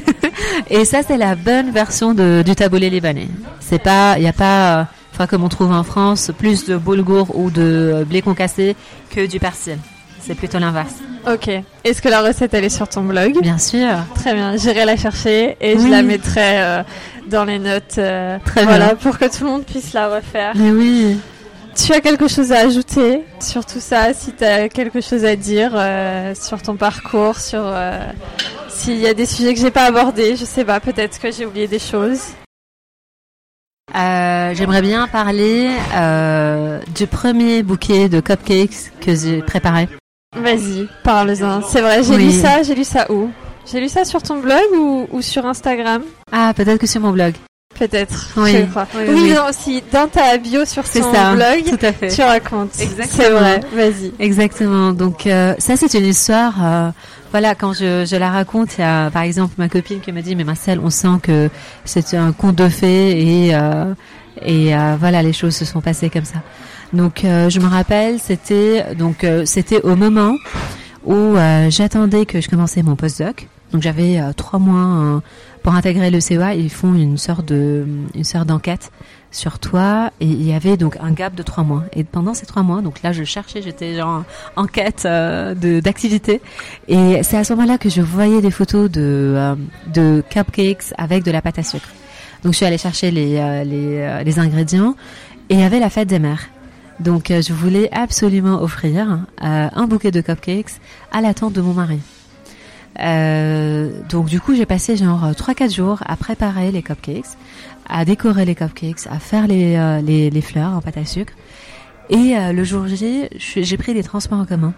et 0.70 0.84
ça 0.86 1.02
c'est 1.06 1.18
la 1.18 1.34
bonne 1.34 1.70
version 1.70 2.14
de, 2.14 2.42
du 2.44 2.54
taboulé 2.54 2.88
libanais. 2.88 3.28
C'est 3.60 3.78
pas, 3.78 4.14
il 4.16 4.24
y 4.24 4.28
a 4.28 4.32
pas, 4.32 4.80
euh, 4.80 4.84
enfin 5.12 5.26
comme 5.26 5.44
on 5.44 5.48
trouve 5.50 5.70
en 5.72 5.82
France, 5.84 6.30
plus 6.38 6.64
de 6.64 6.76
boulgour 6.78 7.36
ou 7.38 7.50
de 7.50 7.62
euh, 8.00 8.04
blé 8.06 8.22
concassé 8.22 8.74
que 9.10 9.26
du 9.26 9.38
persil. 9.38 9.76
C'est 10.20 10.34
plutôt 10.34 10.58
l'inverse. 10.58 10.94
Ok. 11.30 11.50
Est-ce 11.84 12.00
que 12.00 12.08
la 12.08 12.22
recette 12.22 12.54
elle 12.54 12.64
est 12.64 12.68
sur 12.68 12.88
ton 12.88 13.02
blog? 13.02 13.38
Bien 13.42 13.58
sûr. 13.58 13.88
Très 14.14 14.32
bien, 14.34 14.56
j'irai 14.56 14.84
la 14.86 14.96
chercher 14.96 15.56
et 15.60 15.78
je 15.78 15.86
la 15.88 16.02
mettrai 16.02 16.62
euh, 16.62 16.82
dans 17.28 17.44
les 17.44 17.58
notes. 17.58 17.98
euh, 17.98 18.38
Très 18.46 18.64
voilà, 18.64 18.86
bien. 18.86 18.94
pour 18.96 19.18
que 19.18 19.24
tout 19.26 19.44
le 19.44 19.50
monde 19.50 19.64
puisse 19.64 19.92
la 19.92 20.08
refaire. 20.08 20.52
Mais 20.54 20.70
oui. 20.70 21.18
Tu 21.74 21.92
as 21.92 22.00
quelque 22.00 22.28
chose 22.28 22.52
à 22.52 22.58
ajouter 22.60 23.22
sur 23.40 23.64
tout 23.64 23.80
ça, 23.80 24.12
si 24.14 24.32
tu 24.32 24.44
as 24.44 24.68
quelque 24.68 25.00
chose 25.00 25.24
à 25.24 25.36
dire 25.36 25.72
euh, 25.74 26.34
sur 26.34 26.60
ton 26.62 26.76
parcours, 26.76 27.38
sur 27.38 27.62
euh, 27.64 27.98
s'il 28.68 28.98
y 28.98 29.06
a 29.06 29.14
des 29.14 29.26
sujets 29.26 29.54
que 29.54 29.60
j'ai 29.60 29.70
pas 29.70 29.84
abordés, 29.84 30.36
je 30.36 30.44
sais 30.44 30.64
pas, 30.64 30.80
peut-être 30.80 31.18
que 31.20 31.30
j'ai 31.30 31.46
oublié 31.46 31.66
des 31.68 31.78
choses. 31.78 32.20
Euh, 33.94 34.54
J'aimerais 34.54 34.80
bien 34.82 35.06
parler 35.08 35.70
du 36.94 37.06
premier 37.06 37.62
bouquet 37.62 38.08
de 38.08 38.20
cupcakes 38.20 38.92
que 39.00 39.14
j'ai 39.14 39.42
préparé. 39.42 39.88
Vas-y, 40.36 40.88
parle-en. 41.04 41.62
C'est 41.62 41.80
vrai, 41.82 42.02
j'ai 42.02 42.16
Oui. 42.16 42.24
lu 42.26 42.32
ça, 42.32 42.62
j'ai 42.62 42.74
lu 42.74 42.84
ça 42.84 43.10
où? 43.10 43.30
J'ai 43.70 43.80
lu 43.80 43.88
ça 43.88 44.04
sur 44.04 44.22
ton 44.22 44.38
blog 44.40 44.62
ou, 44.74 45.06
ou 45.12 45.20
sur 45.22 45.44
Instagram? 45.46 46.02
Ah, 46.32 46.52
peut-être 46.56 46.78
que 46.78 46.86
sur 46.86 47.00
mon 47.00 47.12
blog. 47.12 47.34
Peut-être, 47.78 48.28
Oui. 48.36 48.52
je 48.52 48.62
crois. 48.70 48.86
Oui, 48.94 49.04
Oui, 49.08 49.30
non, 49.32 49.48
aussi, 49.48 49.82
dans 49.92 50.06
ta 50.06 50.36
bio 50.38 50.64
sur 50.64 50.86
ça, 50.86 51.00
blog, 51.34 51.64
tout 51.78 51.84
à 51.86 51.92
fait. 51.92 52.08
tu 52.08 52.22
racontes. 52.22 52.78
Exactement. 52.80 53.08
C'est 53.24 53.30
vrai, 53.30 53.60
vas-y. 53.74 54.12
Exactement. 54.20 54.92
Donc 54.92 55.26
euh, 55.26 55.54
ça 55.58 55.76
c'est 55.76 55.92
une 55.94 56.06
histoire. 56.06 56.54
euh, 56.62 56.90
voilà, 57.32 57.54
quand 57.54 57.72
je, 57.72 58.04
je 58.04 58.16
la 58.16 58.30
raconte, 58.30 58.76
il 58.76 58.82
y 58.82 58.84
a 58.84 59.10
par 59.10 59.22
exemple 59.22 59.54
ma 59.58 59.68
copine 59.68 60.00
qui 60.00 60.12
m'a 60.12 60.20
dit 60.22 60.36
mais 60.36 60.44
Marcel, 60.44 60.78
on 60.84 60.90
sent 60.90 61.18
que 61.22 61.48
c'est 61.84 62.14
un 62.14 62.32
conte 62.32 62.56
de 62.56 62.68
fées 62.68 63.46
et 63.46 63.54
euh, 63.54 63.94
et 64.44 64.76
euh, 64.76 64.96
voilà 65.00 65.22
les 65.22 65.32
choses 65.32 65.56
se 65.56 65.64
sont 65.64 65.80
passées 65.80 66.10
comme 66.10 66.24
ça. 66.26 66.38
Donc 66.92 67.24
euh, 67.24 67.48
je 67.48 67.58
me 67.58 67.66
rappelle, 67.66 68.18
c'était 68.20 68.94
donc 68.94 69.24
euh, 69.24 69.44
c'était 69.46 69.80
au 69.82 69.96
moment 69.96 70.34
où 71.04 71.14
euh, 71.14 71.70
j'attendais 71.70 72.26
que 72.26 72.40
je 72.42 72.48
commençais 72.50 72.82
mon 72.82 72.96
postdoc. 72.96 73.48
Donc 73.72 73.80
j'avais 73.80 74.20
trois 74.36 74.58
mois 74.58 75.02
euh, 75.16 75.20
pour 75.62 75.74
intégrer 75.74 76.10
le 76.10 76.20
CEA. 76.20 76.54
Ils 76.54 76.70
font 76.70 76.94
une 76.94 77.18
sorte 77.18 77.46
de 77.46 77.86
une 78.14 78.24
sorte 78.24 78.46
d'enquête 78.46 78.90
sur 79.30 79.58
toi 79.58 80.10
et 80.20 80.26
il 80.26 80.42
y 80.46 80.52
avait 80.52 80.76
donc 80.76 80.96
un 81.00 81.10
gap 81.12 81.34
de 81.34 81.42
trois 81.42 81.64
mois. 81.64 81.84
Et 81.94 82.04
pendant 82.04 82.34
ces 82.34 82.46
trois 82.46 82.62
mois, 82.62 82.82
donc 82.82 83.02
là 83.02 83.12
je 83.12 83.24
cherchais, 83.24 83.62
j'étais 83.62 83.96
genre 83.96 84.24
en 84.56 84.66
quête 84.66 85.04
euh, 85.06 85.54
de 85.54 85.80
d'activité 85.80 86.40
et 86.88 87.22
c'est 87.22 87.38
à 87.38 87.44
ce 87.44 87.52
moment-là 87.54 87.78
que 87.78 87.88
je 87.88 88.02
voyais 88.02 88.40
des 88.40 88.50
photos 88.50 88.90
de 88.90 89.34
euh, 89.36 89.54
de 89.92 90.22
cupcakes 90.28 90.92
avec 90.98 91.24
de 91.24 91.30
la 91.30 91.40
pâte 91.40 91.58
à 91.58 91.62
sucre. 91.62 91.88
Donc 92.44 92.52
je 92.52 92.58
suis 92.58 92.66
allée 92.66 92.78
chercher 92.78 93.10
les 93.10 93.36
euh, 93.36 93.64
les, 93.64 94.24
les 94.24 94.38
ingrédients 94.38 94.94
et 95.48 95.54
il 95.54 95.60
y 95.60 95.64
avait 95.64 95.80
la 95.80 95.90
fête 95.90 96.08
des 96.08 96.18
mères. 96.18 96.48
Donc 97.00 97.28
je 97.28 97.52
voulais 97.52 97.88
absolument 97.90 98.62
offrir 98.62 99.20
un 99.38 99.86
bouquet 99.86 100.12
de 100.12 100.20
cupcakes 100.20 100.74
à 101.10 101.20
la 101.20 101.34
tante 101.34 101.52
de 101.52 101.60
mon 101.60 101.72
mari. 101.72 101.98
Euh, 103.00 103.90
donc 104.10 104.26
du 104.26 104.40
coup 104.40 104.54
j'ai 104.54 104.66
passé 104.66 104.96
genre 104.96 105.30
3-4 105.32 105.74
jours 105.74 106.02
à 106.06 106.16
préparer 106.16 106.70
les 106.70 106.82
cupcakes, 106.82 107.24
à 107.88 108.04
décorer 108.04 108.44
les 108.44 108.54
cupcakes, 108.54 109.06
à 109.10 109.18
faire 109.18 109.46
les, 109.46 109.76
euh, 109.76 110.00
les, 110.00 110.30
les 110.30 110.40
fleurs 110.42 110.72
en 110.72 110.80
pâte 110.80 110.98
à 110.98 111.04
sucre. 111.04 111.32
Et 112.10 112.36
euh, 112.36 112.52
le 112.52 112.64
jour 112.64 112.86
J, 112.86 113.28
j'ai 113.38 113.76
pris 113.76 113.94
des 113.94 114.02
transports 114.02 114.38
en 114.38 114.44
commun. 114.44 114.74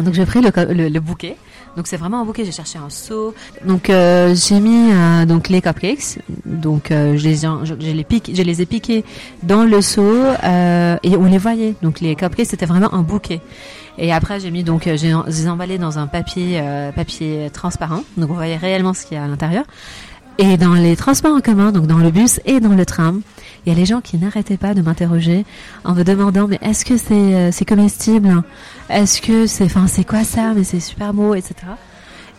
Donc 0.00 0.12
j'ai 0.12 0.26
pris 0.26 0.42
le, 0.42 0.50
le, 0.74 0.88
le 0.88 1.00
bouquet. 1.00 1.36
Donc 1.76 1.86
c'est 1.86 1.96
vraiment 1.96 2.20
un 2.20 2.24
bouquet. 2.24 2.44
J'ai 2.44 2.52
cherché 2.52 2.78
un 2.78 2.90
seau. 2.90 3.34
Donc 3.64 3.88
euh, 3.90 4.34
j'ai 4.34 4.60
mis 4.60 4.92
euh, 4.92 5.24
donc 5.24 5.48
les 5.48 5.62
cupcakes. 5.62 6.18
Donc 6.44 6.90
euh, 6.90 7.16
je 7.16 7.24
les 7.24 7.36
je, 7.36 7.74
les 7.74 8.04
pique, 8.04 8.30
je 8.34 8.42
les 8.42 8.62
ai 8.62 8.66
piqués 8.66 9.04
dans 9.42 9.64
le 9.64 9.80
seau 9.80 10.02
euh, 10.04 10.96
et 11.02 11.16
on 11.16 11.24
les 11.24 11.38
voyait. 11.38 11.74
Donc 11.82 12.00
les 12.00 12.14
cupcakes 12.14 12.48
c'était 12.48 12.66
vraiment 12.66 12.92
un 12.92 13.02
bouquet. 13.02 13.40
Et 13.98 14.12
après 14.12 14.40
j'ai 14.40 14.50
mis 14.50 14.64
donc 14.64 14.86
euh, 14.86 14.96
j'ai 14.96 15.48
emballés 15.48 15.78
dans 15.78 15.98
un 15.98 16.06
papier 16.06 16.60
euh, 16.60 16.92
papier 16.92 17.50
transparent. 17.52 18.02
Donc 18.16 18.30
on 18.30 18.34
voyait 18.34 18.56
réellement 18.56 18.94
ce 18.94 19.06
qu'il 19.06 19.16
y 19.16 19.20
a 19.20 19.24
à 19.24 19.28
l'intérieur. 19.28 19.64
Et 20.38 20.58
dans 20.58 20.74
les 20.74 20.96
transports 20.96 21.34
en 21.34 21.40
commun, 21.40 21.72
donc 21.72 21.86
dans 21.86 21.96
le 21.96 22.10
bus 22.10 22.40
et 22.44 22.60
dans 22.60 22.74
le 22.74 22.84
tram, 22.84 23.22
il 23.64 23.72
y 23.72 23.74
a 23.74 23.78
les 23.78 23.86
gens 23.86 24.02
qui 24.02 24.18
n'arrêtaient 24.18 24.58
pas 24.58 24.74
de 24.74 24.82
m'interroger 24.82 25.46
en 25.82 25.94
me 25.94 26.02
demandant 26.02 26.46
mais 26.46 26.58
est-ce 26.60 26.84
que 26.84 26.98
c'est 26.98 27.14
euh, 27.14 27.50
c'est 27.52 27.64
comestible? 27.64 28.42
Est-ce 28.90 29.22
que 29.22 29.46
c'est 29.46 29.64
enfin 29.64 29.86
c'est 29.86 30.04
quoi 30.04 30.24
ça? 30.24 30.52
Mais 30.54 30.62
c'est 30.62 30.80
super 30.80 31.14
beau, 31.14 31.34
etc. 31.34 31.54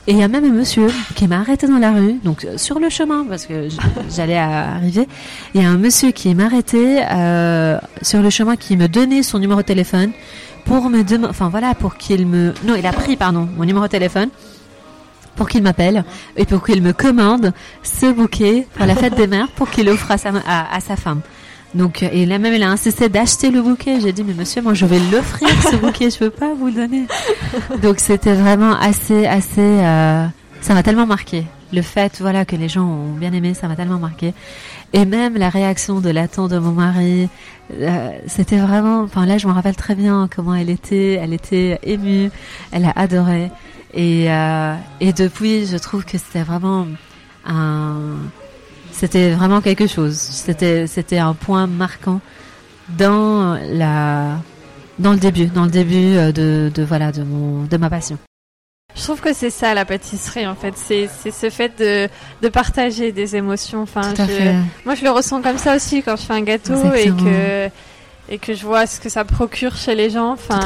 Et 0.06 0.12
il 0.12 0.20
y 0.20 0.24
a 0.24 0.28
même 0.28 0.46
un 0.46 0.54
monsieur 0.54 0.88
qui 1.16 1.28
m'a 1.28 1.40
arrêté 1.40 1.68
dans 1.68 1.80
la 1.80 1.92
rue, 1.92 2.14
donc 2.24 2.46
euh, 2.46 2.58
sur 2.58 2.80
le 2.80 2.90
chemin 2.90 3.26
parce 3.28 3.48
que 3.48 3.68
j'allais 4.16 4.38
arriver. 4.38 5.08
Il 5.56 5.62
y 5.62 5.66
a 5.66 5.70
un 5.70 5.78
monsieur 5.78 6.12
qui 6.12 6.34
m'a 6.36 6.46
arrêté 6.46 7.02
euh, 7.12 7.80
sur 8.04 8.22
le 8.22 8.30
chemin 8.30 8.56
qui 8.56 8.78
me 8.78 8.88
donnait 8.88 9.24
son 9.24 9.40
numéro 9.40 9.62
de 9.62 9.66
téléphone 9.66 10.12
pour 10.68 10.90
me 10.90 11.04
demander, 11.04 11.30
enfin 11.30 11.50
voilà, 11.50 11.74
pour 11.74 11.96
qu'il 11.96 12.28
me, 12.28 12.54
non, 12.66 12.76
il 12.76 12.86
a 12.86 12.92
pris 12.92 13.16
pardon 13.16 13.48
mon 13.58 13.64
numéro 13.64 13.86
de 13.86 13.92
téléphone 13.92 14.30
pour 15.36 15.48
qu'il 15.48 15.64
m'appelle 15.64 16.04
et 16.36 16.46
pour 16.46 16.66
qu'il 16.66 16.82
me 16.82 16.92
commande 16.92 17.54
ce 17.84 18.12
bouquet 18.12 18.68
pour 18.76 18.86
la 18.86 18.96
fête 18.96 19.16
des 19.16 19.28
mères 19.28 19.48
pour 19.50 19.70
qu'il 19.70 19.88
offre 19.90 20.12
à 20.12 20.18
sa, 20.18 20.32
à, 20.46 20.80
sa 20.80 20.96
femme. 20.96 21.22
Donc, 21.74 22.02
euh, 22.02 22.10
et 22.12 22.26
là 22.26 22.40
même, 22.40 22.54
il 22.54 22.64
a 22.64 22.70
insisté 22.70 23.08
d'acheter 23.08 23.52
le 23.52 23.62
bouquet. 23.62 24.00
J'ai 24.02 24.12
dit, 24.12 24.24
mais 24.24 24.34
monsieur, 24.34 24.62
moi, 24.62 24.74
je 24.74 24.86
vais 24.86 25.00
l'offrir, 25.12 25.50
ce 25.70 25.76
bouquet. 25.76 26.10
Je 26.10 26.24
veux 26.24 26.30
pas 26.30 26.54
vous 26.54 26.68
le 26.68 26.74
donner. 26.74 27.06
Donc, 27.82 28.00
c'était 28.00 28.34
vraiment 28.34 28.74
assez, 28.80 29.28
assez, 29.28 29.60
euh, 29.60 30.26
ça 30.62 30.74
m'a 30.74 30.82
tellement 30.82 31.06
marqué. 31.06 31.44
Le 31.74 31.82
fait, 31.82 32.20
voilà, 32.22 32.46
que 32.46 32.56
les 32.56 32.70
gens 32.70 32.86
ont 32.86 33.14
bien 33.14 33.34
aimé, 33.34 33.54
ça 33.54 33.68
m'a 33.68 33.76
tellement 33.76 34.00
marqué. 34.00 34.34
Et 34.94 35.06
même 35.06 35.36
la 35.38 35.50
réaction 35.50 36.00
de 36.00 36.10
la 36.10 36.28
tante 36.28 36.52
de 36.52 36.60
mon 36.60 36.72
mari, 36.72 37.28
euh, 37.74 38.12
c'était 38.26 38.58
vraiment, 38.58 39.02
enfin 39.02 39.26
là, 39.26 39.38
je 39.38 39.48
me 39.48 39.52
rappelle 39.52 39.76
très 39.76 39.96
bien 39.96 40.30
comment 40.34 40.56
elle 40.56 40.70
était. 40.70 41.14
Elle 41.14 41.34
était 41.34 41.80
émue. 41.84 42.32
Elle 42.72 42.86
a 42.86 42.92
adoré. 42.96 43.52
Et, 43.94 44.32
euh, 44.32 44.76
et 45.02 45.12
depuis, 45.12 45.66
je 45.66 45.78
trouve 45.78 46.06
que 46.06 46.18
c'était 46.18 46.44
vraiment 46.44 46.88
un, 47.46 48.16
c'était 48.92 49.32
vraiment 49.32 49.62
quelque 49.62 49.88
chose. 49.88 50.16
C'était, 50.16 50.88
c'était 50.88 51.20
un 51.20 51.34
point 51.34 51.68
marquant 51.68 52.20
dans 52.98 53.60
la, 53.72 54.40
dans 55.00 55.12
le 55.12 55.20
début, 55.20 55.46
dans 55.48 55.66
le 55.66 55.72
début 55.72 56.16
euh, 56.16 56.32
de, 56.32 56.72
de 56.74 56.84
voilà, 56.84 57.12
de 57.12 57.24
mon, 57.24 57.64
de 57.64 57.78
ma 57.78 57.90
passion. 57.90 58.18
Je 58.98 59.04
trouve 59.04 59.22
que 59.22 59.32
c'est 59.34 59.52
ça 59.52 59.74
la 59.76 59.86
pâtisserie 59.86 60.48
en 60.48 60.56
fait, 60.56 60.74
c'est 60.76 61.08
c'est 61.22 61.32
ce 61.32 61.50
fait 61.50 61.72
de, 61.80 62.10
de 62.42 62.50
partager 62.50 63.12
des 63.12 63.36
émotions. 63.36 63.84
Enfin, 63.84 64.02
je- 64.28 64.86
moi 64.86 64.96
je 64.96 65.04
le 65.04 65.12
ressens 65.12 65.42
comme 65.42 65.58
ça 65.60 65.76
aussi 65.76 66.02
quand 66.02 66.16
je 66.16 66.24
fais 66.24 66.34
un 66.34 66.42
gâteau 66.42 66.74
et 66.96 67.10
que 67.24 67.70
et 68.30 68.38
que 68.40 68.54
je 68.54 68.66
vois 68.66 68.86
ce 68.88 69.00
que 69.00 69.10
ça 69.10 69.24
procure 69.24 69.76
chez 69.78 69.96
les 69.96 70.10
gens. 70.10 70.32
Enfin, 70.34 70.60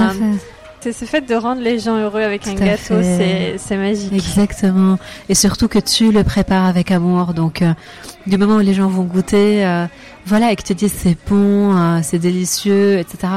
c'est 0.79 0.93
ce 0.93 1.05
fait 1.05 1.21
de 1.21 1.35
rendre 1.35 1.61
les 1.61 1.77
gens 1.77 1.97
heureux 1.97 2.21
avec 2.23 2.47
un 2.47 2.55
Tout 2.55 2.63
gâteau, 2.63 2.95
c'est 3.03 3.55
c'est 3.59 3.77
magique. 3.77 4.13
Exactement. 4.13 4.97
Et 5.29 5.35
surtout 5.35 5.67
que 5.67 5.77
tu 5.77 6.11
le 6.11 6.23
prépares 6.23 6.65
avec 6.65 6.89
amour. 6.89 7.33
Donc, 7.35 7.61
euh, 7.61 7.73
du 8.25 8.37
moment 8.39 8.55
où 8.55 8.59
les 8.61 8.73
gens 8.73 8.87
vont 8.87 9.03
goûter, 9.03 9.63
euh, 9.65 9.85
voilà, 10.25 10.51
et 10.51 10.55
que 10.55 10.63
tu 10.63 10.73
te 10.73 10.79
disent 10.79 10.95
c'est 10.97 11.17
bon, 11.29 11.75
euh, 11.77 11.99
c'est 12.01 12.17
délicieux, 12.17 12.97
etc. 12.97 13.33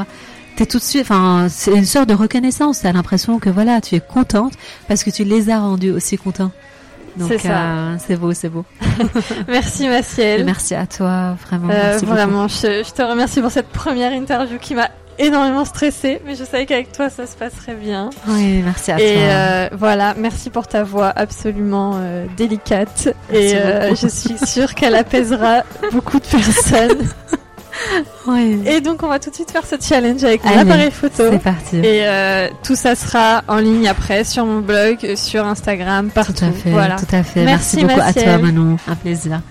T'es 0.55 0.65
tout 0.65 0.77
de 0.77 0.83
suite, 0.83 1.01
enfin, 1.01 1.47
c'est 1.49 1.73
une 1.73 1.85
sorte 1.85 2.07
de 2.07 2.13
reconnaissance. 2.13 2.81
T'as 2.81 2.93
l'impression 2.93 3.39
que 3.39 3.49
voilà, 3.49 3.81
tu 3.81 3.95
es 3.95 3.99
contente 3.99 4.53
parce 4.87 5.03
que 5.03 5.09
tu 5.09 5.23
les 5.25 5.49
as 5.49 5.59
rendus 5.59 5.91
aussi 5.91 6.17
contents. 6.17 6.51
Donc, 7.17 7.29
C'est 7.29 7.39
ça. 7.39 7.57
euh, 7.61 7.95
c'est 8.05 8.15
beau, 8.17 8.33
c'est 8.33 8.49
beau. 8.49 8.65
Merci 9.47 9.85
Et 9.85 9.89
Maciel. 9.89 10.45
merci 10.45 10.75
à 10.75 10.85
toi, 10.85 11.35
vraiment. 11.47 11.69
Euh, 11.69 11.77
merci 11.91 12.05
vraiment, 12.05 12.47
je, 12.49 12.83
je 12.85 12.91
te 12.91 13.01
remercie 13.01 13.39
pour 13.41 13.51
cette 13.51 13.69
première 13.69 14.11
interview 14.13 14.57
qui 14.59 14.75
m'a 14.75 14.89
énormément 15.17 15.63
stressée, 15.63 16.21
mais 16.25 16.35
je 16.35 16.43
savais 16.43 16.65
qu'avec 16.65 16.91
toi 16.91 17.09
ça 17.09 17.25
se 17.25 17.37
passerait 17.37 17.75
bien. 17.75 18.09
Oui, 18.27 18.61
merci 18.65 18.91
à 18.91 18.99
Et 18.99 19.13
toi. 19.13 19.21
euh, 19.23 19.69
voilà, 19.71 20.13
merci 20.17 20.49
pour 20.49 20.67
ta 20.67 20.83
voix 20.83 21.07
absolument 21.15 21.97
délicate. 22.35 23.07
Merci 23.31 23.55
et 23.55 23.95
je 23.95 24.07
suis 24.09 24.37
sûre 24.45 24.75
qu'elle 24.75 24.95
apaisera 24.95 25.63
beaucoup 25.93 26.19
de 26.19 26.25
personnes. 26.25 27.07
Et 28.65 28.81
donc 28.81 29.03
on 29.03 29.07
va 29.07 29.19
tout 29.19 29.29
de 29.29 29.35
suite 29.35 29.51
faire 29.51 29.65
ce 29.65 29.75
challenge 29.79 30.23
avec 30.23 30.43
mon 30.43 30.51
Allez, 30.51 30.59
appareil 30.61 30.91
photo. 30.91 31.23
C'est 31.31 31.39
parti. 31.39 31.77
Et 31.77 32.05
euh, 32.07 32.47
tout 32.63 32.75
ça 32.75 32.95
sera 32.95 33.43
en 33.47 33.57
ligne 33.57 33.87
après 33.87 34.23
sur 34.23 34.45
mon 34.45 34.61
blog, 34.61 35.15
sur 35.15 35.45
Instagram, 35.45 36.09
partout. 36.09 36.33
Tout 36.33 36.45
à 36.45 36.51
fait, 36.51 36.71
Voilà. 36.71 36.95
tout 36.97 37.05
à 37.15 37.23
fait. 37.23 37.43
Merci, 37.45 37.77
Merci, 37.77 37.85
beaucoup 37.85 38.01
à 38.01 38.05
Maciel. 38.05 38.25
toi, 38.25 38.37
Manon. 38.39 38.77
Un 38.87 38.95
plaisir. 38.95 39.41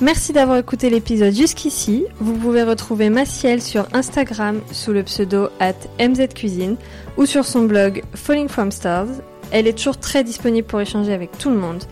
Merci 0.00 0.32
d'avoir 0.32 0.58
écouté 0.58 0.90
l'épisode 0.90 1.32
jusqu'ici. 1.32 2.04
Vous 2.18 2.32
pouvez 2.34 2.64
retrouver 2.64 3.08
Maciel 3.08 3.62
sur 3.62 3.86
Instagram 3.92 4.60
sous 4.72 4.92
le 4.92 5.04
pseudo 5.04 5.48
at 5.60 5.74
mzcuisine 6.00 6.76
ou 7.16 7.24
sur 7.26 7.44
son 7.44 7.62
blog 7.64 8.02
Falling 8.14 8.48
From 8.48 8.72
Stars. 8.72 9.06
Elle 9.52 9.68
est 9.68 9.74
toujours 9.76 9.98
très 9.98 10.24
disponible 10.24 10.66
pour 10.66 10.80
échanger 10.80 11.12
avec 11.12 11.36
tout 11.38 11.50
le 11.50 11.56
monde. 11.56 11.84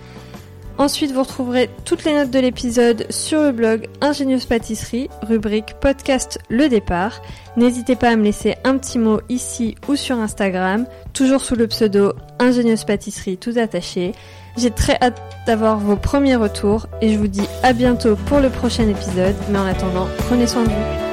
Ensuite, 0.80 1.12
vous 1.12 1.22
retrouverez 1.22 1.68
toutes 1.84 2.04
les 2.04 2.14
notes 2.14 2.30
de 2.30 2.38
l'épisode 2.38 3.04
sur 3.10 3.42
le 3.42 3.52
blog 3.52 3.86
Ingénieuse 4.00 4.46
Pâtisserie, 4.46 5.10
rubrique 5.20 5.74
podcast 5.78 6.38
Le 6.48 6.70
Départ. 6.70 7.20
N'hésitez 7.58 7.96
pas 7.96 8.08
à 8.08 8.16
me 8.16 8.24
laisser 8.24 8.54
un 8.64 8.78
petit 8.78 8.98
mot 8.98 9.20
ici 9.28 9.74
ou 9.88 9.94
sur 9.94 10.16
Instagram, 10.16 10.86
toujours 11.12 11.42
sous 11.42 11.54
le 11.54 11.66
pseudo 11.66 12.14
Ingénieuse 12.38 12.84
Pâtisserie 12.84 13.36
tout 13.36 13.52
attaché. 13.58 14.12
J'ai 14.56 14.70
très 14.70 14.96
hâte 15.02 15.20
d'avoir 15.46 15.78
vos 15.78 15.96
premiers 15.96 16.36
retours 16.36 16.86
et 17.02 17.12
je 17.12 17.18
vous 17.18 17.28
dis 17.28 17.46
à 17.62 17.74
bientôt 17.74 18.16
pour 18.16 18.40
le 18.40 18.48
prochain 18.48 18.88
épisode. 18.88 19.36
Mais 19.50 19.58
en 19.58 19.66
attendant, 19.66 20.08
prenez 20.16 20.46
soin 20.46 20.62
de 20.62 20.70
vous. 20.70 21.09